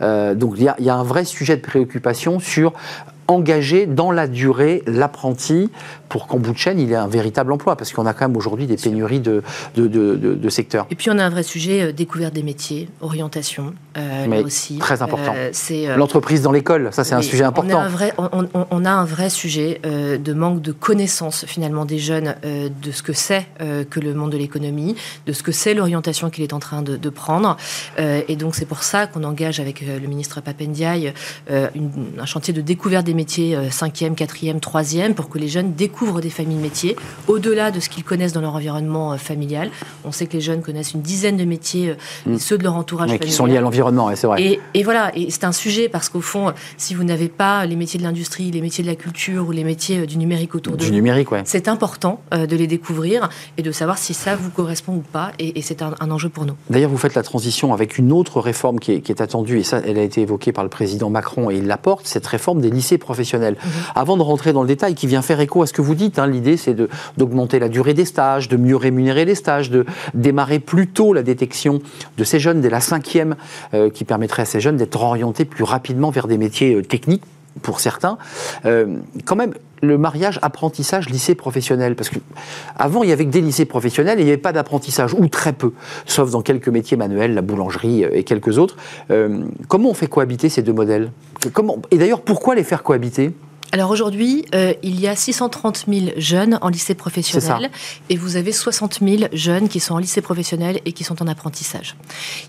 donc 0.00 0.54
il 0.56 0.72
y, 0.78 0.88
a 0.88 0.94
un 0.94 1.02
vrai 1.02 1.24
sujet 1.24 1.56
de 1.56 1.62
préoccupation 1.62 2.38
sur 2.38 2.72
engager 3.28 3.86
dans 3.86 4.10
la 4.10 4.26
durée 4.26 4.82
l'apprenti 4.86 5.70
pour 6.08 6.26
qu'en 6.26 6.38
bout 6.38 6.52
de 6.52 6.58
chaîne, 6.58 6.80
il 6.80 6.90
ait 6.92 6.96
un 6.96 7.06
véritable 7.06 7.52
emploi, 7.52 7.76
parce 7.76 7.92
qu'on 7.92 8.06
a 8.06 8.14
quand 8.14 8.26
même 8.26 8.36
aujourd'hui 8.36 8.66
des 8.66 8.76
pénuries 8.76 9.20
de, 9.20 9.42
de, 9.76 9.86
de, 9.86 10.48
secteurs. 10.48 10.86
Et 10.90 10.94
puis 10.94 11.10
on 11.10 11.18
a 11.18 11.24
un 11.24 11.28
vrai 11.28 11.42
sujet, 11.42 11.82
euh, 11.82 11.92
découverte 11.92 12.32
des 12.32 12.42
métiers, 12.42 12.88
orientation, 13.02 13.74
euh, 13.98 14.26
Mais 14.26 14.42
aussi. 14.42 14.78
Très 14.78 15.02
important. 15.02 15.34
Euh, 15.36 15.50
c'est 15.52 15.94
L'entreprise 15.96 16.40
dans 16.40 16.52
l'école, 16.52 16.88
ça 16.92 17.04
c'est 17.04 17.14
un 17.14 17.22
sujet 17.22 17.44
important. 17.44 17.78
On 17.78 17.80
a 17.80 17.84
un 17.84 17.88
vrai, 17.88 18.12
on, 18.16 18.84
a 18.84 18.90
un 18.90 19.04
vrai 19.04 19.28
sujet 19.28 19.80
de 19.84 20.32
manque 20.32 20.62
de 20.62 20.72
connaissance 20.72 21.44
finalement 21.46 21.84
des 21.84 21.98
jeunes 21.98 22.34
de 22.42 22.90
ce 22.90 23.02
que 23.02 23.12
c'est 23.12 23.46
que 23.90 24.00
le 24.00 24.14
monde 24.14 24.32
de 24.32 24.38
l'économie, 24.38 24.96
de 25.26 25.32
ce 25.32 25.42
que 25.42 25.52
c'est 25.52 25.74
l'orientation 25.74 26.30
qu'il 26.30 26.44
est 26.44 26.52
en 26.52 26.58
train 26.58 26.82
de, 26.82 27.10
prendre. 27.10 27.56
et 27.98 28.36
donc 28.36 28.54
c'est 28.54 28.64
pour 28.64 28.82
ça 28.82 29.06
qu'on 29.06 29.24
engage 29.24 29.60
avec 29.60 29.80
le 29.82 30.06
ministre 30.06 30.40
Papendiaï 30.40 31.12
un 31.50 32.26
chantier 32.26 32.54
de 32.54 32.60
découverte 32.60 33.04
des 33.04 33.14
métiers 33.18 33.56
5e, 33.56 34.14
4e, 34.14 34.60
3e, 34.60 35.14
pour 35.14 35.28
que 35.28 35.38
les 35.38 35.48
jeunes 35.48 35.74
découvrent 35.74 36.20
des 36.20 36.30
familles 36.30 36.58
métiers, 36.58 36.96
au-delà 37.26 37.70
de 37.70 37.80
ce 37.80 37.88
qu'ils 37.88 38.04
connaissent 38.04 38.32
dans 38.32 38.40
leur 38.40 38.54
environnement 38.54 39.12
euh, 39.12 39.16
familial. 39.16 39.70
On 40.04 40.12
sait 40.12 40.26
que 40.26 40.34
les 40.34 40.40
jeunes 40.40 40.62
connaissent 40.62 40.94
une 40.94 41.02
dizaine 41.02 41.36
de 41.36 41.44
métiers, 41.44 41.90
euh, 41.90 42.34
mm. 42.34 42.38
ceux 42.38 42.58
de 42.58 42.62
leur 42.62 42.76
entourage 42.76 43.08
familial. 43.08 43.28
Qui 43.28 43.34
sont 43.34 43.46
liés 43.46 43.56
à 43.56 43.60
l'environnement, 43.60 44.10
c'est 44.14 44.26
vrai. 44.26 44.60
Et, 44.74 44.82
voilà, 44.82 45.10
et 45.16 45.30
c'est 45.30 45.44
un 45.44 45.52
sujet 45.52 45.88
parce 45.88 46.08
qu'au 46.08 46.20
fond, 46.20 46.52
si 46.76 46.94
vous 46.94 47.04
n'avez 47.04 47.28
pas 47.28 47.66
les 47.66 47.76
métiers 47.76 47.98
de 47.98 48.04
l'industrie, 48.04 48.50
les 48.50 48.60
métiers 48.60 48.84
de 48.84 48.88
la 48.88 48.94
culture 48.94 49.46
ou 49.48 49.52
les 49.52 49.64
métiers 49.64 49.98
euh, 49.98 50.06
du 50.06 50.16
numérique 50.16 50.54
autour 50.54 50.76
de 50.76 50.84
du 50.84 50.92
numérique, 50.92 51.32
ouais. 51.32 51.42
c'est 51.44 51.66
important 51.66 52.22
de 52.30 52.56
les 52.56 52.66
découvrir 52.66 53.28
et 53.56 53.62
de 53.62 53.72
savoir 53.72 53.98
si 53.98 54.14
ça 54.14 54.36
vous 54.36 54.50
correspond 54.50 54.94
ou 54.94 55.00
pas. 55.12 55.32
Et, 55.38 55.60
c'est 55.60 55.82
un, 55.82 55.92
enjeu 56.10 56.28
pour 56.28 56.46
nous. 56.46 56.54
D'ailleurs, 56.70 56.90
vous 56.90 56.96
faites 56.96 57.14
la 57.14 57.22
transition 57.22 57.74
avec 57.74 57.98
une 57.98 58.12
autre 58.12 58.40
réforme 58.40 58.78
qui 58.78 58.92
est, 58.92 59.00
qui 59.00 59.12
est, 59.12 59.20
attendue, 59.20 59.58
et 59.58 59.64
ça, 59.64 59.80
elle 59.84 59.98
a 59.98 60.02
été 60.02 60.22
évoquée 60.22 60.52
par 60.52 60.64
le 60.64 60.70
président 60.70 61.10
Macron 61.10 61.50
et 61.50 61.56
il 61.56 61.66
l'apporte, 61.66 62.06
cette 62.06 62.26
réforme 62.26 62.60
des 62.60 62.70
lycées 62.70 62.96
Mhm. 63.14 63.56
Avant 63.94 64.16
de 64.16 64.22
rentrer 64.22 64.52
dans 64.52 64.62
le 64.62 64.68
détail, 64.68 64.94
qui 64.94 65.06
vient 65.06 65.22
faire 65.22 65.40
écho 65.40 65.62
à 65.62 65.66
ce 65.66 65.72
que 65.72 65.82
vous 65.82 65.94
dites, 65.94 66.18
hein, 66.18 66.26
l'idée 66.26 66.56
c'est 66.56 66.76
d'augmenter 67.16 67.58
la 67.58 67.68
durée 67.68 67.94
des 67.94 68.04
stages, 68.04 68.48
de 68.48 68.56
mieux 68.56 68.76
rémunérer 68.76 69.24
les 69.24 69.34
stages, 69.34 69.70
de 69.70 69.84
démarrer 70.14 70.58
plus 70.58 70.88
tôt 70.88 71.12
la 71.12 71.22
détection 71.22 71.80
de 72.16 72.24
ces 72.24 72.38
jeunes 72.38 72.60
dès 72.60 72.70
la 72.70 72.80
cinquième, 72.80 73.36
euh, 73.74 73.90
qui 73.90 74.04
permettrait 74.04 74.42
à 74.42 74.46
ces 74.46 74.60
jeunes 74.60 74.76
d'être 74.76 75.00
orientés 75.00 75.44
plus 75.44 75.64
rapidement 75.64 76.10
vers 76.10 76.26
des 76.26 76.38
métiers 76.38 76.74
euh, 76.74 76.82
techniques 76.82 77.22
pour 77.62 77.80
certains. 77.80 78.18
Euh, 78.64 78.98
quand 79.24 79.36
même, 79.36 79.52
le 79.82 79.98
mariage 79.98 80.38
apprentissage 80.42 81.08
lycée 81.08 81.34
professionnel 81.34 81.94
parce 81.94 82.08
que 82.08 82.18
avant 82.76 83.02
il 83.02 83.10
y 83.10 83.12
avait 83.12 83.24
que 83.24 83.30
des 83.30 83.40
lycées 83.40 83.64
professionnels 83.64 84.18
et 84.18 84.22
il 84.22 84.24
n'y 84.26 84.30
avait 84.30 84.38
pas 84.38 84.52
d'apprentissage 84.52 85.14
ou 85.14 85.28
très 85.28 85.52
peu 85.52 85.72
sauf 86.06 86.30
dans 86.30 86.42
quelques 86.42 86.68
métiers 86.68 86.96
manuels 86.96 87.34
la 87.34 87.42
boulangerie 87.42 88.04
et 88.04 88.24
quelques 88.24 88.58
autres. 88.58 88.76
Comment 89.68 89.90
on 89.90 89.94
fait 89.94 90.06
cohabiter 90.06 90.48
ces 90.48 90.62
deux 90.62 90.72
modèles? 90.72 91.12
Comment 91.52 91.78
et 91.90 91.98
d'ailleurs 91.98 92.20
pourquoi 92.20 92.54
les 92.54 92.64
faire 92.64 92.82
cohabiter? 92.82 93.32
Alors 93.72 93.90
aujourd'hui, 93.90 94.46
euh, 94.54 94.72
il 94.82 94.98
y 94.98 95.06
a 95.08 95.14
630 95.14 95.84
000 95.88 96.06
jeunes 96.16 96.58
en 96.62 96.68
lycée 96.68 96.94
professionnel 96.94 97.70
et 98.08 98.16
vous 98.16 98.36
avez 98.36 98.52
60 98.52 99.00
000 99.02 99.24
jeunes 99.32 99.68
qui 99.68 99.78
sont 99.78 99.94
en 99.94 99.98
lycée 99.98 100.22
professionnel 100.22 100.80
et 100.86 100.92
qui 100.92 101.04
sont 101.04 101.22
en 101.22 101.26
apprentissage. 101.26 101.94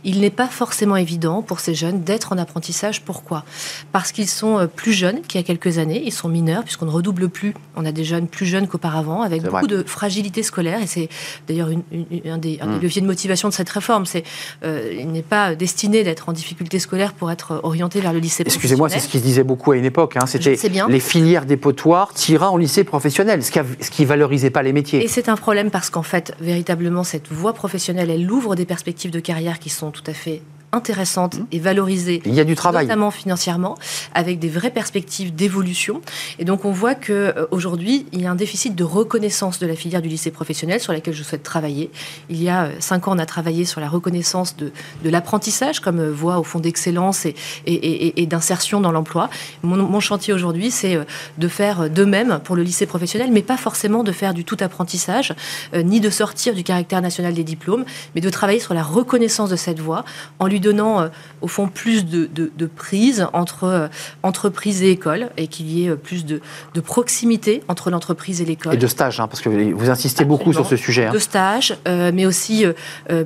Il 0.05 0.21
n'est 0.21 0.29
pas 0.29 0.47
forcément 0.47 0.95
évident 0.95 1.41
pour 1.41 1.59
ces 1.59 1.73
jeunes 1.73 2.03
d'être 2.03 2.31
en 2.31 2.37
apprentissage. 2.37 3.01
Pourquoi? 3.01 3.43
Parce 3.91 4.13
qu'ils 4.13 4.29
sont 4.29 4.59
euh, 4.59 4.67
plus 4.67 4.93
jeunes 4.93 5.21
qu'il 5.21 5.41
y 5.41 5.43
a 5.43 5.45
quelques 5.45 5.77
années, 5.77 6.01
ils 6.05 6.13
sont 6.13 6.29
mineurs 6.29 6.63
puisqu'on 6.63 6.85
ne 6.85 6.91
redouble 6.91 7.27
plus. 7.27 7.53
On 7.75 7.85
a 7.85 7.91
des 7.91 8.05
jeunes 8.05 8.27
plus 8.27 8.45
jeunes 8.45 8.67
qu'auparavant 8.67 9.21
avec 9.21 9.43
beaucoup 9.43 9.67
de 9.67 9.83
fragilité 9.83 10.41
scolaire 10.41 10.81
et 10.81 10.87
c'est 10.87 11.09
d'ailleurs 11.49 11.67
un, 11.69 12.37
des, 12.37 12.59
mm. 12.63 12.81
leviers 12.81 13.01
de 13.01 13.07
motivation 13.07 13.49
de 13.49 13.53
cette 13.53 13.69
réforme. 13.69 14.05
C'est 14.05 14.23
euh, 14.63 14.95
il 14.97 15.11
n'est 15.11 15.21
pas 15.21 15.53
destiné 15.55 16.03
d'être 16.05 16.29
en 16.29 16.33
difficulté 16.33 16.79
scolaire 16.79 17.11
pour 17.11 17.29
être 17.29 17.59
orienté 17.63 17.99
vers 17.99 18.13
le 18.13 18.19
lycée 18.19 18.43
Excusez-moi, 18.45 18.87
c'est 18.87 18.99
ce 18.99 19.09
qui 19.09 19.19
se 19.19 19.23
disait 19.23 19.43
beaucoup 19.43 19.71
à 19.71 19.77
une 19.77 19.85
époque. 19.85 20.15
Hein. 20.15 20.25
C'était 20.25 20.55
les 20.87 20.99
filière 21.09 21.45
dépotoir 21.45 22.13
tira 22.13 22.51
en 22.51 22.57
lycée 22.57 22.83
professionnel, 22.83 23.43
ce 23.43 23.51
qui, 23.51 23.59
ce 23.81 23.89
qui 23.89 24.05
valorisait 24.05 24.51
pas 24.51 24.61
les 24.61 24.73
métiers. 24.73 25.03
Et 25.03 25.07
c'est 25.07 25.27
un 25.27 25.35
problème 25.35 25.71
parce 25.71 25.89
qu'en 25.89 26.03
fait, 26.03 26.35
véritablement, 26.39 27.03
cette 27.03 27.31
voie 27.31 27.53
professionnelle, 27.53 28.11
elle 28.11 28.31
ouvre 28.31 28.55
des 28.55 28.65
perspectives 28.65 29.11
de 29.11 29.19
carrière 29.19 29.57
qui 29.57 29.69
sont 29.69 29.89
tout 29.89 30.03
à 30.05 30.13
fait 30.13 30.41
intéressante 30.71 31.37
mmh. 31.37 31.45
et 31.51 31.59
valorisée. 31.59 32.21
Il 32.25 32.33
y 32.33 32.39
a 32.39 32.43
du 32.43 32.55
travail. 32.55 32.85
Notamment 32.85 33.11
financièrement, 33.11 33.77
avec 34.13 34.39
des 34.39 34.49
vraies 34.49 34.69
perspectives 34.69 35.33
d'évolution. 35.33 36.01
Et 36.37 36.45
donc 36.45 36.65
on 36.65 36.71
voit 36.71 36.95
qu'aujourd'hui, 36.95 38.05
euh, 38.05 38.09
il 38.13 38.21
y 38.21 38.25
a 38.25 38.31
un 38.31 38.35
déficit 38.35 38.75
de 38.75 38.83
reconnaissance 38.83 39.59
de 39.59 39.67
la 39.67 39.75
filière 39.75 40.01
du 40.01 40.09
lycée 40.09 40.31
professionnel 40.31 40.79
sur 40.79 40.93
laquelle 40.93 41.13
je 41.13 41.23
souhaite 41.23 41.43
travailler. 41.43 41.89
Il 42.29 42.41
y 42.41 42.49
a 42.49 42.65
euh, 42.65 42.71
cinq 42.79 43.07
ans, 43.07 43.15
on 43.15 43.19
a 43.19 43.25
travaillé 43.25 43.65
sur 43.65 43.81
la 43.81 43.89
reconnaissance 43.89 44.55
de, 44.57 44.71
de 45.03 45.09
l'apprentissage 45.09 45.79
comme 45.79 45.99
euh, 45.99 46.11
voie 46.11 46.37
au 46.39 46.43
fond 46.43 46.59
d'excellence 46.59 47.25
et, 47.25 47.35
et, 47.65 48.21
et, 48.21 48.25
d'insertion 48.25 48.79
dans 48.79 48.91
l'emploi. 48.91 49.29
Mon, 49.63 49.99
chantier 49.99 50.33
aujourd'hui, 50.33 50.71
c'est 50.71 50.97
de 51.37 51.47
faire 51.47 51.89
de 51.89 52.05
même 52.05 52.39
pour 52.43 52.55
le 52.55 52.63
lycée 52.63 52.85
professionnel, 52.85 53.31
mais 53.31 53.41
pas 53.41 53.57
forcément 53.57 54.03
de 54.03 54.11
faire 54.11 54.33
du 54.33 54.45
tout 54.45 54.57
apprentissage, 54.59 55.33
ni 55.73 55.99
de 55.99 56.09
sortir 56.09 56.53
du 56.53 56.63
caractère 56.63 57.01
national 57.01 57.33
des 57.33 57.43
diplômes, 57.43 57.85
mais 58.15 58.21
de 58.21 58.29
travailler 58.29 58.59
sur 58.59 58.73
la 58.73 58.83
reconnaissance 58.83 59.49
de 59.49 59.55
cette 59.55 59.79
voie 59.79 60.05
en 60.39 60.47
lui 60.47 60.58
donnant, 60.59 61.01
euh, 61.01 61.07
au 61.41 61.47
fond, 61.47 61.67
plus 61.67 62.05
de, 62.05 62.29
de, 62.33 62.65
prise 62.65 63.27
entre 63.33 63.63
euh, 63.63 63.87
entreprise 64.23 64.83
et 64.83 64.91
école 64.91 65.29
et 65.37 65.47
qu'il 65.47 65.69
y 65.69 65.85
ait 65.85 65.89
euh, 65.89 65.95
plus 65.95 66.25
de, 66.25 66.41
de 66.73 66.81
proximité 66.81 67.63
entre 67.67 67.89
l'entreprise 67.89 68.41
et 68.41 68.45
l'école. 68.45 68.73
Et 68.73 68.77
de 68.77 68.87
stage, 68.87 69.19
hein, 69.19 69.27
parce 69.27 69.41
que 69.41 69.49
vous 69.49 69.89
insistez 69.89 70.25
beaucoup 70.25 70.53
sur 70.53 70.65
ce 70.65 70.75
sujet. 70.75 71.05
Hein. 71.05 71.11
De 71.11 71.19
stage, 71.19 71.77
mais 71.85 72.25
aussi 72.25 72.65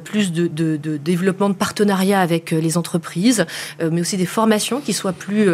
plus 0.04 0.32
de, 0.32 0.48
développement 0.98 1.50
de 1.50 1.56
partenariat 1.56 2.20
avec 2.20 2.52
les 2.52 2.78
entreprises, 2.78 3.46
mais 3.82 4.02
aussi 4.02 4.18
des 4.18 4.26
formations 4.26 4.80
qui 4.80 4.94
soient 4.94 5.14
plus, 5.14 5.50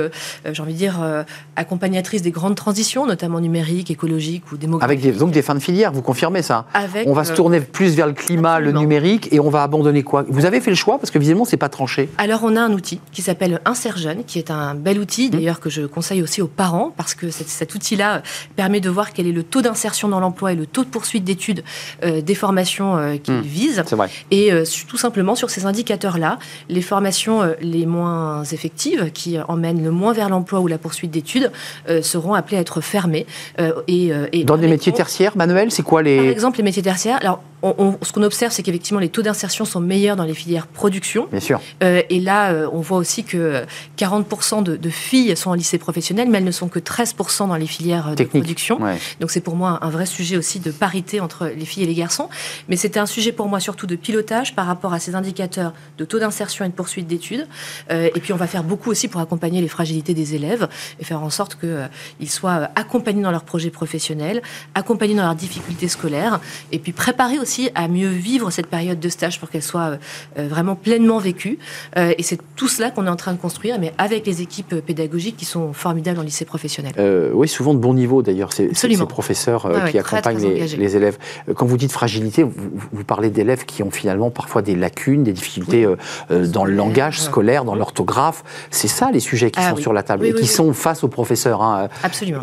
j'ai 0.52 0.62
envie 0.62 0.74
de 0.74 0.78
dire, 0.78 1.26
accompagnatrices 1.56 2.22
des 2.22 2.32
grandes 2.32 2.56
transitions, 2.56 3.06
notamment 3.06 3.39
numériques, 3.39 3.92
écologiques 3.92 4.52
ou 4.52 4.58
démographiques. 4.58 5.06
Avec 5.06 5.18
donc 5.18 5.32
des 5.32 5.42
fins 5.42 5.56
de 5.56 5.60
filière, 5.60 5.92
vous 5.92 6.02
confirmez 6.02 6.42
ça? 6.42 6.65
Avec, 6.74 7.08
On 7.08 7.13
va 7.13 7.24
se 7.24 7.34
tourner 7.34 7.62
plus 7.62 7.96
vers 7.96 8.08
le 8.08 8.13
climat, 8.13 8.60
le 8.60 8.72
numérique, 8.72 9.30
et 9.32 9.39
on 9.39 9.50
va 9.50 9.63
abandonner 9.63 10.04
quoi? 10.04 10.26
Vous 10.28 10.46
avez 10.46 10.62
fait 10.62 10.72
le 10.72 10.76
choix, 10.76 10.98
parce 10.98 11.12
que 11.12 11.20
visiblement, 11.20 11.46
c'est 11.46 11.58
pas 11.58 11.68
tranché 11.69 12.10
Alors, 12.17 12.41
on 12.43 12.55
a 12.55 12.62
un 12.62 12.71
outil 12.73 12.99
qui 13.12 13.21
s'appelle 13.21 13.62
Insert 13.65 13.97
Jeune, 13.97 14.23
qui 14.25 14.39
est 14.39 14.51
un 14.51 14.75
bel 14.75 14.99
outil, 14.99 15.27
mmh. 15.27 15.32
d'ailleurs, 15.32 15.60
que 15.60 15.69
je 15.69 15.84
conseille 15.84 16.21
aussi 16.21 16.41
aux 16.41 16.47
parents, 16.47 16.93
parce 16.95 17.13
que 17.13 17.29
cet, 17.29 17.75
outil-là 17.75 18.23
permet 18.55 18.79
de 18.79 18.89
voir 18.89 19.13
quel 19.13 19.27
est 19.27 19.32
le 19.32 19.43
taux 19.43 19.62
d'insertion 19.62 20.08
dans 20.08 20.19
l'emploi 20.19 20.53
et 20.53 20.55
le 20.55 20.65
taux 20.65 20.84
de 20.84 20.89
poursuite 20.89 21.23
d'études 21.23 21.63
euh, 22.03 22.21
des 22.21 22.36
formations 22.36 22.97
euh, 22.97 23.17
qu'il 23.17 23.36
mmh. 23.36 23.41
vise. 23.41 23.84
Vrai. 23.91 24.10
Et 24.32 24.51
euh, 24.51 24.63
tout 24.88 24.97
simplement, 24.97 25.36
sur 25.36 25.49
ces 25.49 25.65
indicateurs-là, 25.65 26.39
les 26.67 26.82
formations 26.82 27.53
les 27.62 27.86
moins 27.86 28.43
effectives, 28.43 29.12
qui 29.13 29.38
emmènent 29.47 29.84
le 29.84 29.91
moins 29.91 30.13
vers 30.13 30.29
l'emploi 30.29 30.60
ou 30.60 30.67
la 30.67 30.77
poursuite 30.77 31.12
d'études, 31.12 31.51
seront 32.01 32.34
appelées 32.34 32.58
à 32.58 32.62
être 32.62 32.82
fermées. 32.82 33.25
et, 33.88 34.43
dans 34.43 34.58
des 34.58 34.67
métiers 34.67 34.93
tertiaires, 34.93 35.38
Manuel, 35.38 35.71
c'est 35.71 35.84
quoi 35.84 36.01
les... 36.01 36.17
Par 36.17 36.25
exemple, 36.25 36.58
les 36.58 36.63
métiers 36.63 36.84
tertiaires. 36.84 37.17
Alors, 37.21 37.41
ce 37.63 38.12
qu'on 38.12 38.23
observe, 38.23 38.51
c'est 38.51 38.63
qu'effectivement, 38.63 38.99
les 38.99 39.10
taux 39.10 39.21
d'insertion 39.21 39.65
sont 39.65 39.79
meilleurs 39.79 40.15
dans 40.15 40.23
les 40.23 40.34
filières 40.34 40.67
production. 40.67 41.27
Bien 41.32 41.39
sûr. 41.39 41.59
Euh, 41.84 42.02
et 42.10 42.19
là, 42.19 42.52
euh, 42.52 42.69
on 42.72 42.82
voit 42.82 42.98
aussi 42.98 43.24
que 43.24 43.63
40% 43.98 44.63
de, 44.63 44.89
filles 44.89 45.36
sont 45.38 45.52
en 45.52 45.54
lycée 45.54 45.78
professionnel, 45.78 46.28
mais 46.30 46.39
elles 46.39 46.43
ne 46.43 46.52
sont 46.52 46.67
que 46.67 46.80
13% 46.80 47.48
dans 47.48 47.56
les 47.56 47.67
filières 47.67 48.15
de 48.15 48.24
production. 48.24 48.80
Donc 49.19 49.32
c'est 49.32 49.41
pour 49.41 49.56
moi 49.56 49.80
un 49.82 49.89
vrai 49.89 50.06
sujet 50.06 50.38
aussi 50.38 50.60
de 50.60 50.72
parité 50.72 51.19
entre 51.19 51.48
les 51.48 51.65
filles 51.65 51.84
et 51.84 51.88
les 51.88 51.93
garçons. 51.93 52.30
Mais 52.67 52.76
c'était 52.76 53.00
un 53.00 53.06
sujet 53.06 53.32
pour 53.32 53.48
moi 53.48 53.60
surtout 53.60 53.88
de 53.88 53.95
pilotage 53.95 54.56
par 54.56 54.65
rapport 54.65 54.93
à 54.93 55.00
ces 55.00 55.15
indicateurs 55.15 55.74
de 55.98 56.06
taux 56.06 56.19
d'insertion 56.19 56.65
et 56.65 56.69
de 56.69 56.74
poursuite 56.74 57.08
d'études. 57.08 57.48
Euh, 57.91 58.10
et 58.15 58.19
puis 58.19 58.34
on 58.34 58.38
va 58.38 58.48
faire 58.48 58.63
beaucoup 58.63 58.89
aussi 58.89 59.08
pour 59.08 59.22
accompagner 59.22 59.62
les 59.62 59.67
fragilités 59.67 60.13
des 60.13 60.36
élèves 60.36 60.67
et 61.00 61.04
faire 61.04 61.22
en 61.22 61.30
sorte 61.30 61.58
qu'ils 61.60 62.30
soient 62.30 62.69
accompagnés 62.76 63.22
dans 63.22 63.32
leurs 63.32 63.43
projets 63.43 63.69
professionnels, 63.69 64.41
accompagnés 64.76 65.15
dans 65.15 65.24
leurs 65.24 65.36
difficultés 65.36 65.88
scolaires, 65.88 66.39
et 66.72 66.80
puis 66.80 66.91
préparer 66.91 67.39
aussi 67.39 67.69
à 67.76 67.88
mieux 67.88 68.10
vivre 68.10 68.50
cette 68.52 68.67
période 68.67 69.00
de 69.00 69.10
stage 69.10 69.39
pour 69.39 69.50
qu'elle 69.50 69.63
soit 69.63 69.98
vraiment 70.36 70.76
pleinement 70.76 71.19
vécue. 71.19 71.48
Euh, 71.97 72.13
et 72.17 72.23
c'est 72.23 72.39
tout 72.55 72.67
cela 72.67 72.91
qu'on 72.91 73.05
est 73.05 73.09
en 73.09 73.15
train 73.15 73.33
de 73.33 73.38
construire, 73.38 73.79
mais 73.79 73.93
avec 73.97 74.25
les 74.25 74.41
équipes 74.41 74.75
pédagogiques 74.75 75.38
qui 75.38 75.45
sont 75.45 75.73
formidables 75.73 76.19
en 76.19 76.23
lycée 76.23 76.45
professionnel. 76.45 76.93
Euh, 76.97 77.31
oui, 77.33 77.47
souvent 77.47 77.73
de 77.73 77.79
bon 77.79 77.93
niveau 77.93 78.21
d'ailleurs, 78.21 78.53
ces, 78.53 78.73
ces 78.73 79.05
professeurs 79.05 79.65
euh, 79.65 79.88
qui 79.88 79.97
accompagnent 79.97 80.39
les, 80.39 80.95
élèves. 80.95 81.17
Quand 81.55 81.65
vous 81.65 81.77
dites 81.77 81.91
fragilité, 81.91 82.43
vous, 82.43 83.03
parlez 83.03 83.29
d'élèves 83.29 83.65
qui 83.65 83.83
ont 83.83 83.91
finalement 83.91 84.29
parfois 84.29 84.62
des 84.62 84.75
lacunes, 84.75 85.23
des 85.23 85.33
difficultés 85.33 85.88
dans 86.29 86.65
le 86.65 86.73
langage 86.73 87.19
scolaire, 87.19 87.63
dans 87.63 87.75
l'orthographe. 87.75 88.43
C'est 88.71 88.88
ça 88.88 89.12
les 89.12 89.19
sujets 89.19 89.51
qui 89.51 89.59
ah 89.62 89.71
sont 89.71 89.77
sur 89.77 89.93
la 89.93 90.03
table 90.03 90.25
et 90.25 90.33
qui 90.33 90.47
sont 90.47 90.73
face 90.73 91.03
aux 91.03 91.07
professeurs. 91.07 91.62
Hein. 91.62 91.89
Absolument. 92.03 92.41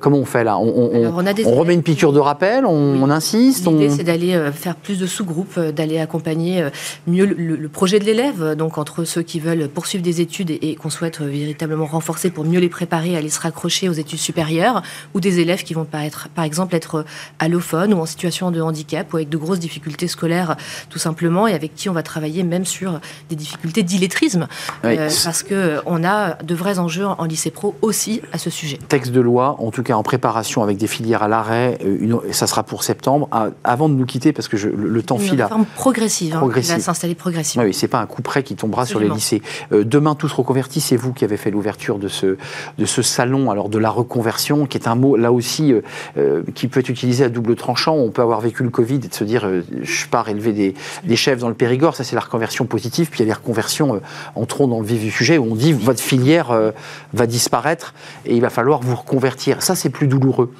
comment 0.00 0.18
on 0.18 0.24
fait 0.24 0.44
là? 0.44 0.58
On, 0.58 1.12
remet 1.12 1.74
une 1.74 1.82
piqûre 1.82 2.12
de 2.12 2.18
rappel, 2.18 2.64
on, 2.64 3.10
insiste 3.10 3.66
L'idée, 3.66 3.90
c'est 3.90 4.04
d'aller 4.04 4.38
faire 4.52 4.76
plus 4.76 4.98
de 4.98 5.06
sous-groupes, 5.06 5.58
d'aller 5.58 5.98
accompagner 5.98 6.64
mieux 7.06 7.26
le 7.26 7.68
projet 7.68 7.98
de 7.98 8.04
l'élève, 8.04 8.41
donc 8.56 8.78
entre 8.78 9.04
ceux 9.04 9.22
qui 9.22 9.40
veulent 9.40 9.68
poursuivre 9.68 10.04
des 10.04 10.20
études 10.20 10.50
et, 10.50 10.76
qu'on 10.76 10.90
souhaite 10.90 11.20
véritablement 11.20 11.86
renforcer 11.86 12.30
pour 12.30 12.44
mieux 12.44 12.60
les 12.60 12.68
préparer 12.68 13.14
à 13.14 13.18
aller 13.18 13.30
se 13.30 13.40
raccrocher 13.40 13.88
aux 13.88 13.92
études 13.92 14.18
supérieures, 14.18 14.82
ou 15.14 15.20
des 15.20 15.40
élèves 15.40 15.62
qui 15.62 15.74
vont 15.74 15.84
par, 15.84 16.44
exemple 16.44 16.74
être 16.74 17.04
allophones 17.38 17.94
ou 17.94 17.98
en 17.98 18.06
situation 18.06 18.50
de 18.50 18.60
handicap 18.60 19.12
ou 19.12 19.16
avec 19.16 19.28
de 19.28 19.36
grosses 19.36 19.58
difficultés 19.58 20.08
scolaires 20.08 20.56
tout 20.90 20.98
simplement, 20.98 21.46
et 21.46 21.54
avec 21.54 21.74
qui 21.74 21.88
on 21.88 21.92
va 21.92 22.02
travailler 22.02 22.42
même 22.42 22.64
sur 22.64 23.00
des 23.28 23.36
difficultés 23.36 23.82
d'illettrisme, 23.82 24.46
euh, 24.84 25.08
parce 25.24 25.42
qu'on 25.42 26.04
a 26.04 26.34
de 26.42 26.54
vrais 26.54 26.78
enjeux 26.78 27.06
en 27.06 27.24
lycée 27.24 27.50
pro 27.50 27.74
aussi 27.82 28.22
à 28.32 28.38
ce 28.38 28.50
sujet. 28.50 28.78
Texte 28.88 29.12
de 29.12 29.20
loi, 29.20 29.56
en 29.58 29.70
tout 29.70 29.82
cas 29.82 29.94
en 29.94 30.02
préparation 30.02 30.62
avec 30.62 30.78
des 30.78 30.86
filières 30.86 31.22
à 31.22 31.28
l'arrêt, 31.28 31.78
euh, 31.84 32.18
ça 32.32 32.46
sera 32.46 32.62
pour 32.62 32.82
septembre. 32.82 33.28
Ah, 33.30 33.48
avant 33.64 33.88
de 33.88 33.94
nous 33.94 34.06
quitter, 34.06 34.32
parce 34.32 34.48
que 34.48 34.56
le, 34.56 35.02
temps 35.02 35.18
file. 35.18 35.40
Une 35.40 35.48
forme 35.48 35.64
progressive, 35.64 36.36
hein, 36.36 36.46
va 36.46 36.62
s'installer 36.62 37.14
progressivement. 37.14 37.64
Oui, 37.64 37.74
c'est 37.74 37.88
pas 37.88 38.00
un 38.00 38.06
coup 38.06 38.22
qui 38.40 38.56
tombera 38.56 38.86
sur 38.86 39.00
les 39.00 39.10
lycées. 39.10 39.42
Euh, 39.72 39.84
demain, 39.84 40.14
tous 40.14 40.32
reconvertis, 40.32 40.80
c'est 40.80 40.96
vous 40.96 41.12
qui 41.12 41.24
avez 41.24 41.36
fait 41.36 41.50
l'ouverture 41.50 41.98
de 41.98 42.08
ce, 42.08 42.38
de 42.78 42.84
ce 42.86 43.02
salon 43.02 43.50
alors 43.50 43.68
de 43.68 43.78
la 43.78 43.90
reconversion, 43.90 44.64
qui 44.64 44.78
est 44.78 44.88
un 44.88 44.94
mot 44.94 45.16
là 45.16 45.30
aussi 45.30 45.72
euh, 45.72 45.82
euh, 46.16 46.42
qui 46.54 46.68
peut 46.68 46.80
être 46.80 46.88
utilisé 46.88 47.24
à 47.24 47.28
double 47.28 47.56
tranchant. 47.56 47.94
On 47.94 48.10
peut 48.10 48.22
avoir 48.22 48.40
vécu 48.40 48.62
le 48.62 48.70
Covid 48.70 48.94
et 48.94 49.08
de 49.08 49.14
se 49.14 49.24
dire 49.24 49.46
je 49.82 50.06
pars 50.06 50.28
élever 50.30 50.52
des, 50.52 50.74
des, 51.04 51.16
chefs 51.16 51.40
dans 51.40 51.48
le 51.48 51.54
Périgord, 51.54 51.94
ça 51.94 52.04
c'est 52.04 52.14
la 52.14 52.22
reconversion 52.22 52.64
positive. 52.64 53.10
Puis 53.10 53.20
il 53.20 53.22
y 53.24 53.26
a 53.26 53.26
les 53.26 53.38
reconversions, 53.38 54.00
entrons 54.34 54.68
dans 54.68 54.80
le 54.80 54.86
vif 54.86 55.02
du 55.02 55.10
sujet, 55.10 55.36
où 55.36 55.44
on 55.50 55.56
dit 55.56 55.72
votre 55.72 56.00
filière 56.00 56.72
va 57.12 57.26
disparaître 57.26 57.92
et 58.24 58.36
il 58.36 58.40
va 58.40 58.50
falloir 58.50 58.80
vous 58.80 58.96
reconvertir. 58.96 59.62
Ça 59.62 59.74
c'est 59.74 59.90
plus 59.90 60.06
douloureux. 60.06 60.52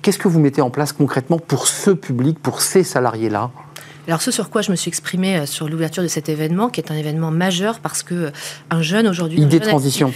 Qu'est-ce 0.00 0.18
que 0.18 0.28
vous 0.28 0.40
mettez 0.40 0.62
en 0.62 0.70
place 0.70 0.92
concrètement 0.92 1.38
pour 1.38 1.68
ce 1.68 1.90
public, 1.90 2.38
pour 2.40 2.60
ces 2.60 2.82
salariés-là? 2.82 3.50
Alors 4.08 4.20
ce 4.20 4.30
sur 4.30 4.50
quoi 4.50 4.62
je 4.62 4.70
me 4.70 4.76
suis 4.76 4.88
exprimée 4.88 5.36
euh, 5.36 5.46
sur 5.46 5.68
l'ouverture 5.68 6.02
de 6.02 6.08
cet 6.08 6.28
événement, 6.28 6.68
qui 6.68 6.80
est 6.80 6.90
un 6.90 6.96
événement 6.96 7.30
majeur 7.30 7.78
parce 7.78 8.02
que 8.02 8.14
euh, 8.14 8.30
un 8.70 8.82
jeune 8.82 9.06
aujourd'hui, 9.06 9.40
idée 9.40 9.60
de 9.60 9.64
transition, 9.64 10.12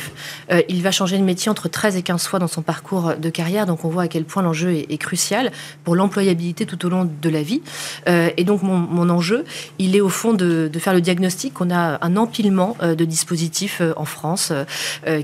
euh, 0.51 0.61
il 0.69 0.83
va 0.83 0.91
changer 0.91 1.19
de 1.19 1.23
métier 1.23 1.51
entre 1.51 1.69
13 1.69 1.97
et 1.97 2.03
15 2.03 2.27
fois 2.27 2.39
dans 2.39 2.49
son 2.49 2.63
parcours 2.63 3.15
de 3.17 3.31
carrière, 3.31 3.67
donc 3.67 3.85
on 3.85 3.89
voit 3.89 4.05
à 4.05 4.09
quel 4.09 4.25
point 4.25 4.43
l'enjeu 4.43 4.73
est, 4.73 4.97
crucial 4.97 5.53
pour 5.85 5.95
l'employabilité 5.95 6.65
tout 6.65 6.87
au 6.87 6.89
long 6.89 7.09
de 7.21 7.29
la 7.29 7.43
vie. 7.43 7.61
et 8.07 8.45
donc 8.45 8.63
mon, 8.63 9.11
enjeu, 9.11 9.45
il 9.79 9.95
est 9.95 10.01
au 10.01 10.09
fond 10.09 10.33
de, 10.33 10.71
faire 10.79 10.95
le 10.95 11.03
diagnostic 11.03 11.53
qu'on 11.53 11.71
a 11.71 11.99
un 12.01 12.17
empilement 12.17 12.77
de 12.83 13.05
dispositifs 13.05 13.83
en 13.97 14.07
France 14.07 14.53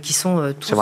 qui 0.03 0.13
sont 0.13 0.55
tous 0.61 0.75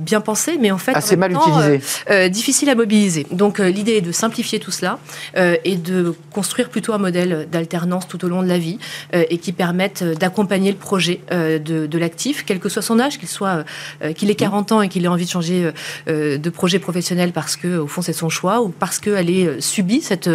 bien 0.00 0.20
pensés, 0.20 0.58
mais 0.60 0.72
en 0.72 0.78
fait 0.78 0.94
assez 0.94 1.16
mal 1.16 1.32
utilisés, 1.32 2.28
difficiles 2.28 2.70
à 2.70 2.74
mobiliser. 2.74 3.24
Donc 3.30 3.60
l'idée 3.60 3.92
est 3.92 4.00
de 4.00 4.12
simplifier 4.12 4.58
tout 4.58 4.72
cela 4.72 4.98
et 5.36 5.76
de 5.76 6.14
construire 6.32 6.68
plutôt 6.70 6.92
un 6.92 6.98
modèle 6.98 7.13
modèles 7.14 7.48
d'alternance 7.50 8.08
tout 8.08 8.24
au 8.24 8.28
long 8.28 8.42
de 8.42 8.48
la 8.48 8.58
vie 8.58 8.78
et 9.12 9.38
qui 9.38 9.52
permettent 9.52 10.02
d'accompagner 10.02 10.72
le 10.72 10.76
projet 10.76 11.20
de, 11.30 11.58
de 11.86 11.98
l'actif, 11.98 12.44
quel 12.44 12.58
que 12.58 12.68
soit 12.68 12.82
son 12.82 12.98
âge, 12.98 13.18
qu'il 13.18 13.28
soit 13.28 13.64
qu'il 14.16 14.30
ait 14.30 14.34
40 14.34 14.72
ans 14.72 14.82
et 14.82 14.88
qu'il 14.88 15.04
ait 15.04 15.08
envie 15.08 15.26
de 15.26 15.30
changer 15.30 15.70
de 16.06 16.50
projet 16.50 16.78
professionnel 16.78 17.32
parce 17.32 17.56
que 17.56 17.78
au 17.78 17.86
fond 17.86 18.02
c'est 18.02 18.12
son 18.12 18.28
choix 18.28 18.62
ou 18.62 18.68
parce 18.68 18.98
qu'elle 18.98 19.30
ait 19.30 19.60
subi 19.60 20.00
cette, 20.00 20.30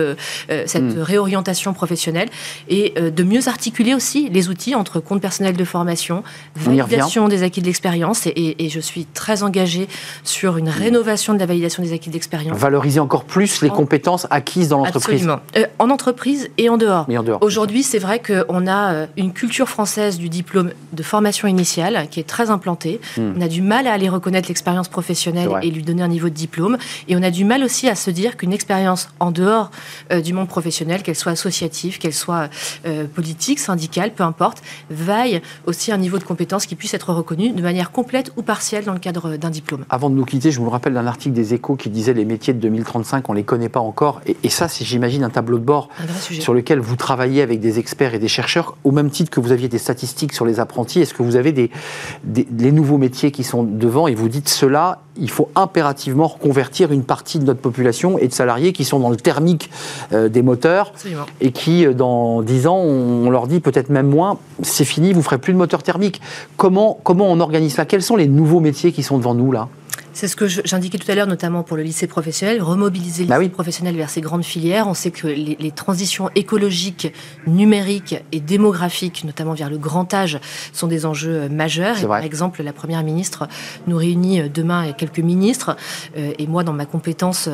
cette 0.47 0.95
mm. 0.95 1.01
réorientation 1.01 1.73
professionnelle 1.73 2.29
et 2.69 2.93
de 2.99 3.23
mieux 3.23 3.47
articuler 3.47 3.93
aussi 3.93 4.29
les 4.29 4.49
outils 4.49 4.75
entre 4.75 4.99
compte 4.99 5.21
personnel 5.21 5.57
de 5.57 5.65
formation, 5.65 6.23
validation 6.55 7.27
des 7.27 7.43
acquis 7.43 7.61
de 7.61 7.65
l'expérience 7.65 8.27
et, 8.27 8.55
et, 8.65 8.69
je 8.69 8.79
suis 8.79 9.05
très 9.05 9.43
engagée 9.43 9.87
sur 10.23 10.57
une 10.57 10.69
rénovation 10.69 11.33
de 11.33 11.39
la 11.39 11.45
validation 11.45 11.83
des 11.83 11.93
acquis 11.93 12.09
d'expérience. 12.09 12.57
Valoriser 12.57 12.99
encore 12.99 13.23
plus 13.23 13.61
les 13.61 13.69
compétences 13.69 14.27
acquises 14.29 14.69
dans 14.69 14.77
l'entreprise. 14.77 15.27
Absolument. 15.27 15.39
Euh, 15.57 15.65
en 15.79 15.89
entreprise 15.89 16.49
et 16.57 16.68
en 16.69 16.77
dehors. 16.77 17.08
Aujourd'hui, 17.41 17.84
c'est 17.84 17.99
vrai 17.99 18.21
qu'on 18.21 18.67
a 18.67 18.93
euh, 18.93 19.05
une 19.17 19.34
culture 19.34 19.69
française 19.69 20.17
du 20.17 20.29
diplôme 20.29 20.71
de 20.93 21.03
formation 21.03 21.47
initiale 21.47 22.08
qui 22.10 22.19
est 22.19 22.27
très 22.27 22.49
implantée. 22.49 22.99
Hmm. 23.17 23.34
On 23.38 23.41
a 23.41 23.47
du 23.47 23.62
mal 23.62 23.88
à 23.88 23.93
aller 23.93 24.10
reconnaître 24.10 24.47
l'expérience 24.47 24.88
professionnelle 24.88 25.49
et 25.62 25.72
lui 25.72 25.84
donner 25.84 26.03
un 26.03 26.07
niveau 26.07 26.30
de 26.30 26.34
diplôme. 26.34 26.78
Et 27.07 27.15
on 27.15 27.24
a 27.24 27.32
du 27.32 27.45
mal 27.45 27.63
aussi 27.63 27.88
à 27.89 27.95
se 27.95 28.11
dire 28.11 28.38
qu'une 28.38 28.53
expérience 28.53 29.09
en 29.20 29.32
dehors 29.32 29.72
euh, 30.11 30.22
du 30.22 30.34
monde 30.34 30.47
professionnel, 30.47 31.03
qu'elle 31.03 31.15
soit 31.15 31.32
associative, 31.32 31.97
qu'elle 31.97 32.13
soit 32.13 32.49
politique, 33.13 33.59
syndicale, 33.59 34.13
peu 34.13 34.24
importe, 34.24 34.61
vaille 34.89 35.41
aussi 35.65 35.91
un 35.91 35.97
niveau 35.97 36.17
de 36.17 36.24
compétence 36.24 36.65
qui 36.65 36.76
puisse 36.76 36.93
être 36.93 37.13
reconnu 37.13 37.51
de 37.51 37.61
manière 37.61 37.91
complète 37.91 38.32
ou 38.38 38.41
partielle 38.41 38.86
dans 38.86 38.93
le 38.93 38.99
cadre 38.99 39.38
d'un 39.38 39.49
diplôme. 39.49 39.86
Avant 39.89 40.09
de 40.09 40.15
nous 40.15 40.26
quitter, 40.26 40.51
je 40.51 40.59
vous 40.59 40.70
rappelle 40.70 40.93
d'un 40.93 41.07
article 41.07 41.34
des 41.34 41.53
Échos 41.53 41.76
qui 41.76 41.89
disait 41.89 42.13
les 42.13 42.26
métiers 42.26 42.53
de 42.53 42.59
2035, 42.59 43.30
on 43.30 43.34
ne 43.34 43.38
les 43.38 43.43
connaît 43.43 43.70
pas 43.70 43.80
encore. 43.80 44.22
Et, 44.26 44.49
ça, 44.49 44.67
c'est, 44.67 44.86
j'imagine, 44.86 45.24
un 45.24 45.30
tableau 45.30 45.57
de 45.57 45.63
bord 45.63 45.89
sur 46.20 46.53
lequel 46.60 46.80
vous 46.80 46.95
travaillez 46.95 47.41
avec 47.41 47.60
des 47.60 47.80
experts 47.80 48.14
et 48.14 48.20
des 48.20 48.28
chercheurs, 48.28 48.76
au 48.84 48.91
même 48.91 49.10
titre 49.10 49.32
que 49.32 49.39
vous 49.39 49.51
aviez 49.51 49.70
des 49.70 49.78
statistiques 49.78 50.34
sur 50.34 50.45
les 50.45 50.60
apprentis. 50.60 50.99
Est-ce 50.99 51.14
que 51.14 51.24
vous 51.24 51.36
avez 51.38 51.51
des, 51.51 51.72
les 52.36 52.72
nouveaux 52.72 52.97
métiers 52.97 53.32
qui 53.32 53.43
sont 53.43 53.64
devant 53.64 54.07
et 54.07 54.16
vous 54.16 54.30
dites 54.30 54.49
cela, 54.49 54.99
il 55.18 55.30
faut 55.30 55.49
impérativement 55.55 56.28
reconvertir 56.28 56.91
une 56.91 57.03
partie 57.03 57.39
de 57.39 57.45
notre 57.45 57.62
population 57.62 58.18
et 58.18 58.28
de 58.28 58.34
salariés 58.34 58.74
qui 58.74 58.84
sont 58.84 58.99
dans 58.99 59.10
le 59.10 59.18
thermique 59.18 59.70
euh, 60.12 60.28
des 60.30 60.41
moteurs 60.41 60.93
et 61.41 61.51
qui, 61.51 61.86
euh, 61.86 61.93
dans 61.93 62.41
10 62.41 62.68
ans, 62.68 62.78
on, 62.78 63.30
leur 63.30 63.47
dit 63.47 63.60
peut-être 63.60 63.89
même 63.89 64.07
moins, 64.07 64.38
c'est 64.62 64.86
fini, 64.86 65.14
vous 65.14 65.22
ferez 65.22 65.38
plus 65.38 65.53
de 65.53 65.57
moteur 65.57 65.84
thermique. 65.84 66.22
Comment, 66.57 66.99
comment 67.03 67.32
on 67.32 67.39
organise 67.39 67.76
ça? 67.76 67.86
Quels 67.86 68.03
sont 68.03 68.16
les 68.16 68.28
nouveaux 68.28 68.60
métiers 68.60 68.91
qui 68.91 69.03
sont 69.03 69.18
devant 69.18 69.34
nous 69.34 69.51
là? 69.51 69.70
C'est 70.14 70.28
ce 70.28 70.36
que 70.36 70.47
j'indiquais 70.47 70.97
tout 70.97 71.10
à 71.12 71.16
l'heure, 71.16 71.28
notamment 71.28 71.64
pour 71.64 71.78
le 71.78 71.84
lycée 71.84 72.07
professionnel, 72.07 72.62
remobiliser 72.62 73.24
le 73.24 73.30
bah 73.30 73.39
lycée 73.39 73.49
professionnel 73.49 73.95
vers 73.95 74.10
ces 74.10 74.22
grandes 74.22 74.43
filières. 74.43 74.88
On 74.88 74.93
sait 74.93 75.12
que 75.12 75.28
les, 75.28 75.72
transitions 75.72 76.30
écologiques, 76.36 77.14
numériques 77.47 78.16
et 78.32 78.39
démographiques, 78.39 79.24
notamment 79.24 79.53
vers 79.53 79.70
le 79.70 79.78
grand 79.78 80.14
âge, 80.14 80.39
sont 80.74 80.88
des 80.88 81.05
enjeux 81.05 81.43
euh, 81.43 81.49
majeurs. 81.49 81.95
par 82.07 82.24
exemple, 82.24 82.64
la 82.64 82.74
Première 82.74 83.03
ministre 83.03 83.47
nous 83.88 83.97
réunit 83.97 84.41
euh, 84.41 84.49
demain 84.53 84.82
avec 84.82 84.97
quelques 84.97 85.20
ministres, 85.20 85.78
euh, 86.18 86.34
et 86.38 86.47
moi 86.47 86.64
dans 86.64 86.74
ma 86.74 86.86
compétence 86.86 87.49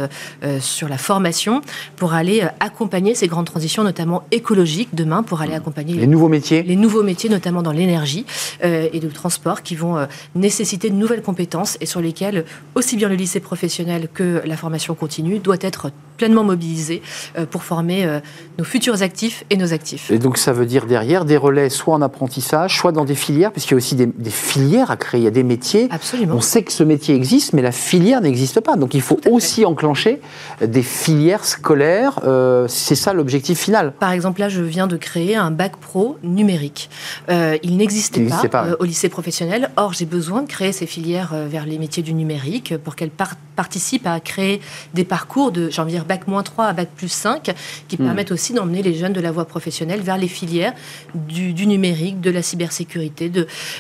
sur 0.60 0.88
la 0.88 0.98
formation, 0.98 1.62
pour 1.96 2.14
aller 2.14 2.48
accompagner 2.60 3.16
ces 3.16 3.28
grandes 3.28 3.46
transitions, 3.46 3.84
notamment 3.84 4.24
écologiques, 4.32 4.90
demain, 4.94 5.24
pour 5.24 5.42
aller 5.42 5.54
accompagner 5.54 5.96
les, 5.96 6.08
nouveaux 6.08 6.30
métiers. 6.30 6.64
Les 6.64 6.76
nouveaux 6.76 7.04
métiers, 7.04 7.30
notamment 7.30 7.62
dans 7.62 7.72
l'énergie 7.72 8.26
et 8.62 9.00
le 9.00 9.10
transport, 9.10 9.64
qui 9.64 9.76
vont 9.76 10.08
nécessiter 10.36 10.90
de 10.90 10.96
nouvelles 10.96 11.22
compétences 11.22 11.78
et 11.82 11.86
sur 11.86 12.02
lesquelles 12.02 12.46
aussi 12.76 12.98
bien 12.98 13.10
le 13.10 13.16
lycée 13.16 13.40
professionnel 13.40 14.08
que 14.14 14.42
la 14.46 14.58
formation 14.58 14.96
continue 14.96 15.40
doit 15.40 15.58
être 15.62 15.92
pleinement 16.16 16.44
mobilisé 16.44 17.02
euh, 17.38 17.46
pour 17.46 17.64
former 17.64 18.06
euh, 18.06 18.20
nos 18.58 18.64
futurs 18.64 19.02
actifs 19.02 19.44
et 19.50 19.58
nos 19.58 19.74
actifs. 19.74 20.12
Et 20.12 20.20
donc 20.20 20.38
ça 20.38 20.54
veut 20.54 20.66
dire 20.66 20.86
derrière 20.86 21.26
des 21.26 21.38
relais 21.38 21.70
soit 21.70 21.94
en 21.94 22.02
apprentissage, 22.02 22.78
soit 22.78 22.92
dans 22.92 23.06
des 23.06 23.16
filières, 23.16 23.52
puisqu'il 23.52 23.74
y 23.74 23.76
a 23.76 23.78
aussi 23.78 23.96
des, 23.96 24.12
filières 24.30 24.92
à 24.92 24.98
créer, 24.98 25.22
il 25.22 25.24
y 25.24 25.28
a 25.28 25.32
des 25.32 25.44
métiers. 25.44 25.88
Absolument. 25.92 26.36
On 26.36 26.42
sait 26.42 26.64
que 26.64 26.72
ce 26.72 26.84
métier 26.84 27.16
existe, 27.16 27.54
mais 27.54 27.62
la 27.62 27.72
filière 27.72 28.22
n'existe 28.22 28.60
pas. 28.60 28.76
Donc 28.76 28.94
il 28.94 29.02
faut 29.02 29.20
aussi 29.30 29.66
enclencher 29.66 30.22
des 30.62 30.84
filières 30.84 31.46
scolaires. 31.46 32.20
Euh, 32.26 32.68
c'est 32.68 32.96
ça 32.96 33.14
l'objectif 33.14 33.60
final. 33.60 33.94
Par 34.00 34.12
exemple, 34.12 34.40
là, 34.40 34.50
je 34.50 34.62
viens 34.62 34.88
de 34.88 34.98
créer 34.98 35.36
un 35.36 35.52
bac 35.52 35.78
pro 35.78 36.18
numérique. 36.24 36.90
il 37.30 37.78
n'existait 37.78 38.28
pas, 38.50 38.68
au 38.80 38.84
lycée 38.84 39.10
professionnel. 39.10 39.72
Or, 39.78 39.94
j'ai 39.94 40.06
besoin 40.06 40.42
de 40.42 40.48
créer 40.48 40.72
ces 40.72 40.86
filières 40.86 41.34
vers 41.48 41.66
les 41.66 41.78
métiers 41.78 42.04
du 42.04 42.14
numérique 42.14 42.78
pour 42.78 42.96
qu'elles 42.96 43.12
participent 43.56 44.08
à 44.08 44.20
créer 44.20 44.62
des 44.94 45.04
parcours 45.04 45.52
de, 45.52 45.70
j'ai 45.70 45.82
envie 45.82 45.94
de 45.94 45.98
dire, 45.98 46.05
bac 46.06 46.28
moins 46.28 46.44
3 46.44 46.66
à 46.66 46.74
bac 46.74 46.90
plus 46.96 47.12
5, 47.12 47.54
qui 47.88 47.96
hmm. 47.96 48.06
permettent 48.06 48.32
aussi 48.32 48.54
d'emmener 48.54 48.82
les 48.82 48.94
jeunes 48.94 49.14
de 49.14 49.22
la 49.22 49.32
voie 49.32 49.46
professionnelle 49.46 50.02
vers 50.02 50.18
les 50.18 50.28
filières 50.28 50.74
du, 51.14 51.68
numérique, 51.68 52.22
de 52.22 52.32
la 52.32 52.42
cybersécurité, 52.42 53.32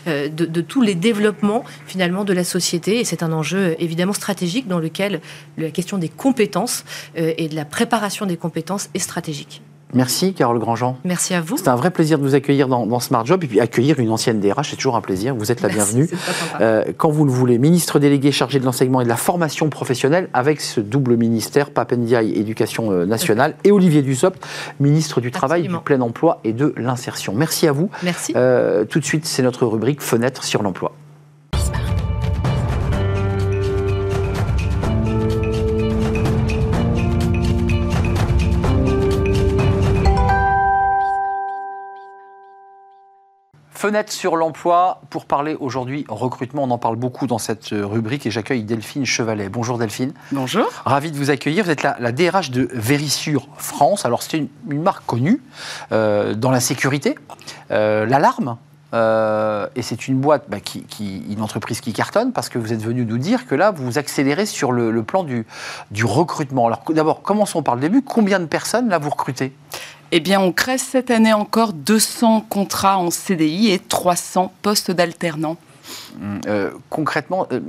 euh, 0.07 0.29
de, 0.29 0.45
de, 0.45 0.61
tous 0.61 0.81
les 0.81 0.95
développements 0.95 1.63
finalement 1.87 2.23
de 2.23 2.33
la 2.33 2.43
société. 2.43 2.99
Et 2.99 3.05
c'est 3.05 3.23
un 3.23 3.31
enjeu 3.31 3.75
évidemment 3.79 4.13
stratégique 4.13 4.67
dans 4.67 4.79
lequel 4.79 5.21
la 5.57 5.71
question 5.71 5.97
des 5.97 6.09
compétences 6.09 6.83
euh, 7.17 7.33
et 7.37 7.47
de 7.47 7.55
la 7.55 7.65
préparation 7.65 8.25
des 8.25 8.37
compétences 8.37 8.89
est 8.93 8.99
stratégique. 8.99 9.61
Merci 9.93 10.33
Carole 10.33 10.59
Grandjean. 10.59 10.97
Merci 11.05 11.33
à 11.33 11.41
vous. 11.41 11.57
C'est 11.57 11.67
un 11.67 11.75
vrai 11.75 11.91
plaisir 11.91 12.17
de 12.17 12.23
vous 12.23 12.35
accueillir 12.35 12.67
dans, 12.67 12.99
Smart 12.99 13.25
Job 13.25 13.43
et 13.43 13.47
puis 13.47 13.59
accueillir 13.59 13.99
une 13.99 14.09
ancienne 14.09 14.39
DRH, 14.39 14.71
c'est 14.71 14.75
toujours 14.75 14.95
un 14.95 15.01
plaisir. 15.01 15.35
Vous 15.35 15.51
êtes 15.51 15.61
la 15.61 15.69
bienvenue. 15.69 16.09
Euh, 16.61 16.85
quand 16.97 17.09
vous 17.09 17.25
le 17.25 17.31
voulez, 17.31 17.57
ministre 17.57 17.99
délégué 17.99 18.31
chargé 18.31 18.59
de 18.59 18.65
l'enseignement 18.65 19.01
et 19.01 19.03
de 19.03 19.09
la 19.09 19.15
formation 19.15 19.69
professionnelle 19.69 20.29
avec 20.33 20.61
ce 20.61 20.79
double 20.79 21.17
ministère, 21.17 21.69
Papendiaï 21.69 22.33
Éducation 22.33 22.91
euh, 22.91 23.05
nationale 23.05 23.55
et 23.63 23.71
Olivier 23.71 24.01
Dussopt, 24.01 24.41
ministre 24.79 25.21
du 25.21 25.31
Travail, 25.31 25.67
du 25.67 25.77
plein 25.79 26.01
emploi 26.01 26.39
et 26.43 26.53
de 26.53 26.73
l'insertion. 26.77 27.33
Merci 27.35 27.67
à 27.67 27.71
vous. 27.71 27.89
Merci. 28.03 28.33
Euh, 28.35 28.85
tout 28.85 28.99
de 28.99 29.05
suite, 29.05 29.25
c'est 29.25 29.43
notre 29.43 29.65
rubrique 29.65 30.01
Fenêtre 30.01 30.43
sur 30.43 30.63
l'emploi. 30.63 30.93
Fenêtre 43.85 44.11
sur 44.11 44.35
l'emploi 44.35 44.99
pour 45.11 45.25
parler 45.25 45.55
aujourd'hui 45.59 46.05
recrutement. 46.09 46.63
On 46.63 46.71
en 46.71 46.79
parle 46.79 46.95
beaucoup 46.95 47.27
dans 47.27 47.37
cette 47.37 47.67
rubrique 47.69 48.25
et 48.25 48.31
j'accueille 48.31 48.63
Delphine 48.63 49.05
Chevalet. 49.05 49.47
Bonjour 49.47 49.77
Delphine. 49.77 50.11
Bonjour. 50.31 50.65
Ravi 50.85 51.11
de 51.11 51.17
vous 51.17 51.29
accueillir. 51.29 51.65
Vous 51.65 51.69
êtes 51.69 51.83
la, 51.83 52.11
DRH 52.11 52.49
de 52.49 52.67
Vérissure 52.73 53.47
France. 53.57 54.03
Alors 54.03 54.23
c'est 54.23 54.39
une, 54.39 54.49
marque 54.81 55.05
connue 55.05 55.39
euh, 55.91 56.33
dans 56.33 56.49
la 56.49 56.61
sécurité, 56.61 57.13
euh, 57.69 58.07
l'alarme. 58.07 58.57
Euh, 58.95 59.67
et 59.75 59.83
c'est 59.83 60.07
une 60.07 60.19
boîte, 60.19 60.45
bah, 60.47 60.59
qui, 60.59 61.23
une 61.29 61.41
entreprise 61.41 61.79
qui 61.79 61.93
cartonne 61.93 62.31
parce 62.31 62.49
que 62.49 62.57
vous 62.57 62.73
êtes 62.73 62.81
venu 62.81 63.05
nous 63.05 63.19
dire 63.19 63.45
que 63.45 63.53
là, 63.53 63.69
vous 63.69 63.99
accélérez 63.99 64.47
sur 64.47 64.71
le, 64.71 65.03
plan 65.03 65.23
du, 65.23 65.45
du 65.91 66.05
recrutement. 66.05 66.65
Alors 66.65 66.83
d'abord, 66.89 67.21
commençons 67.21 67.61
par 67.61 67.75
le 67.75 67.81
début. 67.81 68.01
Combien 68.01 68.39
de 68.39 68.45
personnes 68.45 68.89
là 68.89 68.97
vous 68.97 69.11
recrutez? 69.11 69.53
Eh 70.17 70.21
bien, 70.21 70.39
on 70.39 70.53
crée 70.53 70.77
cette 70.77 71.11
année 71.11 71.33
encore 71.33 71.73
200 71.73 72.45
contrats 72.47 72.97
en 72.97 73.11
CDI 73.11 73.71
et 73.71 73.79
300 73.79 74.53
postes 74.61 74.89
d'alternants. 74.89 75.57
Hum, 76.21 76.39
euh, 76.47 76.71
concrètement, 76.89 77.47
euh, 77.51 77.59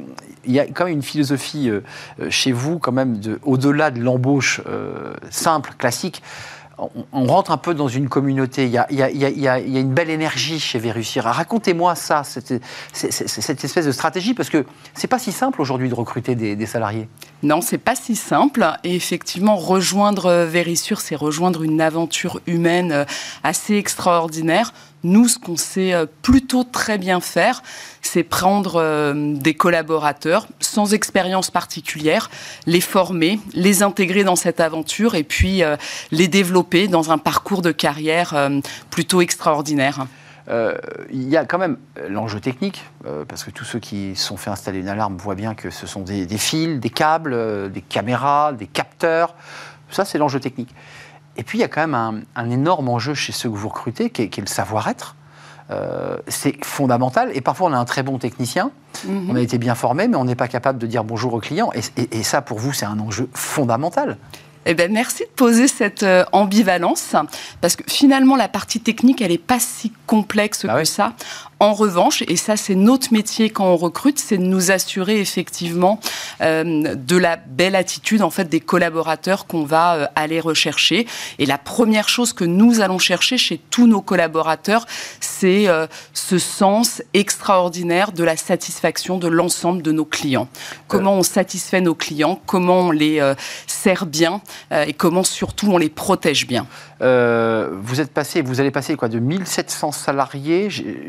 il 0.45 0.53
y 0.53 0.61
a 0.61 0.67
quand 0.67 0.85
même 0.85 0.95
une 0.95 1.03
philosophie 1.03 1.69
euh, 1.69 1.81
chez 2.31 2.53
vous, 2.53 2.79
quand 2.79 2.93
même, 2.93 3.21
au-delà 3.43 3.91
de 3.91 4.01
l'embauche 4.01 4.61
simple, 5.29 5.73
classique 5.77 6.23
on, 6.79 7.27
rentre 7.27 7.51
un 7.51 7.57
peu 7.57 7.75
dans 7.75 7.89
une 7.89 8.09
communauté. 8.09 8.65
Il 8.65 8.71
y 8.71 8.79
a, 9.49 9.59
une 9.59 9.95
belle 9.95 10.11
énergie 10.11 10.61
chez 10.61 10.79
Vérussir. 10.79 11.25
Racontez-moi 11.25 11.95
ça, 11.95 12.23
cette, 12.23 12.53
espèce 13.65 13.87
de 13.87 13.93
stratégie, 13.93 14.35
parce 14.35 14.51
que 14.51 14.67
c'est 14.95 15.07
pas 15.07 15.19
si 15.19 15.33
simple 15.33 15.61
aujourd'hui 15.63 15.89
de 15.89 15.95
recruter 15.95 16.35
des, 16.35 16.67
salariés. 16.67 17.09
Non, 17.43 17.61
c'est 17.61 17.79
pas 17.79 17.95
si 17.95 18.15
simple. 18.15 18.67
Et 18.85 18.95
effectivement, 18.95 19.57
rejoindre 19.57 20.45
Vérissure, 20.45 21.01
c'est 21.01 21.17
rejoindre 21.17 21.63
une 21.63 21.81
aventure 21.81 22.41
humaine 22.47 22.93
euh, 22.93 23.05
assez 23.43 23.77
extraordinaire. 23.77 24.73
Nous, 25.07 25.29
ce 25.29 25.39
qu'on 25.39 25.57
sait 25.57 25.95
euh, 25.95 26.05
plutôt 26.23 26.65
très 26.65 26.99
bien 26.99 27.21
faire, 27.21 27.63
c'est 28.03 28.25
prendre 28.25 28.75
euh, 28.75 29.35
des 29.37 29.55
collaborateurs 29.55 30.49
sans 30.59 30.95
expérience 30.95 31.53
particulière, 31.53 32.29
les 32.67 32.81
former, 32.81 33.39
les 33.55 33.85
intégrer 33.85 34.25
dans 34.25 34.35
cette 34.35 34.59
aventure 34.59 35.15
et 35.15 35.23
puis 35.23 35.63
euh, 35.63 35.77
les 36.11 36.27
développer 36.27 36.89
dans 36.89 37.13
un 37.13 37.19
parcours 37.19 37.63
de 37.63 37.71
carrière 37.71 38.51
plutôt 38.91 39.21
extraordinaire. 39.21 40.07
il 40.49 41.29
y 41.29 41.37
a 41.37 41.45
quand 41.45 41.59
même 41.59 41.77
l'enjeu 42.09 42.41
technique, 42.41 42.85
parce 43.29 43.45
que 43.45 43.51
tous 43.51 43.65
ceux 43.65 43.79
qui 43.79 44.17
sont 44.17 44.37
fait 44.37 44.51
installer 44.51 44.81
une 44.81 44.89
alarme 44.89 45.17
voient 45.17 45.35
bien 45.35 45.55
que 45.55 45.71
ce 45.71 45.87
sont 45.87 46.03
des, 46.03 46.27
fils, 46.39 46.81
des 46.81 46.91
câbles, 46.91 47.71
des 47.71 47.81
caméras, 47.81 48.53
des 48.53 48.67
capteurs. 48.67 49.35
Ça, 49.91 50.05
c'est 50.05 50.19
l'enjeu 50.19 50.41
technique. 50.41 50.75
Et 51.37 51.43
puis, 51.43 51.59
il 51.59 51.61
y 51.61 51.65
a 51.65 51.69
quand 51.69 51.87
même 51.87 52.25
un, 52.35 52.51
énorme 52.51 52.89
enjeu 52.89 53.15
chez 53.15 53.33
ceux 53.33 53.51
que 53.51 53.57
vous 53.57 53.69
recrutez, 53.69 54.11
qui 54.11 54.23
est, 54.23 54.37
le 54.39 54.47
savoir-être. 54.47 55.17
Euh, 55.71 56.17
c'est 56.29 56.65
fondamental. 56.65 57.31
Et 57.35 57.41
parfois, 57.41 57.69
on 57.69 57.73
a 57.73 57.79
un 57.79 57.85
très 57.85 58.03
bon 58.03 58.19
technicien, 58.19 58.71
mhm. 59.05 59.31
on 59.31 59.37
a 59.37 59.41
été 59.41 59.59
bien 59.59 59.75
formé, 59.75 60.07
mais 60.07 60.17
on 60.17 60.25
n'est 60.25 60.37
pas 60.37 60.49
capable 60.49 60.79
de 60.79 60.87
dire 60.87 61.03
bonjour 61.03 61.35
au 61.35 61.41
client. 61.41 61.71
Et, 61.75 62.19
et 62.19 62.23
ça, 62.23 62.41
pour 62.41 62.59
vous, 62.59 62.73
c'est 62.73 62.87
un 62.87 63.01
enjeu 63.01 63.29
fondamental. 63.35 64.17
eh 64.69 64.75
ben, 64.75 64.93
merci 64.93 65.23
de 65.23 65.29
poser 65.29 65.69
cette 65.69 66.03
euh, 66.03 66.25
ambivalence, 66.33 67.15
parce 67.61 67.77
que 67.77 67.85
finalement, 67.87 68.35
la 68.35 68.49
partie 68.49 68.81
technique, 68.81 69.23
elle 69.23 69.31
n'est 69.31 69.39
pas 69.39 69.61
si 69.61 69.93
complexe 70.07 70.67
ah 70.69 70.81
que 70.81 70.85
ça. 70.85 71.13
En 71.59 71.73
revanche, 71.73 72.23
et 72.29 72.37
ça 72.37 72.59
c'est 72.59 72.75
notre 72.75 73.15
métier 73.15 73.49
quand 73.49 73.65
on 73.65 73.77
recrute, 73.77 74.19
c'est 74.19 74.37
de 74.37 74.43
nous 74.43 74.71
assurer 74.71 75.21
effectivement 75.21 76.01
euh, 76.43 76.95
de 76.95 77.17
la 77.17 77.37
belle 77.37 77.75
attitude 77.77 78.21
en 78.21 78.29
fait 78.29 78.45
des 78.45 78.61
collaborateurs 78.61 79.47
qu'on 79.47 79.65
va 79.65 79.95
euh, 79.95 80.07
aller 80.17 80.39
rechercher. 80.39 81.07
Et 81.39 81.47
la 81.47 81.57
première 81.57 82.11
chose 82.11 82.35
que 82.35 82.45
nous 82.45 82.81
allons 82.83 82.99
chercher 82.99 83.39
chez 83.39 83.59
tous 83.71 83.87
nos 83.87 84.03
collaborateurs, 84.03 84.85
c'est 85.21 85.67
euh, 85.67 85.87
ce 86.13 86.39
sens 86.39 87.03
extraordinaire 87.15 88.13
de 88.13 88.23
la 88.23 88.37
satisfaction 88.37 89.17
de 89.17 89.29
l'ensemble 89.29 89.81
de 89.81 89.93
nos 89.93 90.05
clients. 90.05 90.49
Comment 90.89 91.15
on 91.15 91.23
satisfait 91.23 91.81
nos 91.81 91.95
clients, 91.95 92.39
comment 92.45 92.81
on 92.81 92.91
les 92.91 93.33
sert 93.67 94.05
bien 94.05 94.43
et 94.87 94.93
comment 94.93 95.25
surtout 95.25 95.71
on 95.73 95.79
les 95.79 95.89
protège 95.89 96.47
bien. 96.47 96.67
Vous 97.01 98.01
êtes 98.01 98.13
passé, 98.13 98.43
vous 98.43 98.61
allez 98.61 98.71
passer 98.71 98.97
quoi 98.97 99.09
de 99.09 99.19
1700 99.19 99.93
salariés, 99.93 100.69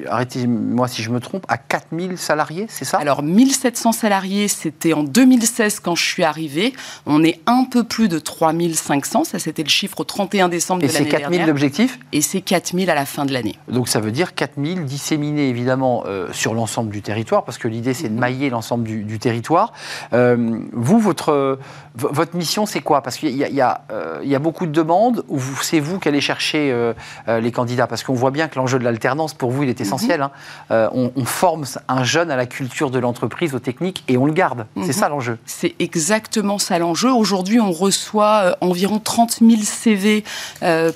arrêtez 0.10 0.48
moi 0.48 0.88
si 0.88 1.02
je 1.02 1.10
me 1.10 1.20
trompe, 1.20 1.46
à 1.48 1.58
4000 1.58 2.18
salariés, 2.18 2.66
c'est 2.70 2.86
ça? 2.86 2.98
Alors 2.98 3.24
1700 3.24 3.92
salariés, 3.92 4.48
c'était 4.48 4.94
en 4.94 5.04
2016 5.04 5.80
quand 5.80 5.96
je 5.96 6.04
suis 6.04 6.24
arrivée. 6.24 6.74
On 7.06 7.24
est 7.24 7.40
un 7.46 7.64
peu 7.64 7.84
plus 7.84 8.08
de 8.08 8.20
3500, 8.20 9.24
ça 9.24 9.40
c'était 9.40 9.64
le 9.64 9.70
chiffre 9.70 10.00
au 10.00 10.04
31 10.04 10.50
décembre 10.50 10.82
de 10.82 10.88
l'année 10.88 11.10
dernière. 11.10 11.20
Et 11.20 11.24
c'est 11.24 11.30
4000 11.30 11.48
l'objectif 11.48 12.00
Et 12.12 12.22
c'est 12.22 12.42
4000 12.42 12.90
à 12.90 12.96
la 12.96 13.06
fin 13.06 13.26
de 13.26 13.34
l'année. 13.34 13.56
Donc 13.68 13.88
ça 13.88 14.00
veut 14.00 14.12
dire 14.12 14.36
4000 14.36 14.86
disséminés 14.86 15.50
évidemment 15.50 16.04
euh, 16.06 16.28
sur 16.32 16.54
l'ensemble 16.54 16.92
du 16.92 17.02
territoire, 17.02 17.44
parce 17.44 17.58
que 17.58 17.68
l'idée 17.68 17.94
c'est 17.94 18.10
de 18.10 18.14
mhm. 18.14 18.20
mailler 18.20 18.50
l'ensemble 18.50 18.84
du, 18.84 19.20
territoire. 19.20 19.74
Euh, 20.14 20.60
vous, 20.74 21.00
votre, 21.00 21.60
votre 21.96 22.36
mission 22.36 22.66
c'est 22.66 22.82
quoi? 22.82 23.02
Parce 23.02 23.18
qu'il 23.18 23.30
y, 23.30 23.40
y, 23.40 23.62
euh, 23.92 24.22
y, 24.24 24.36
a 24.36 24.40
beaucoup 24.40 24.66
de 24.66 24.72
demandes, 24.72 25.24
ou 25.28 25.40
c'est 25.62 25.77
vous 25.80 26.00
qui 26.00 26.08
allez 26.08 26.22
chercher 26.22 26.74
les 27.28 27.52
candidats? 27.52 27.88
Parce 27.88 28.04
qu'on 28.04 28.14
voit 28.14 28.32
bien 28.32 28.48
que 28.48 28.58
l'enjeu 28.58 28.80
de 28.80 28.84
l'alternance 28.84 29.34
pour 29.34 29.52
vous 29.52 29.64
il 29.64 29.70
est 29.70 29.82
essentiel. 29.82 30.20
Mhm. 30.20 30.26
Hein. 30.26 30.32
Euh, 30.72 30.90
on, 30.94 31.26
forme 31.26 31.66
un 31.88 32.04
jeune 32.04 32.32
à 32.32 32.36
la 32.36 32.46
culture 32.46 32.90
de 32.90 33.00
l'entreprise, 33.00 33.54
aux 33.54 33.60
techniques, 33.60 34.04
et 34.08 34.18
on 34.18 34.26
le 34.26 34.34
garde. 34.34 34.66
C'est 34.76 34.88
mhm. 34.88 34.92
ça 34.94 35.10
l'enjeu. 35.10 35.38
C'est 35.46 35.76
exactement 35.80 36.58
ça 36.58 36.80
l'enjeu. 36.80 37.12
Aujourd'hui, 37.12 37.60
on 37.60 37.72
reçoit 37.72 38.42
euh, 38.44 38.54
environ 38.62 39.00
30 39.00 39.40
000 39.42 39.62
CV 39.62 40.24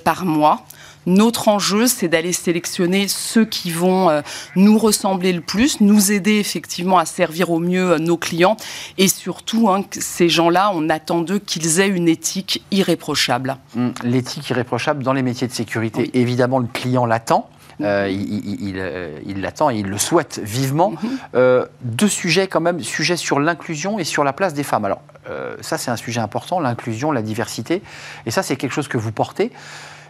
par 0.03 0.25
mois. 0.25 0.63
Notre 1.06 1.47
enjeu, 1.47 1.88
c'est 1.88 2.08
d'aller 2.08 2.34
sélectionner 2.34 3.08
ceux 3.08 3.45
qui 3.45 3.72
vont 3.72 4.10
euh, 4.10 4.22
nous 4.56 4.78
ressembler 4.78 5.34
le 5.34 5.41
plus, 5.41 5.82
nous 5.82 6.12
aider 6.12 6.38
effectivement 6.38 6.97
à 6.97 7.06
servir 7.06 7.49
au 7.52 7.60
mieux 7.60 7.97
nos 7.97 8.18
clients 8.18 8.58
et 8.97 9.08
surtout, 9.08 9.70
hein, 9.70 9.84
ces 9.91 10.30
gens-là, 10.30 10.72
on 10.74 10.89
attend 10.89 11.22
d'eux 11.22 11.39
qu'ils 11.39 11.80
aient 11.80 11.89
une 11.89 12.08
éthique 12.08 12.64
irréprochable. 12.72 13.58
Hum, 13.76 13.93
l'éthique 14.04 14.49
irréprochable 14.49 15.04
dans 15.04 15.14
les 15.14 15.24
métiers 15.24 15.47
de 15.47 15.54
sécurité, 15.54 16.12
évidemment, 16.14 16.60
le 16.60 16.68
client 16.68 17.06
l'attend. 17.06 17.49
Euh, 17.84 18.10
euh, 18.12 19.20
il 19.26 19.41
l'attend 19.41 19.70
et 19.70 19.78
il 19.78 19.88
le 19.88 19.97
souhaite 19.97 20.39
vivement. 20.43 20.93
Euh, 21.36 21.66
deux 21.82 22.08
sujets 22.08 22.47
quand 22.47 22.62
même, 22.62 22.82
sujet 22.82 23.18
sur 23.18 23.39
l'inclusion 23.39 23.99
et 23.99 24.04
sur 24.04 24.24
la 24.24 24.34
place 24.34 24.54
des 24.54 24.64
femmes. 24.64 24.86
Alors 24.86 25.02
ça 25.62 25.78
c'est 25.78 25.91
un 25.91 25.95
sujet 25.95 26.20
important, 26.20 26.60
l'inclusion, 26.60 27.12
la 27.12 27.22
diversité, 27.22 27.82
et 28.26 28.32
ça 28.32 28.43
c'est 28.43 28.58
quelque 28.58 28.74
chose 28.74 28.89
que 28.89 28.97
vous 28.97 29.14
portez. 29.14 29.52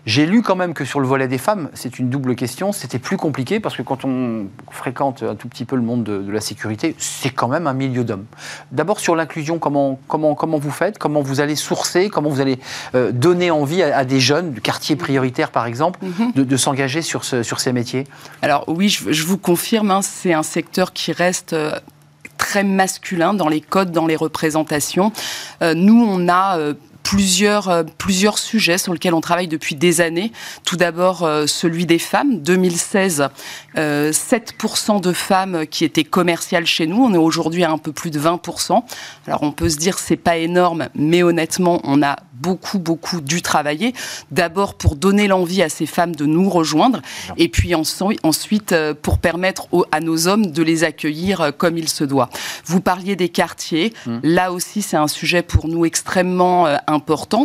J'ai 0.05 0.25
lu 0.25 0.41
quand 0.41 0.55
même 0.55 0.73
que 0.73 0.83
sur 0.83 0.99
le 0.99 1.07
volet 1.07 1.27
des 1.27 1.37
femmes, 1.37 1.69
c'est 1.73 1.99
une 1.99 2.09
double 2.09 2.35
question, 2.35 2.71
c'était 2.71 2.99
plus 2.99 3.17
compliqué 3.17 3.59
parce 3.59 3.75
que 3.75 3.81
quand 3.81 4.03
on 4.03 4.47
fréquente 4.71 5.23
un 5.23 5.35
tout 5.35 5.47
petit 5.47 5.65
peu 5.65 5.75
le 5.75 5.81
monde 5.81 6.03
de, 6.03 6.31
la 6.31 6.41
sécurité, 6.41 6.95
c'est 6.97 7.29
quand 7.29 7.47
même 7.47 7.67
un 7.67 7.73
milieu 7.73 8.03
d'hommes. 8.03 8.25
D'abord 8.71 8.99
sur 8.99 9.15
l'inclusion, 9.15 9.59
comment, 9.59 9.99
comment, 10.07 10.33
comment 10.33 10.57
vous 10.57 10.71
faites 10.71 10.97
Comment 10.97 11.21
vous 11.21 11.39
allez 11.39 11.55
sourcer 11.55 12.09
Comment 12.09 12.29
vous 12.29 12.41
allez 12.41 12.59
euh, 12.95 13.11
donner 13.11 13.51
envie 13.51 13.83
à, 13.83 14.03
des 14.05 14.19
jeunes, 14.19 14.51
du 14.51 14.61
quartier 14.61 14.95
prioritaire 14.95 15.51
par 15.51 15.65
exemple, 15.65 15.99
mhm. 16.03 16.31
de, 16.33 16.57
s'engager 16.57 17.01
sur, 17.01 17.23
ce, 17.23 17.43
sur 17.43 17.59
ces 17.59 17.73
métiers? 17.73 18.05
Alors 18.41 18.65
oui, 18.67 18.89
je, 18.89 19.23
vous 19.23 19.37
confirme, 19.37 19.91
hein, 19.91 20.01
c'est 20.01 20.33
un 20.33 20.43
secteur 20.43 20.93
qui 20.93 21.11
reste... 21.11 21.53
Euh, 21.53 21.71
très 22.41 22.63
masculin 22.63 23.35
dans 23.35 23.47
les 23.47 23.61
codes, 23.61 23.91
dans 23.91 24.07
les 24.07 24.15
représentations. 24.15 25.13
Euh, 25.61 25.75
nous, 25.75 26.03
on 26.03 26.27
a 26.27 26.57
euh, 26.57 26.73
plusieurs 27.97 28.37
sujets 28.37 28.77
sur 28.77 28.93
lesquels 28.93 29.13
on 29.13 29.21
travaille 29.21 29.47
depuis 29.47 29.75
des 29.75 30.01
années. 30.01 30.31
Tout 30.65 30.77
d'abord, 30.77 31.23
euh, 31.23 31.47
celui 31.47 31.85
des 31.85 31.99
femmes. 31.99 32.39
2016, 32.39 33.27
7% 33.75 33.77
euh, 33.77 34.99
de 34.99 35.13
femmes 35.13 35.65
qui 35.67 35.85
étaient 35.85 36.03
commerciales 36.03 36.65
chez 36.65 36.87
nous. 36.87 37.03
On 37.03 37.13
est 37.13 37.17
aujourd'hui 37.17 37.63
à 37.63 37.71
un 37.71 37.77
peu 37.77 37.91
plus 37.91 38.11
de 38.11 38.19
20%. 38.19 38.83
Alors 39.27 39.43
on 39.43 39.51
peut 39.51 39.69
se 39.69 39.77
dire 39.77 39.99
c'est 39.99 40.17
pas 40.17 40.37
énorme, 40.37 40.89
mais 40.95 41.23
honnêtement, 41.23 41.81
on 41.83 42.01
a 42.01 42.17
beaucoup, 42.41 42.79
beaucoup 42.79 43.21
dû 43.21 43.41
travailler. 43.41 43.93
D'abord 44.31 44.73
pour 44.75 44.95
donner 44.95 45.27
l'envie 45.27 45.61
à 45.61 45.69
ces 45.69 45.85
femmes 45.85 46.15
de 46.15 46.25
nous 46.25 46.49
rejoindre, 46.49 47.01
et 47.37 47.47
puis 47.47 47.73
ensuite 47.75 48.71
euh, 48.71 48.93
pour 48.99 49.19
permettre 49.19 49.67
à 49.91 49.99
nos 49.99 50.27
hommes 50.27 50.47
de 50.47 50.63
les 50.63 50.83
accueillir 50.83 51.41
euh, 51.41 51.51
comme 51.51 51.77
il 51.77 51.87
se 51.87 52.03
doit. 52.03 52.29
Vous 52.65 52.81
parliez 52.81 53.15
des 53.15 53.29
quartiers. 53.29 53.93
Mmh. 54.05 54.17
Là 54.23 54.51
aussi, 54.51 54.81
c'est 54.81 54.97
un 54.97 55.07
sujet 55.07 55.43
pour 55.43 55.67
nous 55.67 55.85
extrêmement 55.85 56.65
euh, 56.65 56.77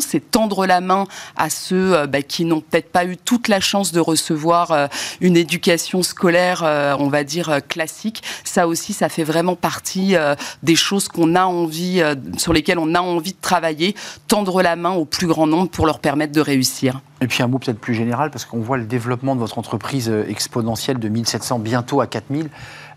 C'est 0.00 0.30
tendre 0.30 0.66
la 0.66 0.80
main 0.80 1.04
à 1.36 1.50
ceux 1.50 2.06
bah, 2.06 2.22
qui 2.22 2.44
n'ont 2.44 2.60
peut-être 2.60 2.90
pas 2.90 3.04
eu 3.04 3.16
toute 3.16 3.48
la 3.48 3.60
chance 3.60 3.92
de 3.92 4.00
recevoir 4.00 4.88
une 5.20 5.36
éducation 5.36 6.02
scolaire, 6.02 6.62
on 6.98 7.08
va 7.08 7.24
dire, 7.24 7.60
classique. 7.68 8.22
Ça 8.44 8.68
aussi, 8.68 8.92
ça 8.92 9.08
fait 9.08 9.24
vraiment 9.24 9.56
partie 9.56 10.14
des 10.62 10.76
choses 10.76 11.08
qu'on 11.08 11.34
a 11.34 11.44
envie, 11.44 12.02
sur 12.36 12.52
lesquelles 12.52 12.78
on 12.78 12.94
a 12.94 13.00
envie 13.00 13.32
de 13.32 13.40
travailler. 13.40 13.94
Tendre 14.28 14.62
la 14.62 14.76
main 14.76 14.92
au 14.92 15.04
plus 15.04 15.26
grand 15.26 15.46
nombre 15.46 15.70
pour 15.70 15.86
leur 15.86 15.98
permettre 15.98 16.32
de 16.32 16.40
réussir. 16.40 17.00
Et 17.20 17.26
puis 17.26 17.42
un 17.42 17.46
mot 17.46 17.58
peut-être 17.58 17.78
plus 17.78 17.94
général, 17.94 18.30
parce 18.30 18.44
qu'on 18.44 18.60
voit 18.60 18.76
le 18.76 18.84
développement 18.84 19.34
de 19.34 19.40
votre 19.40 19.58
entreprise 19.58 20.10
euh, 20.10 20.28
exponentielle 20.28 20.98
de 20.98 21.08
1700 21.08 21.58
bientôt 21.60 22.00
à 22.00 22.06
4000. 22.06 22.50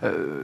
Euh, 0.03 0.43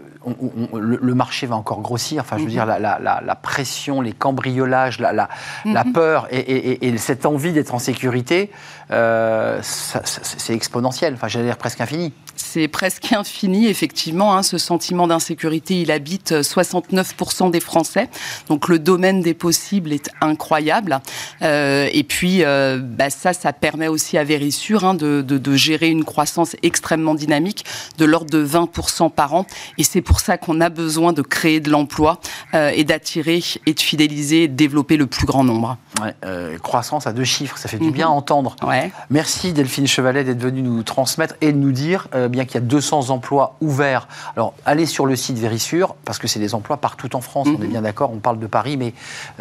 le, 0.74 1.16
marché 1.16 1.48
va 1.48 1.56
encore 1.56 1.82
grossir. 1.82 2.22
Enfin, 2.22 2.36
je 2.38 2.42
veux 2.42 2.48
mhm. 2.48 2.54
dire, 2.54 2.66
la, 2.66 3.36
pression, 3.42 4.02
les 4.02 4.12
cambriolages, 4.12 5.00
la, 5.00 5.30
mhm. 5.64 5.94
peur 5.94 6.28
et, 6.30 6.98
cette 6.98 7.26
envie 7.26 7.54
d'être 7.54 7.74
en 7.74 7.80
sécurité, 7.80 8.52
euh, 8.92 9.60
c'est 9.62 10.54
exponentiel. 10.54 11.14
Enfin, 11.14 11.28
j'allais 11.28 11.46
dire 11.46 11.58
presque 11.58 11.80
infini. 11.80 12.14
C'est 12.56 12.70
presque 12.70 13.12
infini, 13.12 13.68
effectivement. 13.68 14.38
Hein, 14.38 14.42
ce 14.42 14.58
sentiment 14.58 15.08
d'insécurité, 15.08 15.82
il 15.82 15.92
habite 15.92 16.32
69% 16.32 17.52
des 17.52 17.60
Français. 17.60 18.08
Donc, 18.48 18.70
le 18.70 18.80
domaine 18.80 19.22
des 19.22 19.34
possibles 19.34 19.92
est 19.92 20.10
incroyable. 20.22 21.02
et 21.42 22.06
puis, 22.08 22.44
bah, 22.44 23.10
ça, 23.10 23.34
ça 23.34 23.52
permet 23.52 23.90
aussi 23.90 24.18
à 24.18 24.24
Vérissure 24.24 24.86
hein, 24.86 24.94
de, 24.94 25.56
gérer 25.56 25.90
une 25.90 26.06
croissance 26.06 26.56
extrêmement 26.64 27.14
dynamique 27.16 27.66
de 27.98 28.06
l'ordre 28.06 28.30
de 28.32 28.46
20% 28.46 29.12
par 29.12 29.34
an. 29.34 29.46
Et 29.78 29.84
c'est 29.84 30.02
pour 30.02 30.20
ça 30.20 30.38
qu'on 30.38 30.62
a 30.62 30.70
besoin 30.70 31.14
de 31.14 31.22
créer 31.22 31.60
de 31.60 31.70
l'emploi 31.70 32.20
euh, 32.54 32.72
et 32.74 32.84
d'attirer 32.84 33.42
et 33.66 33.74
de 33.74 33.80
fidéliser 33.80 34.44
et 34.44 34.48
de 34.48 34.56
développer 34.56 34.98
le 34.98 35.08
plus 35.08 35.26
grand 35.26 35.44
nombre. 35.44 35.78
Euh, 36.26 36.58
croissance 36.60 37.08
à 37.08 37.14
deux 37.14 37.24
chiffres, 37.24 37.58
ça 37.58 37.70
fait 37.70 37.80
du 37.80 37.92
bien 37.92 38.08
à 38.08 38.12
mhm. 38.12 38.18
entendre. 38.18 38.56
Ouais. 38.64 38.92
Merci 39.10 39.54
Delphine 39.54 39.88
Chevalet 39.88 40.24
d'être 40.24 40.42
venue 40.42 40.62
nous 40.62 40.84
transmettre 40.84 41.36
et 41.42 41.52
de 41.52 41.58
nous 41.58 41.72
dire, 41.72 42.08
euh, 42.14 42.28
bien 42.46 42.52
qu'il 42.52 42.56
y 42.56 42.64
a 42.64 42.68
200 42.68 43.10
emplois 43.10 43.56
ouverts. 43.62 44.08
Alors, 44.36 44.54
allez 44.66 44.86
sur 44.86 45.06
le 45.06 45.16
site 45.16 45.38
Vérissure, 45.38 45.96
parce 46.06 46.20
que 46.20 46.28
c'est 46.28 46.40
des 46.40 46.56
emplois 46.56 46.78
partout 46.78 47.16
en 47.16 47.22
France, 47.22 47.48
on 47.48 47.62
est 47.62 47.66
mhm. 47.66 47.72
bien 47.72 47.82
d'accord, 47.82 48.12
on 48.12 48.20
parle 48.20 48.40
de 48.40 48.48
Paris, 48.48 48.78
mais 48.78 48.94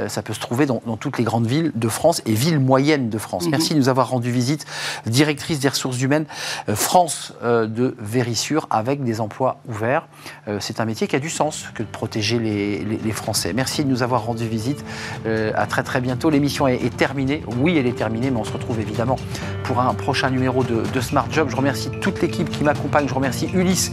ça 0.08 0.22
peut 0.22 0.32
se 0.32 0.40
trouver 0.40 0.66
dans, 0.66 0.80
toutes 0.96 1.18
les 1.18 1.24
grandes 1.24 1.46
villes 1.46 1.72
de 1.74 1.88
France 1.88 2.22
et 2.26 2.32
villes 2.32 2.60
moyennes 2.60 3.10
de 3.10 3.18
France. 3.18 3.44
Mhm. 3.44 3.50
Merci 3.50 3.74
de 3.74 3.78
nous 3.78 3.88
avoir 3.88 4.08
rendu 4.10 4.30
visite, 4.30 4.66
directrice 5.06 5.60
des 5.60 5.68
ressources 5.68 6.00
humaines 6.00 6.26
euh, 6.68 6.76
France 6.76 7.32
euh, 7.42 7.66
de 7.66 7.96
Vérissure, 7.98 8.66
avec 8.70 9.02
des 9.04 9.20
emplois 9.20 9.58
ouverts. 9.68 10.06
Euh, 10.48 10.58
c'est 10.60 10.80
un 10.80 10.84
métier 10.84 11.06
qui 11.06 11.16
a 11.16 11.18
du 11.18 11.30
sens 11.30 11.66
que 11.74 11.82
de 11.82 11.88
protéger 11.88 12.38
les, 12.38 13.12
Français. 13.14 13.52
Merci 13.52 13.84
de 13.84 13.88
nous 13.88 14.02
avoir 14.02 14.24
rendu 14.24 14.48
visite. 14.48 14.84
à 15.24 15.66
très 15.66 15.84
très 15.84 16.00
bientôt. 16.00 16.30
L'émission 16.30 16.66
est, 16.66 16.96
terminée. 16.96 17.44
Oui, 17.58 17.76
elle 17.78 17.86
est 17.86 17.96
terminée, 17.96 18.30
mais 18.30 18.40
on 18.40 18.44
se 18.44 18.52
retrouve 18.52 18.80
évidemment 18.80 19.16
pour 19.62 19.80
un 19.80 19.94
prochain 19.94 20.30
numéro 20.30 20.64
de, 20.64 21.00
Smart 21.00 21.26
Job. 21.30 21.48
Je 21.48 21.56
remercie 21.56 21.90
toute 22.00 22.20
l'équipe 22.20 22.50
qui 22.50 22.64
m'accompagne. 22.64 22.93
Je 23.06 23.14
remercie 23.14 23.48
Ulysse. 23.52 23.92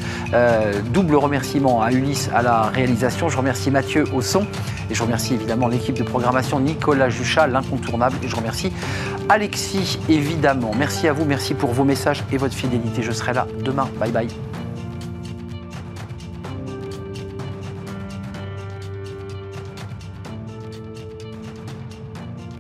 double 0.94 1.16
remerciement 1.16 1.82
à 1.82 1.92
Ulysse 1.92 2.30
à 2.34 2.42
la 2.42 2.64
réalisation. 2.64 3.30
Je 3.30 3.38
remercie 3.38 3.72
Mathieu 3.72 4.06
au 4.14 4.22
son. 4.22 4.46
Et 4.90 4.96
je 4.96 5.04
remercie 5.04 5.34
évidemment 5.34 5.68
l'équipe 5.68 5.98
de 5.98 6.04
programmation 6.04 6.60
Nicolas 6.60 7.10
Juchat, 7.10 7.48
l'incontournable. 7.48 8.18
Et 8.24 8.28
je 8.28 8.36
remercie 8.36 8.72
Alexis, 9.30 10.00
évidemment. 10.10 10.72
Merci 10.78 11.08
à 11.08 11.14
vous, 11.14 11.26
merci 11.26 11.54
pour 11.54 11.72
vos 11.72 11.86
messages 11.86 12.24
et 12.32 12.38
votre 12.38 12.56
fidélité. 12.56 13.02
Je 13.02 13.12
serai 13.12 13.34
là 13.34 13.48
demain. 13.64 13.88
Bye 14.00 14.12
bye. 14.12 14.61